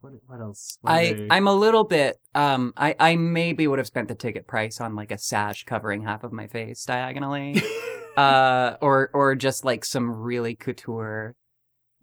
what 0.00 0.12
what 0.26 0.40
else? 0.40 0.78
What 0.82 0.92
I 0.92 1.10
other- 1.10 1.26
I'm 1.30 1.48
a 1.48 1.54
little 1.54 1.84
bit 1.84 2.18
um 2.34 2.72
I 2.76 2.94
I 3.00 3.16
maybe 3.16 3.66
would 3.66 3.78
have 3.78 3.86
spent 3.86 4.08
the 4.08 4.14
ticket 4.14 4.46
price 4.46 4.80
on 4.80 4.94
like 4.94 5.10
a 5.10 5.18
sash 5.18 5.64
covering 5.64 6.02
half 6.02 6.22
of 6.24 6.32
my 6.32 6.46
face 6.46 6.84
diagonally 6.84 7.60
uh 8.16 8.76
or 8.80 9.10
or 9.14 9.34
just 9.34 9.64
like 9.64 9.84
some 9.84 10.10
really 10.10 10.54
couture 10.54 11.34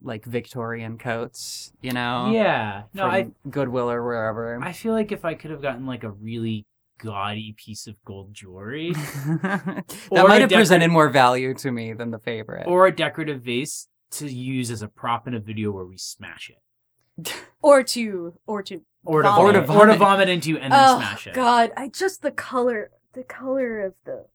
like 0.03 0.25
Victorian 0.25 0.97
coats, 0.97 1.71
you 1.81 1.91
know? 1.93 2.31
yeah. 2.33 2.83
No, 2.93 3.05
I 3.05 3.31
Goodwill 3.49 3.89
or 3.89 4.03
wherever. 4.03 4.59
I 4.61 4.73
feel 4.73 4.93
like 4.93 5.11
if 5.11 5.23
I 5.25 5.33
could 5.33 5.49
have 5.51 5.61
gotten 5.61 5.85
like 5.85 6.03
a 6.03 6.11
really 6.11 6.65
gaudy 6.99 7.53
piece 7.57 7.87
of 7.87 7.95
gold 8.05 8.33
jewelry 8.33 8.91
that 9.41 9.83
might 10.11 10.41
have 10.41 10.49
decor- 10.49 10.59
presented 10.61 10.89
more 10.89 11.09
value 11.09 11.53
to 11.55 11.71
me 11.71 11.93
than 11.93 12.11
the 12.11 12.19
favorite. 12.19 12.67
or 12.67 12.87
a 12.87 12.95
decorative 12.95 13.41
vase 13.41 13.87
to 14.11 14.27
use 14.31 14.69
as 14.69 14.81
a 14.81 14.87
prop 14.87 15.27
in 15.27 15.33
a 15.33 15.39
video 15.39 15.71
where 15.71 15.85
we 15.85 15.97
smash 15.97 16.49
it, 16.51 17.33
Or 17.61 17.81
to, 17.83 18.33
or 18.45 18.61
to. 18.63 18.81
or 19.05 19.21
to 19.23 19.27
Vomit. 19.29 19.65
vomit, 19.65 19.81
or 19.81 19.85
to 19.91 19.97
vomit 19.97 20.29
into 20.29 20.57
and 20.59 20.71
then 20.71 20.79
oh 20.83 20.97
smash 20.97 21.27
it. 21.27 21.33
God, 21.33 21.71
I 21.77 21.87
just 21.89 22.21
the 22.21 22.31
color, 22.31 22.91
the 23.13 23.23
color 23.23 23.81
of 23.81 23.93
the 24.05 24.25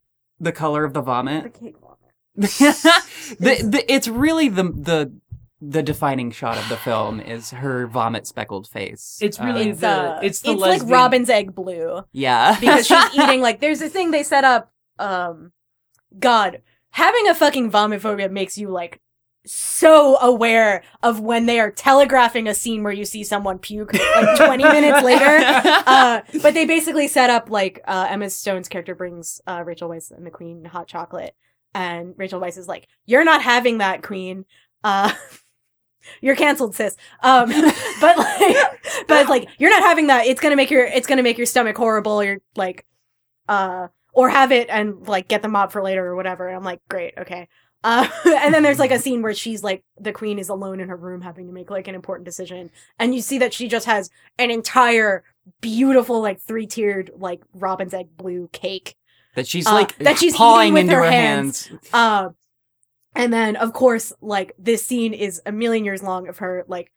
the 0.41 0.53
color 0.53 0.85
of 0.85 0.95
the 0.95 1.01
vomit, 1.03 1.45
the 1.45 1.51
cake 1.51 1.77
vomit. 1.81 1.97
the, 2.37 3.69
the, 3.71 3.85
it's 3.93 4.09
really 4.09 4.49
the 4.49 4.64
the 4.64 5.12
the 5.61 5.83
defining 5.83 6.31
shot 6.31 6.57
of 6.57 6.69
the 6.69 6.77
film 6.77 7.21
is 7.21 7.51
her 7.51 7.87
vomit 7.89 8.27
speckled 8.27 8.69
face. 8.69 9.19
It's 9.21 9.41
really 9.41 9.69
Uh, 9.69 9.71
It's 9.73 9.81
the- 9.81 9.89
uh, 9.89 10.21
it's 10.23 10.41
the 10.43 10.53
it's 10.53 10.61
like 10.61 10.83
Robin's 10.85 11.29
egg 11.31 11.55
blue. 11.55 12.05
yeah 12.13 12.59
because 12.61 12.87
she's 12.87 13.15
eating 13.15 13.41
like 13.41 13.61
there's 13.61 13.83
a 13.83 13.89
thing 13.89 14.11
they 14.13 14.23
set 14.23 14.45
up 14.45 14.73
um 14.99 15.53
god 16.19 16.63
having 16.91 17.29
a 17.29 17.35
fucking 17.35 17.71
vomit 17.71 18.01
phobia 18.01 18.29
makes 18.29 18.57
you 18.57 18.69
like 18.69 19.01
so 19.47 20.17
aware 20.19 20.83
of 21.03 21.21
when 21.21 21.47
they 21.47 21.59
are 21.61 21.71
telegraphing 21.71 22.47
a 22.49 22.55
scene 22.55 22.83
where 22.83 22.93
you 22.93 23.05
see 23.05 23.23
someone 23.25 23.59
puke 23.59 23.93
like 23.95 24.37
20 24.37 24.63
minutes 24.77 25.03
later 25.05 25.39
uh 25.87 26.21
but 26.43 26.55
they 26.55 26.67
basically 26.67 27.07
set 27.09 27.31
up 27.31 27.49
like 27.51 27.81
uh 27.87 28.07
emma 28.11 28.29
stone's 28.29 28.69
character 28.69 28.95
brings 28.95 29.41
uh 29.47 29.63
rachel 29.65 29.89
weisz 29.89 30.11
and 30.11 30.27
the 30.27 30.31
queen 30.31 30.65
hot 30.65 30.87
chocolate 30.87 31.35
and 31.75 32.15
rachel 32.17 32.41
weisz 32.41 32.59
is 32.59 32.69
like 32.69 32.87
you're 33.07 33.25
not 33.25 33.43
having 33.43 33.79
that 33.79 34.03
queen 34.03 34.45
uh 34.85 35.13
you're 36.21 36.37
canceled 36.37 36.75
sis. 36.75 36.97
Um 37.23 37.49
but 38.01 38.17
like 38.19 38.57
but 39.07 39.29
like 39.29 39.49
you're 39.59 39.71
not 39.71 39.83
having 39.83 40.09
that. 40.09 40.27
It's 40.27 40.41
gonna 40.41 40.57
make 40.57 40.71
your 40.71 40.85
it's 40.85 41.07
gonna 41.07 41.23
make 41.23 41.39
your 41.39 41.47
stomach 41.47 41.77
horrible. 41.77 42.23
You're 42.23 42.39
like 42.57 42.85
uh 43.49 43.89
or 44.13 44.29
have 44.29 44.51
it 44.53 44.69
and 44.71 45.07
like 45.07 45.29
get 45.29 45.43
the 45.43 45.49
mop 45.49 45.73
for 45.73 45.83
later 45.83 46.05
or 46.07 46.17
whatever. 46.17 46.49
And 46.49 46.57
i'm 46.57 46.65
like 46.65 46.81
great 46.89 47.15
okay. 47.19 47.49
Uh 47.85 48.09
and 48.25 48.53
then 48.53 48.63
there's 48.63 48.79
like 48.79 48.91
a 48.91 48.99
scene 48.99 49.23
where 49.23 49.35
she's 49.35 49.63
like 49.63 49.85
the 50.01 50.13
queen 50.13 50.39
is 50.39 50.49
alone 50.49 50.81
in 50.81 50.89
her 50.89 50.97
room 50.97 51.21
having 51.21 51.47
to 51.47 51.53
make 51.53 51.71
like 51.71 51.89
an 51.89 51.95
important 51.95 52.25
decision. 52.25 52.71
And 52.99 53.15
you 53.15 53.23
see 53.23 53.39
that 53.39 53.55
she 53.55 53.69
just 53.69 53.87
has 53.87 54.11
an 54.39 54.51
entire 54.51 55.25
beautiful 55.61 56.21
like 56.21 56.41
three-tiered 56.41 57.11
like 57.17 57.41
robin's 57.55 57.95
egg 57.95 58.09
blue 58.17 58.49
cake. 58.53 58.97
That 59.35 59.47
she's 59.47 59.67
uh, 59.67 59.73
like 59.73 59.97
that 59.99 60.19
she's 60.19 60.35
pawing 60.37 60.73
with 60.73 60.83
into 60.83 60.95
her 60.97 61.05
her 61.05 61.11
hands. 61.11 61.67
hands. 61.69 61.89
uh, 61.93 62.29
and 63.15 63.33
then 63.33 63.57
of 63.57 63.73
course, 63.73 64.13
like 64.21 64.53
this 64.59 64.85
scene 64.87 65.13
is 65.15 65.41
a 65.47 65.53
million 65.53 65.85
years 65.85 66.03
long 66.03 66.29
of 66.29 66.39
her 66.39 66.65
like, 66.69 66.93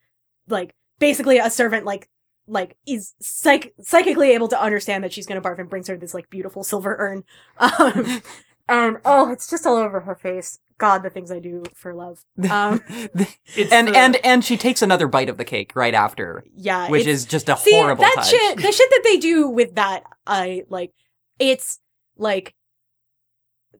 like 0.47 0.73
basically 0.99 1.37
a 1.39 1.49
servant 1.49 1.85
like, 1.85 2.09
like 2.47 2.75
is 2.87 3.13
psych- 3.21 3.73
psychically 3.81 4.31
able 4.31 4.47
to 4.49 4.61
understand 4.61 5.03
that 5.03 5.13
she's 5.13 5.25
gonna 5.25 5.41
barf 5.41 5.59
and 5.59 5.69
brings 5.69 5.87
her 5.87 5.97
this 5.97 6.13
like 6.13 6.29
beautiful 6.29 6.63
silver 6.63 6.95
urn. 6.99 7.23
Um, 7.79 8.21
and 8.69 8.97
oh, 9.03 9.31
it's 9.31 9.49
just 9.49 9.65
all 9.65 9.75
over 9.75 9.99
her 10.01 10.15
face. 10.15 10.59
God, 10.77 11.03
the 11.03 11.09
things 11.09 11.29
I 11.31 11.39
do 11.39 11.63
for 11.75 11.93
love. 11.93 12.23
Um, 12.49 12.81
and 12.89 13.87
the- 13.87 13.93
and 13.95 14.15
and 14.25 14.45
she 14.45 14.55
takes 14.57 14.81
another 14.81 15.07
bite 15.07 15.29
of 15.29 15.37
the 15.37 15.43
cake 15.45 15.73
right 15.75 15.93
after, 15.93 16.43
yeah, 16.55 16.89
which 16.89 17.05
is 17.05 17.25
just 17.25 17.49
a 17.49 17.57
See, 17.57 17.73
horrible 17.73 18.03
that 18.03 18.13
touch. 18.15 18.29
shit, 18.29 18.57
the 18.57 18.71
shit 18.71 18.89
that 18.89 19.01
they 19.03 19.17
do 19.17 19.47
with 19.49 19.75
that, 19.75 20.03
I 20.25 20.63
like. 20.69 20.91
it's 21.37 21.79
like 22.17 22.53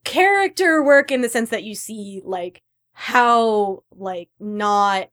character 0.04 0.84
work 0.84 1.12
in 1.12 1.22
the 1.22 1.30
sense 1.30 1.50
that 1.50 1.64
you 1.64 1.76
see 1.76 2.22
like 2.24 2.62
how 2.94 3.84
like 3.96 4.30
not 4.40 5.10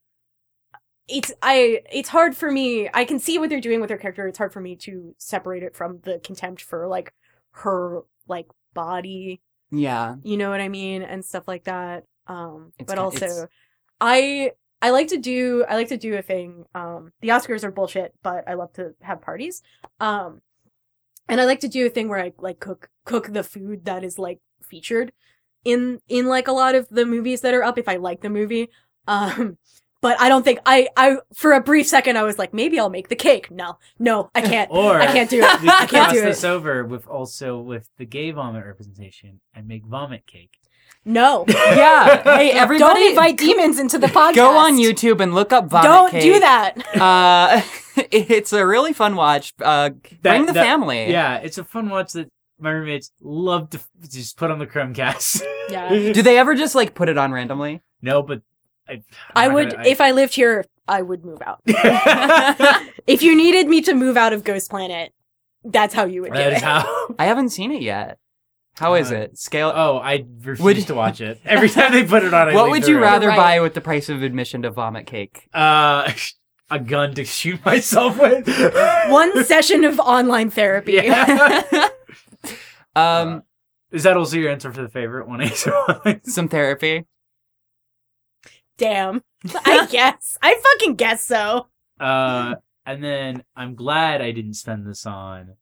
it's 1.07 1.31
I 1.41 1.81
it's 1.91 2.09
hard 2.09 2.35
for 2.35 2.51
me 2.51 2.89
I 2.93 3.05
can 3.05 3.19
see 3.19 3.37
what 3.39 3.49
they're 3.49 3.61
doing 3.61 3.81
with 3.81 3.89
her 3.89 3.97
character 3.97 4.27
it's 4.27 4.37
hard 4.37 4.53
for 4.53 4.61
me 4.61 4.75
to 4.77 5.15
separate 5.17 5.63
it 5.63 5.75
from 5.75 5.99
the 6.03 6.19
contempt 6.23 6.61
for 6.61 6.87
like 6.87 7.13
her 7.51 8.01
like 8.27 8.47
body. 8.73 9.41
Yeah. 9.71 10.15
you 10.23 10.37
know 10.37 10.49
what 10.49 10.61
I 10.61 10.69
mean? 10.69 11.01
And 11.03 11.23
stuff 11.23 11.47
like 11.47 11.63
that. 11.65 12.03
Um 12.27 12.73
It's 12.79 12.87
but 12.91 12.99
also 12.99 13.25
it's- 13.25 13.45
I 14.01 14.51
I 14.81 14.91
like 14.91 15.07
to 15.09 15.17
do 15.17 15.65
I 15.67 15.75
like 15.75 15.89
to 15.89 15.97
do 15.97 16.15
a 16.15 16.21
thing 16.21 16.65
um 16.75 17.11
the 17.21 17.29
Oscars 17.29 17.63
are 17.63 17.71
bullshit 17.71 18.13
but 18.23 18.43
I 18.47 18.53
love 18.55 18.73
to 18.73 18.93
have 19.01 19.21
parties. 19.21 19.61
Um 19.99 20.41
and 21.27 21.39
I 21.39 21.45
like 21.45 21.59
to 21.61 21.67
do 21.67 21.85
a 21.85 21.89
thing 21.89 22.07
where 22.09 22.19
I 22.19 22.33
like 22.37 22.59
cook 22.59 22.89
cook 23.05 23.33
the 23.33 23.43
food 23.43 23.85
that 23.85 24.03
is 24.03 24.17
like 24.19 24.39
featured 24.69 25.11
in 25.65 25.99
in 26.07 26.25
like 26.27 26.47
a 26.47 26.51
lot 26.53 26.75
of 26.75 26.87
the 26.89 27.05
movies 27.05 27.41
that 27.41 27.53
are 27.53 27.63
up 27.63 27.77
if 27.77 27.87
I 27.87 27.97
like 27.97 28.21
the 28.21 28.29
movie 28.29 28.69
um 29.07 29.57
but 30.01 30.19
I 30.21 30.29
don't 30.29 30.43
think 30.43 30.59
I 30.65 30.87
I 30.95 31.17
for 31.33 31.51
a 31.51 31.59
brief 31.61 31.85
second 31.87 32.17
I 32.17 32.23
was 32.23 32.37
like 32.39 32.53
maybe 32.53 32.79
I'll 32.79 32.89
make 32.89 33.09
the 33.09 33.15
cake 33.15 33.51
no 33.51 33.77
no 33.97 34.29
I 34.33 34.41
can't 34.41 34.69
Or 34.73 34.99
I 35.01 35.07
can't 35.07 35.29
do 35.29 35.39
it 35.41 35.61
we 35.61 35.67
I 35.67 35.85
can't 35.85 35.89
cross 35.89 36.13
do 36.13 36.21
this 36.21 36.43
it 36.43 36.47
over 36.47 36.85
with 36.85 37.07
also 37.07 37.59
with 37.59 37.89
the 37.97 38.05
gay 38.05 38.31
vomit 38.31 38.65
representation 38.65 39.41
and 39.53 39.67
make 39.67 39.85
vomit 39.85 40.25
cake. 40.25 40.51
no 41.03 41.43
Yeah. 41.49 42.23
Hey, 42.23 42.51
everybody. 42.51 42.79
don't 42.93 43.09
invite 43.09 43.37
demons 43.37 43.79
into 43.79 43.97
the 43.99 44.07
podcast 44.07 44.35
Go 44.45 44.55
on 44.57 44.77
YouTube 44.77 45.19
and 45.19 45.33
look 45.35 45.51
up 45.51 45.65
Vomit 45.69 45.83
don't 45.91 46.11
Cake. 46.11 46.21
do 46.23 46.39
that 46.39 46.75
Uh, 46.95 47.61
it's 48.11 48.53
a 48.53 48.65
really 48.65 48.93
fun 48.93 49.15
watch. 49.17 49.53
Uh, 49.61 49.89
bring 50.21 50.45
the 50.45 50.53
that- 50.53 50.63
family. 50.65 51.11
Yeah, 51.11 51.37
it's 51.37 51.57
a 51.57 51.65
fun 51.65 51.89
watch 51.89 52.13
that 52.13 52.29
my 52.59 52.71
roommates 52.71 53.11
love 53.21 53.69
to 53.71 53.79
just 54.09 54.37
put 54.37 54.51
on 54.51 54.59
the 54.59 54.67
Chromecast. 54.67 55.43
Yeah. 55.69 55.89
Do 56.13 56.23
they 56.23 56.39
ever 56.39 56.55
just 56.55 56.73
like 56.73 56.95
put 56.95 57.09
it 57.09 57.17
on 57.19 57.31
randomly? 57.31 57.81
no, 58.01 58.23
but 58.23 58.41
I, 58.87 59.03
I 59.35 59.47
would, 59.47 59.75
if 59.85 60.01
I 60.01 60.09
lived 60.11 60.33
here, 60.33 60.65
I 60.87 61.03
would 61.03 61.23
move 61.23 61.43
out. 61.45 61.61
if 63.05 63.21
you 63.21 63.35
needed 63.37 63.67
me 63.67 63.81
to 63.83 63.93
move 63.93 64.17
out 64.17 64.33
of 64.33 64.43
Ghost 64.43 64.71
Planet, 64.71 65.13
that's 65.63 65.93
how 65.93 66.05
you 66.05 66.21
would 66.23 66.31
do 66.33 66.39
that 66.39 66.53
is 66.53 66.57
it. 66.57 66.63
how. 66.65 67.07
I 67.19 67.25
haven't 67.25 67.49
seen 67.49 67.71
it 67.71 67.83
yet. 67.83 68.17
How 68.79 68.95
is 68.95 69.11
Uh, 69.11 69.15
it? 69.15 69.37
Scale. 69.37 69.71
Oh, 69.75 69.97
I 69.99 70.25
refuse 70.39 70.59
Would- 70.59 70.87
to 70.87 70.95
watch 70.95 71.21
it. 71.21 71.39
Every 71.45 71.69
time 71.69 71.91
they 71.91 72.03
put 72.03 72.23
it 72.23 72.33
on, 72.33 72.49
I 72.49 72.55
what 72.55 72.71
would 72.71 72.87
you 72.87 72.95
room. 72.95 73.03
rather 73.03 73.27
Right. 73.27 73.37
buy 73.37 73.59
with 73.59 73.75
the 73.75 73.81
price 73.81 74.09
of 74.09 74.23
admission 74.23 74.63
to 74.63 74.71
Vomit 74.71 75.05
Cake? 75.05 75.47
Uh, 75.53 76.11
a 76.71 76.79
gun 76.79 77.13
to 77.13 77.25
shoot 77.25 77.63
myself 77.63 78.17
with. 78.19 78.47
One 79.11 79.43
session 79.43 79.83
of 79.85 79.99
online 79.99 80.49
therapy. 80.49 80.93
Yeah. 80.93 81.89
Um, 82.99 83.43
Is 83.91 84.03
that 84.03 84.17
also 84.17 84.37
your 84.37 84.51
answer 84.51 84.71
for 84.71 84.81
the 84.81 84.89
favorite 84.89 85.27
one? 85.27 85.41
Some 86.23 86.47
therapy. 86.47 87.05
Damn. 88.77 89.23
I 89.65 89.87
guess. 89.89 90.37
I 90.41 90.59
fucking 90.61 90.95
guess 90.95 91.23
so. 91.25 91.67
uh, 91.99 92.55
and 92.85 93.03
then 93.03 93.43
I'm 93.55 93.75
glad 93.75 94.21
I 94.21 94.31
didn't 94.31 94.53
spend 94.55 94.85
this 94.87 95.05
on 95.05 95.55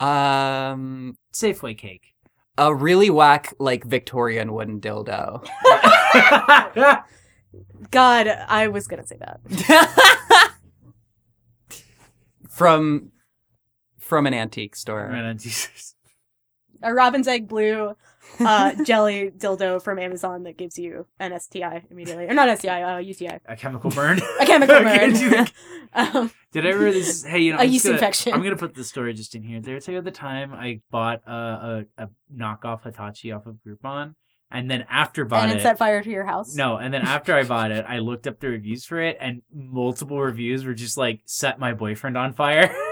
Um, 0.00 1.16
Safeway 1.32 1.76
cake. 1.78 2.14
a 2.58 2.74
really 2.74 3.08
whack 3.10 3.52
like 3.58 3.84
Victorian 3.84 4.52
wooden 4.52 4.80
dildo. 4.80 5.46
God, 7.90 8.26
I 8.28 8.68
was 8.68 8.86
gonna 8.88 9.06
say 9.06 9.16
that. 9.18 10.52
from 12.48 13.12
from 13.98 14.26
an 14.26 14.34
antique 14.34 14.76
store. 14.76 15.08
Man, 15.10 15.38
Jesus. 15.38 15.94
A 16.82 16.92
robin's 16.94 17.28
egg 17.28 17.48
blue 17.48 17.94
uh, 18.40 18.74
jelly 18.84 19.30
dildo 19.36 19.80
from 19.82 19.98
Amazon 19.98 20.42
that 20.44 20.56
gives 20.58 20.78
you 20.78 21.06
an 21.20 21.38
STI 21.38 21.84
immediately. 21.90 22.26
Or 22.26 22.34
not 22.34 22.58
STI, 22.58 22.82
uh, 22.82 22.98
UTI. 22.98 23.38
A 23.46 23.56
chemical 23.56 23.90
burn. 23.90 24.20
A 24.40 24.46
chemical 24.46 24.80
burn. 24.80 25.12
Did 25.12 25.20
you- 25.20 25.44
um, 25.94 26.30
Did 26.52 26.66
I 26.66 26.70
ever 26.70 26.90
this? 26.92 27.24
Hey, 27.24 27.40
you 27.40 27.52
know, 27.52 27.58
A 27.58 27.62
I'm 27.62 27.70
yeast 27.70 27.84
gonna- 27.84 27.94
infection. 27.96 28.32
I'm 28.32 28.42
gonna 28.42 28.56
put 28.56 28.74
the 28.74 28.84
story 28.84 29.14
just 29.14 29.34
in 29.34 29.42
here. 29.42 29.60
Did 29.60 29.76
I 29.76 29.78
tell 29.78 29.94
you 29.94 30.00
the 30.02 30.10
time 30.10 30.52
I 30.52 30.80
bought 30.90 31.22
a 31.26 31.84
a, 31.98 32.04
a 32.04 32.08
knockoff 32.34 32.82
Hitachi 32.84 33.30
off 33.32 33.46
of 33.46 33.56
Groupon, 33.66 34.14
and 34.50 34.70
then 34.70 34.84
after 34.90 35.24
bought 35.24 35.44
and 35.44 35.52
it, 35.52 35.58
it 35.58 35.62
set 35.62 35.78
fire 35.78 36.02
to 36.02 36.10
your 36.10 36.24
house. 36.26 36.54
no, 36.54 36.76
and 36.76 36.92
then 36.92 37.02
after 37.02 37.34
I 37.34 37.44
bought 37.44 37.70
it, 37.70 37.84
I 37.88 37.98
looked 38.00 38.26
up 38.26 38.40
the 38.40 38.48
reviews 38.48 38.84
for 38.84 39.00
it, 39.00 39.16
and 39.20 39.42
multiple 39.54 40.20
reviews 40.20 40.64
were 40.64 40.74
just 40.74 40.96
like 40.98 41.20
set 41.26 41.58
my 41.60 41.72
boyfriend 41.74 42.16
on 42.18 42.32
fire. 42.32 42.74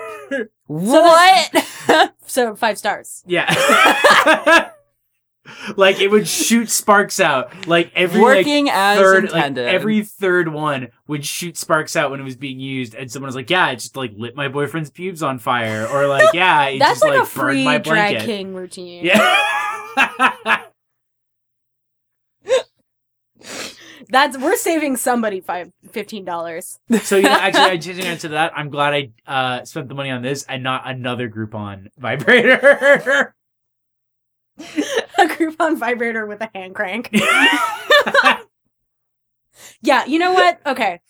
What? 0.67 1.51
So 2.27 2.57
five 2.57 2.79
stars. 2.79 3.23
yeah. 3.27 4.71
like 5.77 6.01
it 6.01 6.11
would 6.11 6.27
shoot 6.27 6.71
sparks 6.71 7.21
out. 7.21 7.69
Like 7.69 7.93
every 7.95 8.21
like, 8.21 8.47
as 8.47 8.99
third, 8.99 9.31
like, 9.31 9.57
every 9.57 10.03
third 10.03 10.49
one 10.49 10.89
would 11.07 11.25
shoot 11.25 11.57
sparks 11.57 11.97
out 11.97 12.11
when 12.11 12.21
it 12.21 12.25
was 12.25 12.37
being 12.37 12.59
used, 12.59 12.95
and 12.95 13.13
someone 13.13 13.29
was 13.29 13.37
like, 13.37 13.51
"Yeah, 13.51 13.71
it 13.71 13.77
just 13.77 13.97
like 13.97 14.13
lit 14.17 14.35
my 14.35 14.49
boyfriend's 14.49 14.91
pubes 14.91 15.23
on 15.23 15.39
fire," 15.39 15.87
or 15.87 16.07
like, 16.07 16.33
"Yeah, 16.33 16.67
it 16.69 16.79
That's 16.81 17.01
just 17.01 17.05
like, 17.05 17.19
like, 17.19 17.23
a 17.23 17.27
free 17.27 17.65
my 17.65 17.79
drag 17.79 18.21
king 18.21 18.55
routine. 18.55 19.05
Yeah. 19.05 20.63
That's 24.09 24.37
we're 24.39 24.57
saving 24.57 24.97
somebody 24.97 25.41
five 25.41 25.71
fifteen 25.91 26.25
dollars. 26.25 26.79
so 27.03 27.17
you 27.17 27.23
know, 27.23 27.31
actually, 27.31 27.65
I 27.65 27.77
changing 27.79 28.05
answer 28.07 28.29
to 28.29 28.35
that. 28.35 28.53
I'm 28.57 28.71
glad 28.71 28.95
I 28.95 29.11
uh, 29.27 29.65
spent 29.65 29.89
the 29.89 29.95
money 29.95 30.11
on 30.11 30.23
this 30.23 30.45
and 30.45 30.63
not 30.63 30.83
another 30.87 31.29
Groupon 31.29 31.89
vibrator. 31.99 33.35
a 34.59 35.27
Groupon 35.27 35.77
vibrator 35.79 36.27
with 36.27 36.41
a 36.41 36.51
hand 36.55 36.75
crank. 36.75 37.11
Yeah, 39.83 40.05
you 40.07 40.19
know 40.19 40.33
what? 40.33 40.61
Okay. 40.67 41.01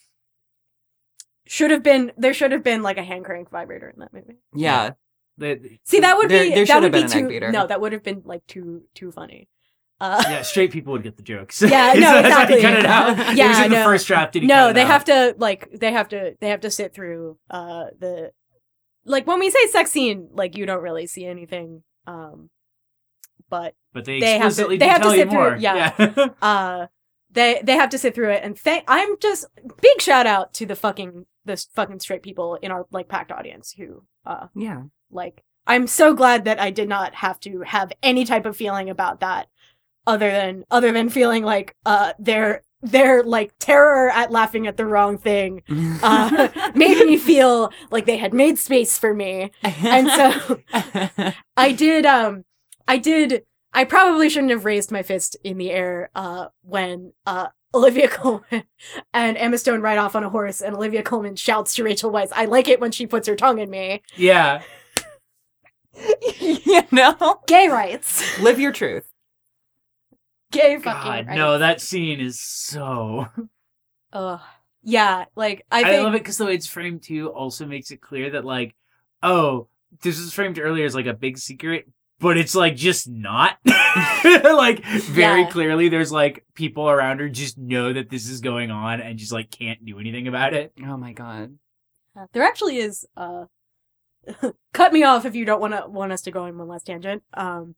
Should 1.46 1.70
have 1.70 1.82
been 1.82 2.12
there 2.18 2.34
should 2.34 2.52
have 2.52 2.62
been 2.64 2.82
like 2.82 2.98
a 2.98 3.02
hand 3.04 3.24
crank 3.24 3.50
vibrator 3.50 3.88
in 3.88 4.00
that 4.00 4.12
movie. 4.12 4.36
yeah. 4.54 4.90
The- 5.36 5.78
See, 5.84 6.00
that 6.00 6.16
would 6.16 6.28
There- 6.28 6.44
be 6.44 6.54
there 6.54 6.64
that 6.66 6.74
would 6.82 6.82
have 6.84 6.92
be 6.92 7.08
been 7.08 7.34
an 7.34 7.40
too. 7.40 7.52
No, 7.52 7.66
that 7.66 7.80
would 7.80 7.92
have 7.92 8.02
been 8.02 8.22
like 8.24 8.46
too 8.46 8.82
too 8.94 9.10
funny. 9.10 9.48
Uh 10.04 10.22
yeah, 10.28 10.42
straight 10.42 10.70
people 10.72 10.92
would 10.92 11.02
get 11.02 11.16
the 11.16 11.22
jokes. 11.22 11.62
Yeah, 11.62 11.92
So 11.94 12.00
no, 12.00 12.22
that's 12.22 12.34
why 12.34 12.46
he 12.46 12.54
exactly. 12.54 12.62
cut 12.62 12.78
it 12.78 12.86
out. 12.86 13.18
it 13.18 13.26
was 13.28 13.36
Yeah, 13.38 13.64
in 13.64 13.70
the 13.70 13.76
no. 13.78 13.84
first 13.84 14.06
draft. 14.06 14.34
No, 14.36 14.72
they 14.72 14.82
out? 14.82 14.86
have 14.88 15.04
to 15.06 15.34
like 15.38 15.70
they 15.72 15.92
have 15.92 16.08
to 16.10 16.34
they 16.40 16.48
have 16.50 16.60
to 16.60 16.70
sit 16.70 16.92
through 16.94 17.38
uh 17.50 17.86
the 17.98 18.32
like 19.04 19.26
when 19.26 19.38
we 19.38 19.50
say 19.50 19.66
sex 19.68 19.90
scene, 19.90 20.28
like 20.32 20.56
you 20.56 20.66
don't 20.66 20.82
really 20.82 21.06
see 21.06 21.24
anything. 21.26 21.82
Um 22.06 22.50
but 23.50 23.74
But 23.92 24.04
they, 24.04 24.20
they 24.20 24.38
have 24.38 24.54
to- 24.56 24.76
they 24.76 24.88
have 24.88 25.02
to 25.02 25.10
sit 25.10 25.28
through 25.30 25.38
more. 25.38 25.54
it, 25.54 25.60
yeah. 25.60 25.92
uh 26.42 26.86
they 27.30 27.60
they 27.64 27.74
have 27.74 27.90
to 27.90 27.98
sit 27.98 28.14
through 28.14 28.30
it 28.30 28.42
and 28.44 28.56
thank 28.58 28.84
i'm 28.86 29.18
just 29.20 29.46
big 29.82 30.00
shout 30.00 30.26
out 30.26 30.52
to 30.54 30.64
the 30.66 30.76
fucking 30.76 31.26
the 31.44 31.56
fucking 31.74 31.98
straight 31.98 32.22
people 32.22 32.54
in 32.62 32.70
our 32.70 32.86
like 32.92 33.08
packed 33.08 33.32
audience 33.32 33.74
who 33.76 34.04
uh 34.24 34.46
Yeah. 34.54 34.84
like 35.10 35.42
i'm 35.66 35.86
so 35.88 36.14
glad 36.14 36.44
that 36.44 36.60
i 36.60 36.70
did 36.70 36.88
not 36.88 37.14
have 37.16 37.40
to 37.40 37.62
have 37.62 37.92
any 38.04 38.24
type 38.24 38.46
of 38.46 38.56
feeling 38.56 38.88
about 38.88 39.18
that 39.20 39.48
other 40.06 40.30
than 40.30 40.64
other 40.70 40.92
than 40.92 41.08
feeling 41.08 41.42
like 41.44 41.74
uh 41.86 42.12
their 42.18 42.62
their 42.82 43.22
like 43.22 43.52
terror 43.58 44.10
at 44.10 44.30
laughing 44.30 44.66
at 44.66 44.76
the 44.76 44.84
wrong 44.84 45.16
thing 45.16 45.62
uh 46.02 46.48
made 46.74 46.98
me 47.06 47.16
feel 47.16 47.72
like 47.90 48.04
they 48.06 48.18
had 48.18 48.34
made 48.34 48.58
space 48.58 48.98
for 48.98 49.14
me 49.14 49.50
and 49.62 50.08
so 50.10 50.60
I 51.56 51.72
did 51.72 52.04
um 52.04 52.44
I 52.86 52.98
did 52.98 53.44
I 53.72 53.84
probably 53.84 54.28
shouldn't 54.28 54.52
have 54.52 54.64
raised 54.66 54.92
my 54.92 55.02
fist 55.02 55.36
in 55.42 55.56
the 55.58 55.70
air 55.70 56.10
uh 56.14 56.48
when 56.62 57.12
uh 57.26 57.48
Olivia 57.74 58.06
Colman 58.08 58.62
and 59.12 59.36
Emma 59.36 59.58
Stone 59.58 59.80
ride 59.80 59.98
off 59.98 60.14
on 60.14 60.22
a 60.22 60.28
horse 60.28 60.60
and 60.60 60.76
Olivia 60.76 61.02
Colman 61.02 61.34
shouts 61.34 61.74
to 61.74 61.82
Rachel 61.82 62.12
Weisz, 62.12 62.28
I 62.32 62.44
like 62.44 62.68
it 62.68 62.80
when 62.80 62.92
she 62.92 63.04
puts 63.04 63.26
her 63.26 63.34
tongue 63.34 63.58
in 63.58 63.68
me. 63.68 64.00
yeah. 64.14 64.62
you 66.40 66.82
know, 66.92 67.40
Gay 67.48 67.68
rights. 67.68 68.38
live 68.40 68.60
your 68.60 68.70
truth. 68.70 69.04
Gay 70.54 70.76
fucking 70.82 70.82
God, 71.02 71.26
rights. 71.26 71.36
no, 71.36 71.58
that 71.58 71.80
scene 71.80 72.20
is 72.20 72.40
so. 72.40 73.26
Ugh. 74.12 74.40
Yeah, 74.82 75.24
like 75.34 75.64
I 75.70 75.96
I, 75.96 76.00
love 76.00 76.14
it 76.14 76.18
because 76.18 76.36
the 76.36 76.44
way 76.44 76.54
it's 76.54 76.66
framed 76.66 77.02
too 77.02 77.28
also 77.30 77.64
makes 77.66 77.90
it 77.90 78.00
clear 78.02 78.30
that 78.30 78.44
like, 78.44 78.74
oh, 79.22 79.68
this 80.02 80.20
was 80.20 80.32
framed 80.32 80.58
earlier 80.58 80.84
as 80.84 80.94
like 80.94 81.06
a 81.06 81.14
big 81.14 81.38
secret, 81.38 81.86
but 82.20 82.36
it's 82.36 82.54
like 82.54 82.76
just 82.76 83.08
not. 83.08 83.56
like 84.24 84.84
very 84.84 85.42
Yeah. 85.42 85.50
clearly, 85.50 85.88
there's 85.88 86.12
like 86.12 86.44
people 86.54 86.88
around 86.88 87.20
her 87.20 87.28
just 87.30 87.56
know 87.56 87.92
that 87.94 88.10
this 88.10 88.28
is 88.28 88.40
going 88.42 88.70
on 88.70 89.00
and 89.00 89.18
just 89.18 89.32
like 89.32 89.50
can't 89.50 89.84
do 89.86 89.98
anything 89.98 90.28
about 90.28 90.52
it. 90.52 90.72
Oh 90.86 90.96
my 90.98 91.12
god. 91.12 91.56
Uh, 92.16 92.26
there 92.32 92.42
actually 92.44 92.76
is 92.76 93.06
uh 93.16 93.44
cut 94.74 94.92
me 94.92 95.02
off 95.02 95.24
if 95.24 95.34
you 95.34 95.44
don't 95.44 95.60
want 95.60 95.74
to 95.74 95.88
want 95.88 96.12
us 96.12 96.22
to 96.22 96.30
go 96.30 96.44
in 96.46 96.56
one 96.56 96.68
last 96.68 96.86
tangent 96.86 97.22
um 97.34 97.74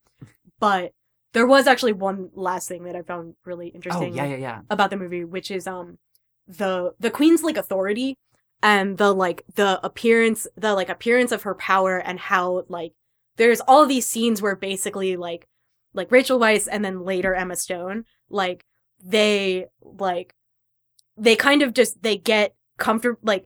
but 0.60 0.92
there 1.32 1.46
was 1.46 1.66
actually 1.66 1.92
one 1.92 2.30
last 2.34 2.68
thing 2.68 2.84
that 2.84 2.96
i 2.96 3.02
found 3.02 3.34
really 3.44 3.70
Oh 3.72 3.76
interesting 3.76 4.14
yeah, 4.14 4.24
yeah, 4.24 4.36
yeah. 4.36 4.60
about 4.70 4.90
the 4.90 4.96
movie 4.96 5.24
which 5.24 5.50
is 5.50 5.66
um 5.66 5.98
the 6.46 6.94
the 7.00 7.10
queen's 7.10 7.42
like 7.42 7.56
authority 7.56 8.16
and 8.62 8.98
the 8.98 9.12
like 9.12 9.44
the 9.54 9.80
appearance 9.84 10.46
the 10.56 10.74
like 10.74 10.88
appearance 10.88 11.32
of 11.32 11.42
her 11.42 11.54
power 11.54 11.98
and 11.98 12.18
how 12.18 12.64
like 12.68 12.92
there's 13.36 13.60
all 13.60 13.86
these 13.86 14.06
scenes 14.06 14.40
where 14.40 14.56
basically 14.56 15.16
like 15.16 15.46
like 15.96 16.12
Rachel 16.12 16.38
Weisz 16.38 16.68
and 16.70 16.84
then 16.84 17.04
later 17.04 17.34
Emma 17.34 17.56
Stone, 17.56 18.04
like 18.28 18.64
they 19.02 19.66
like 19.80 20.34
they 21.16 21.34
kind 21.36 21.62
of 21.62 21.72
just 21.72 22.02
they 22.02 22.16
get 22.16 22.54
comfortable 22.78 23.18
like 23.22 23.44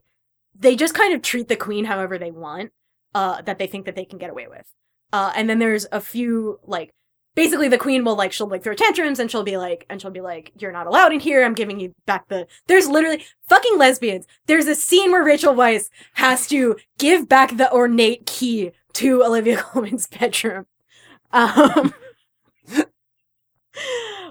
they 0.57 0.75
just 0.75 0.93
kind 0.93 1.13
of 1.13 1.21
treat 1.21 1.47
the 1.47 1.55
queen 1.55 1.85
however 1.85 2.17
they 2.17 2.31
want 2.31 2.71
uh 3.15 3.41
that 3.41 3.57
they 3.57 3.67
think 3.67 3.85
that 3.85 3.95
they 3.95 4.05
can 4.05 4.17
get 4.17 4.29
away 4.29 4.47
with 4.47 4.65
uh 5.13 5.31
and 5.35 5.49
then 5.49 5.59
there's 5.59 5.85
a 5.91 6.01
few 6.01 6.59
like 6.63 6.93
basically 7.35 7.67
the 7.67 7.77
queen 7.77 8.03
will 8.03 8.15
like 8.15 8.31
she'll 8.31 8.47
like 8.47 8.63
throw 8.63 8.73
tantrums 8.73 9.19
and 9.19 9.29
she'll 9.31 9.43
be 9.43 9.57
like 9.57 9.85
and 9.89 10.01
she'll 10.01 10.11
be 10.11 10.21
like 10.21 10.51
you're 10.59 10.71
not 10.71 10.87
allowed 10.87 11.13
in 11.13 11.19
here. 11.19 11.43
I'm 11.43 11.53
giving 11.53 11.79
you 11.79 11.93
back 12.05 12.27
the 12.27 12.47
there's 12.67 12.87
literally 12.87 13.25
fucking 13.47 13.77
lesbians. 13.77 14.27
There's 14.47 14.67
a 14.67 14.75
scene 14.75 15.11
where 15.11 15.23
rachel 15.23 15.53
weisz 15.53 15.89
has 16.13 16.47
to 16.47 16.77
give 16.97 17.29
back 17.29 17.57
the 17.57 17.71
ornate 17.71 18.25
key 18.25 18.71
to 18.93 19.23
olivia 19.23 19.57
colman's 19.61 20.07
bedroom. 20.07 20.65
Um 21.31 21.93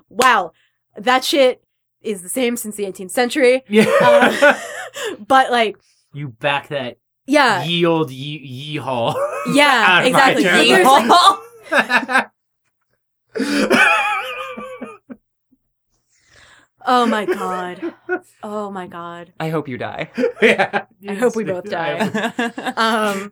wow. 0.09 0.53
That 0.97 1.25
shit 1.25 1.63
is 2.03 2.23
the 2.23 2.29
same 2.29 2.57
since 2.57 2.77
the 2.77 2.85
18th 2.85 3.11
century. 3.11 3.63
Yeah. 3.69 3.91
uh, 4.01 4.59
but 5.27 5.51
like 5.51 5.77
you 6.13 6.29
back 6.29 6.69
that 6.69 6.99
yeah. 7.27 7.63
ye 7.63 7.87
old 7.87 8.11
ye 8.11 8.77
yeehaw. 8.79 9.15
Yeah, 9.55 9.85
out 9.87 10.07
of 10.07 10.13
my 10.13 10.31
exactly. 10.31 10.43
There's, 10.43 10.87
like- 10.87 12.31
oh 16.87 17.07
my 17.07 17.25
god 17.27 17.95
oh 18.43 18.71
my 18.71 18.87
god 18.87 19.33
I 19.39 19.51
hope 19.51 19.69
you 19.69 19.77
die. 19.79 20.11
yeah. 20.43 20.87
I 21.07 21.15
hope 21.15 21.37
we 21.37 21.45
both 21.45 21.65
die. 21.65 21.99
um 22.77 23.31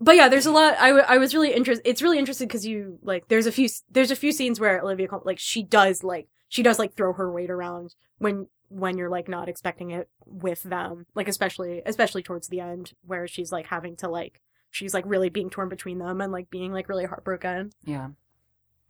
but 0.00 0.16
yeah 0.16 0.28
there's 0.28 0.46
a 0.46 0.52
lot 0.52 0.74
i, 0.78 0.88
w- 0.88 1.06
I 1.08 1.18
was 1.18 1.34
really 1.34 1.52
interested 1.52 1.88
it's 1.88 2.02
really 2.02 2.18
interesting 2.18 2.48
because 2.48 2.66
you 2.66 2.98
like 3.02 3.28
there's 3.28 3.46
a 3.46 3.52
few 3.52 3.68
there's 3.90 4.10
a 4.10 4.16
few 4.16 4.32
scenes 4.32 4.58
where 4.60 4.80
olivia 4.80 5.08
like 5.24 5.38
she 5.38 5.62
does 5.62 6.02
like 6.02 6.28
she 6.48 6.62
does 6.62 6.78
like 6.78 6.94
throw 6.94 7.12
her 7.12 7.30
weight 7.32 7.50
around 7.50 7.94
when 8.18 8.48
when 8.68 8.96
you're 8.96 9.10
like 9.10 9.28
not 9.28 9.48
expecting 9.48 9.90
it 9.90 10.08
with 10.26 10.62
them 10.62 11.06
like 11.14 11.28
especially 11.28 11.82
especially 11.86 12.22
towards 12.22 12.48
the 12.48 12.60
end 12.60 12.92
where 13.06 13.28
she's 13.28 13.52
like 13.52 13.66
having 13.66 13.96
to 13.96 14.08
like 14.08 14.40
she's 14.70 14.94
like 14.94 15.04
really 15.06 15.28
being 15.28 15.50
torn 15.50 15.68
between 15.68 15.98
them 15.98 16.20
and 16.20 16.32
like 16.32 16.50
being 16.50 16.72
like 16.72 16.88
really 16.88 17.04
heartbroken 17.04 17.70
yeah. 17.84 18.08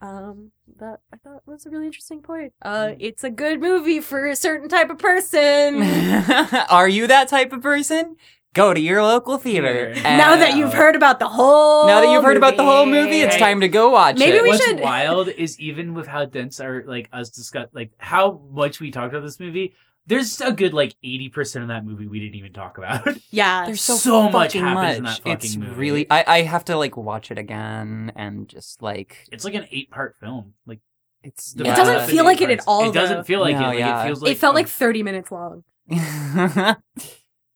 Um 0.03 0.51
that 0.79 0.99
i 1.13 1.17
thought 1.17 1.41
was 1.47 1.65
a 1.65 1.71
really 1.71 1.87
interesting 1.87 2.21
point 2.21 2.53
uh 2.63 2.91
it's 2.99 3.23
a 3.25 3.31
good 3.31 3.61
movie 3.61 4.01
for 4.01 4.27
a 4.27 4.35
certain 4.37 4.69
type 4.69 4.91
of 4.91 4.99
person 4.99 5.81
Are 6.69 6.89
you 6.89 7.07
that 7.07 7.29
type 7.29 7.53
of 7.53 7.63
person? 7.63 8.17
Go 8.55 8.75
to 8.75 8.81
your 8.81 9.03
local 9.03 9.39
theater. 9.39 9.95
Theater. 9.95 10.07
and- 10.07 10.19
now 10.19 10.37
that 10.37 10.57
you've 10.59 10.75
heard 10.75 10.95
about 10.97 11.19
the 11.21 11.29
whole 11.29 11.87
now 11.87 12.01
that 12.03 12.11
you've 12.11 12.23
heard 12.25 12.37
about 12.37 12.57
the 12.59 12.65
whole 12.65 12.85
movie, 12.85 13.21
it's 13.21 13.35
Hey. 13.37 13.41
time 13.41 13.61
to 13.63 13.69
go 13.69 13.89
watch 13.91 14.19
Maybe 14.19 14.37
it. 14.39 14.43
we 14.43 14.49
What's 14.51 14.65
should- 14.65 14.81
wild 14.81 15.29
is 15.29 15.59
even 15.59 15.95
with 15.95 16.07
how 16.07 16.27
dense 16.27 16.61
our 16.61 16.83
like 16.87 17.09
us 17.15 17.31
discuss 17.31 17.69
like 17.73 17.93
how 17.97 18.43
much 18.51 18.79
we 18.81 18.91
talked 18.91 19.15
about 19.15 19.25
this 19.25 19.41
movie. 19.41 19.73
There's 20.07 20.41
a 20.41 20.53
good 20.53 20.75
like 20.75 20.95
eighty 21.05 21.29
percent 21.29 21.63
of 21.63 21.69
that 21.69 21.85
movie 21.85 22.07
we 22.09 22.19
didn't 22.21 22.35
even 22.35 22.53
talk 22.53 22.77
about. 22.79 23.07
yeah 23.31 23.67
There's 23.67 23.81
so, 23.83 23.95
So 23.95 24.29
much 24.31 24.53
fucking 24.55 24.63
happens 24.65 24.99
in 24.99 25.05
that 25.05 25.17
fucking 25.19 25.33
it's 25.33 25.57
movie. 25.57 25.75
really. 25.77 26.11
I, 26.11 26.25
I 26.27 26.43
have 26.43 26.65
to 26.67 26.77
like 26.77 26.97
watch 26.97 27.31
it 27.31 27.39
again 27.39 28.13
and 28.17 28.49
just 28.49 28.83
like 28.83 29.27
it's 29.31 29.45
like 29.45 29.55
an 29.55 29.67
eight 29.71 29.91
part 29.91 30.17
film. 30.19 30.55
Like 30.67 30.81
it's. 31.23 31.53
the 31.53 31.63
It 31.65 31.77
doesn't 31.77 32.11
feel 32.11 32.23
eight 32.23 32.27
like 32.27 32.41
it 32.41 32.51
at 32.51 32.61
all, 32.67 32.89
It 32.89 32.93
doesn't 32.95 33.25
feel 33.27 33.41
like 33.41 33.55
No, 33.57 33.63
it. 33.65 33.67
Like, 33.69 33.79
yeah. 33.79 34.03
It 34.03 34.07
feels 34.07 34.23
like 34.23 34.33
it 34.33 34.39
felt 34.39 34.55
a- 34.55 34.57
like 34.57 34.69
30 34.69 35.03
minutes 35.05 35.31
long 35.31 35.63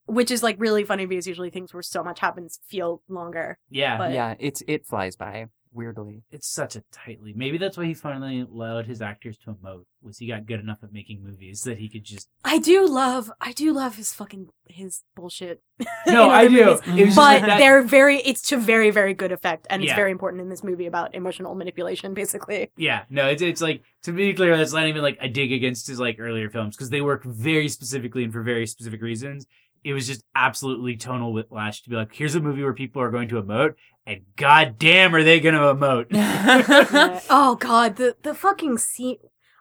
which 0.06 0.30
is 0.30 0.42
like 0.42 0.56
really 0.60 0.84
funny 0.84 1.04
because 1.06 1.26
usually 1.26 1.50
things 1.50 1.74
where 1.74 1.82
so 1.82 2.02
much 2.04 2.20
happens 2.20 2.60
feel 2.68 3.02
longer 3.08 3.58
yeah. 3.70 3.98
but- 3.98 4.12
yeah. 4.12 4.34
It's 4.38 4.62
it 4.68 4.86
flies 4.86 5.16
by 5.16 5.46
weirdly. 5.76 6.22
It's 6.30 6.48
such 6.48 6.74
a 6.76 6.82
tightly. 6.92 7.32
Maybe 7.36 7.58
that's 7.58 7.76
why 7.76 7.84
he 7.84 7.94
finally 7.94 8.40
allowed 8.40 8.86
his 8.86 9.00
actors 9.02 9.36
to 9.44 9.52
emote. 9.52 9.84
Was 10.02 10.18
he 10.18 10.26
got 10.28 10.46
good 10.46 10.60
enough 10.60 10.78
at 10.82 10.92
making 10.92 11.22
movies 11.22 11.62
that 11.62 11.78
he 11.78 11.88
could 11.88 12.04
just? 12.04 12.28
i 12.44 12.58
do 12.58 12.86
love 12.86 13.30
i 13.40 13.50
do 13.52 13.72
love 13.72 13.96
his 13.96 14.12
fucking 14.12 14.46
his 14.68 15.02
bullshit 15.16 15.60
No, 16.06 16.30
I 16.30 16.46
do. 16.46 16.64
movies. 16.64 16.80
It 16.86 16.90
was 16.90 16.98
just 16.98 17.16
but 17.16 17.22
like 17.22 17.46
that- 17.46 17.58
they're 17.58 17.82
very 17.82 18.18
it's 18.18 18.42
to 18.50 18.56
very 18.56 18.90
very 18.90 19.14
good 19.14 19.32
effect 19.32 19.66
and 19.68 19.82
it's 19.82 19.92
very 19.92 20.12
important 20.12 20.42
in 20.42 20.48
this 20.48 20.62
movie 20.62 20.86
about 20.86 21.14
emotional 21.14 21.54
manipulation 21.56 22.14
basically 22.14 22.70
Yeah, 22.76 23.02
no, 23.10 23.26
it's 23.28 23.42
it's 23.42 23.60
like 23.60 23.82
to 24.04 24.12
be 24.12 24.32
clear, 24.34 24.56
that's 24.56 24.72
not 24.72 24.86
even 24.86 25.02
like 25.02 25.18
a 25.20 25.28
dig 25.28 25.50
against 25.52 25.88
his 25.88 25.98
like 25.98 26.16
earlier 26.20 26.48
films 26.48 26.76
because 26.76 26.90
they 26.90 27.00
work 27.00 27.24
very 27.24 27.68
specifically 27.68 28.22
and 28.22 28.32
for 28.32 28.42
very 28.42 28.66
specific 28.68 29.02
reasons. 29.02 29.46
It 29.86 29.92
was 29.94 30.06
just 30.08 30.22
absolutely 30.34 30.96
tonal 30.96 31.32
whiplash 31.32 31.82
to 31.82 31.90
be 31.90 31.96
like, 31.96 32.12
here's 32.12 32.34
a 32.34 32.40
movie 32.40 32.62
where 32.64 32.74
people 32.74 33.00
are 33.02 33.10
going 33.10 33.28
to 33.28 33.40
emote, 33.40 33.74
and 34.04 34.22
goddamn, 34.36 35.14
are 35.14 35.22
they 35.22 35.38
going 35.38 35.54
to 35.54 35.60
emote? 35.60 36.06
Oh 37.30 37.54
god 37.54 37.96
the 37.96 38.16
the 38.22 38.34
fucking 38.34 38.78
scene 38.78 39.16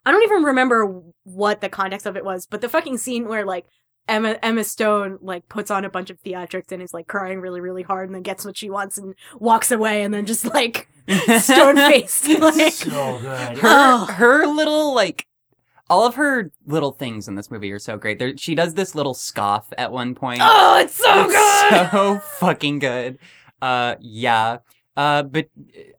i 0.05 0.11
don't 0.11 0.23
even 0.23 0.43
remember 0.43 1.01
what 1.23 1.61
the 1.61 1.69
context 1.69 2.05
of 2.05 2.15
it 2.17 2.25
was 2.25 2.45
but 2.47 2.61
the 2.61 2.69
fucking 2.69 2.97
scene 2.97 3.27
where 3.27 3.45
like 3.45 3.65
Emma 4.07 4.37
Emma 4.43 4.63
Stone 4.63 5.17
like 5.21 5.47
puts 5.49 5.71
on 5.71 5.83
a 5.83 5.89
bunch 5.89 6.09
of 6.11 6.21
theatrics 6.21 6.71
and 6.71 6.81
is 6.81 6.93
like 6.93 7.07
crying 7.07 7.39
really 7.41 7.59
really 7.61 7.81
hard 7.83 8.07
and 8.07 8.15
then 8.15 8.21
gets 8.21 8.45
what 8.45 8.55
she 8.57 8.69
wants 8.69 8.97
and 8.99 9.15
walks 9.39 9.71
away 9.71 10.03
and 10.03 10.13
then 10.13 10.25
just 10.27 10.45
like 10.45 10.87
stone 11.39 11.75
faced 11.75 12.27
like 12.29 12.73
so 12.73 13.19
good. 13.19 13.57
her 13.57 13.67
Oh. 13.67 14.05
her 14.05 14.45
little 14.45 14.93
like 14.93 15.25
all 15.89 16.05
of 16.05 16.15
her 16.15 16.51
little 16.65 16.91
things 16.91 17.27
in 17.27 17.35
this 17.35 17.51
movie 17.51 17.71
are 17.71 17.79
so 17.79 17.97
great. 17.97 18.19
There, 18.19 18.35
she 18.37 18.55
does 18.55 18.73
this 18.73 18.95
little 18.95 19.13
scoff 19.13 19.71
at 19.77 19.91
one 19.91 20.15
point. 20.15 20.39
oh 20.41 20.79
it's 20.79 20.95
so 20.95 21.25
It's 21.25 21.33
good 21.33 21.91
so 21.91 22.19
fucking 22.39 22.79
good. 22.79 23.19
Uh, 23.61 23.95
yeah. 23.99 24.57
Uh, 24.97 25.23
but 25.23 25.47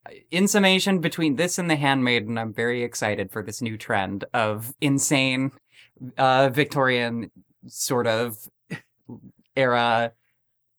uh, 0.07 0.11
in 0.31 0.49
summation, 0.49 1.01
between 1.01 1.37
this 1.37 1.59
and 1.59 1.71
The 1.71 1.77
Handmaiden, 1.77 2.39
I'm 2.39 2.53
very 2.55 2.83
excited 2.83 3.31
for 3.31 3.43
this 3.43 3.61
new 3.61 3.77
trend 3.77 4.25
of 4.33 4.75
insane, 4.81 5.53
uh, 6.17 6.49
Victorian 6.49 7.31
sort 7.67 8.07
of 8.07 8.37
era 9.57 10.13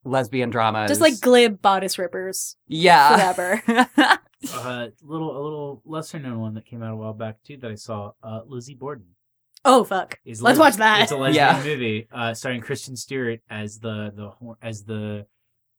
lesbian 0.04 0.50
dramas. 0.50 0.88
just 0.88 1.00
like 1.00 1.20
glib 1.20 1.60
bodice 1.60 1.98
rippers 1.98 2.56
yeah, 2.66 3.32
forever 3.32 3.86
uh, 4.54 4.88
little 5.02 5.30
a 5.36 5.42
little 5.42 5.82
lesser 5.84 6.18
known 6.18 6.38
one 6.40 6.54
that 6.54 6.64
came 6.66 6.82
out 6.82 6.92
a 6.92 6.96
while 6.96 7.12
back 7.12 7.42
too 7.44 7.56
that 7.58 7.70
I 7.70 7.74
saw. 7.74 8.12
Uh, 8.22 8.40
Lizzie 8.46 8.74
Borden. 8.74 9.06
oh 9.64 9.84
fuck 9.84 10.18
Is 10.24 10.40
Let's 10.40 10.58
les- 10.58 10.64
watch 10.64 10.76
that. 10.76 11.02
It's 11.02 11.12
a 11.12 11.16
lesbian 11.16 11.34
Yeah. 11.56 11.62
movie, 11.64 12.08
uh, 12.12 12.34
starring 12.34 12.60
Kristen 12.60 12.96
Stewart 12.96 13.40
as 13.50 13.78
the 13.80 14.12
the 14.14 14.56
as 14.62 14.84
the 14.84 15.26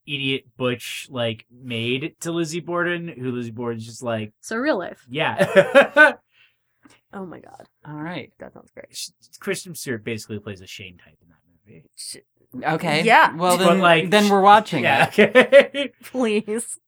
idiot 0.06 0.46
butch 0.58 1.08
like 1.12 1.46
maid 1.52 2.16
to 2.22 2.32
Lizzie 2.32 2.60
Borden, 2.62 3.08
who 3.08 3.32
Lizzie 3.32 3.52
Borden's 3.52 3.86
just 3.86 4.02
like, 4.04 4.34
so 4.42 4.56
real 4.58 4.78
life 4.78 5.06
yeah. 5.10 5.38
oh 7.14 7.26
my 7.26 7.40
god 7.40 7.68
All 7.86 7.94
right. 7.96 8.32
that 8.40 8.54
sounds 8.54 8.72
great 8.72 8.96
Kristen 9.40 9.76
Stewart 9.76 10.04
basically 10.04 10.40
plays 10.40 10.62
a 10.62 10.68
Shane 10.68 10.98
type 10.98 11.18
in 11.22 11.28
that 11.30 11.38
movie. 11.66 11.86
Okay. 12.66 13.04
Yeah. 13.04 13.36
Well, 13.36 13.58
But, 13.60 13.68
then, 13.68 13.80
like, 13.80 14.10
then 14.10 14.28
we're 14.28 14.42
watching 14.42 14.84
Yeah. 14.84 15.12
it. 15.16 15.20
Okay. 15.36 15.92
please 16.04 16.80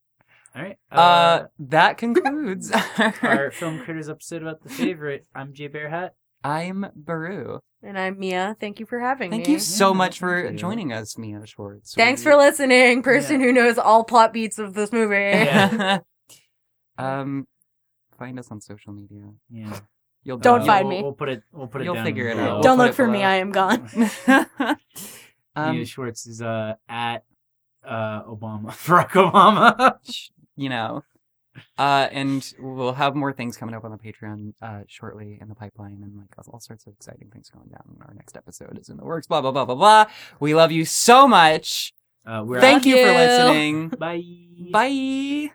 All 0.55 0.61
right. 0.61 0.77
Uh, 0.91 1.43
that 1.59 1.97
concludes. 1.97 2.71
our 3.21 3.51
film 3.51 3.79
critters 3.83 4.09
episode 4.09 4.41
about 4.41 4.61
the 4.63 4.69
favorite. 4.69 5.25
I'm 5.33 5.53
Jay 5.53 5.69
Bearhat. 5.69 6.11
I'm 6.43 6.87
Baru. 6.95 7.59
and 7.83 7.97
I'm 7.99 8.17
Mia 8.19 8.55
thank 8.59 8.79
you 8.79 8.85
for 8.87 8.99
having 8.99 9.29
Thank 9.29 9.41
me 9.41 9.45
Thank 9.45 9.53
you 9.53 9.59
so 9.59 9.89
Yeah, 9.91 9.97
much 9.97 10.19
for 10.19 10.49
you. 10.51 10.57
joining 10.57 10.91
us, 10.91 11.17
Mia 11.17 11.45
Schwartz. 11.45 11.93
Thanks 11.93 12.21
We- 12.25 12.31
for 12.31 12.35
listening, 12.37 13.03
person 13.03 13.39
who 13.39 13.53
knows 13.53 13.77
all 13.77 14.03
plot 14.03 14.33
beats 14.33 14.57
of 14.59 14.73
this 14.73 14.91
movie. 14.91 15.15
Yeah. 15.15 15.99
um, 16.97 17.47
find 18.17 18.37
us 18.39 18.49
on 18.51 18.59
social 18.59 18.91
media. 18.93 19.23
Yeah. 19.49 19.79
You'll 20.23 20.37
Don't 20.37 20.61
Uh, 20.61 20.65
find 20.65 20.87
we'll, 20.87 20.97
me. 20.97 21.03
We'll 21.03 21.13
put 21.13 21.29
it. 21.29 21.43
We'll 21.51 21.67
put 21.67 21.81
it. 21.81 21.85
You'll 21.85 21.95
down 21.95 22.05
figure 22.05 22.27
it 22.27 22.37
out. 22.37 22.53
We'll 22.55 22.61
Don't 22.63 22.77
look 22.77 22.89
it 22.91 22.95
for 22.95 23.07
me. 23.07 23.23
I 23.23 23.35
am 23.37 23.51
gone. 23.51 23.89
um, 25.55 25.75
Mia 25.75 25.85
Schwartz 25.85 26.25
is 26.27 26.41
uh 26.41 26.73
at 26.89 27.23
uh 27.83 28.23
Obama 28.23 28.67
Barack 28.85 29.09
Obama. 29.11 29.97
You 30.55 30.69
know. 30.69 31.03
Uh, 31.77 32.07
and 32.11 32.53
we'll 32.59 32.93
have 32.93 33.13
more 33.13 33.33
things 33.33 33.57
coming 33.57 33.75
up 33.75 33.83
on 33.83 33.91
the 33.91 33.97
Patreon 33.97 34.53
uh, 34.61 34.81
shortly 34.87 35.37
in 35.41 35.49
the 35.49 35.55
pipeline, 35.55 35.99
and 36.01 36.15
like 36.15 36.47
all 36.47 36.59
sorts 36.61 36.87
of 36.87 36.93
exciting 36.93 37.29
things 37.29 37.49
going 37.49 37.67
down. 37.67 37.97
Our 38.07 38.13
next 38.13 38.37
episode 38.37 38.77
is 38.79 38.87
in 38.87 38.97
the 38.97 39.03
works. 39.03 39.27
Blah 39.27 39.41
blah 39.41 39.51
blah 39.51 39.65
blah 39.65 39.75
blah. 39.75 40.05
We 40.39 40.55
love 40.55 40.71
you 40.71 40.85
so 40.85 41.27
much. 41.27 41.93
Uh, 42.25 42.43
we're 42.45 42.61
Thank 42.61 42.85
Love 42.85 42.95
you 42.95 43.05
for 43.05 43.13
listening. 43.13 43.89
Bye. 43.99 44.23
Bye. 44.71 45.49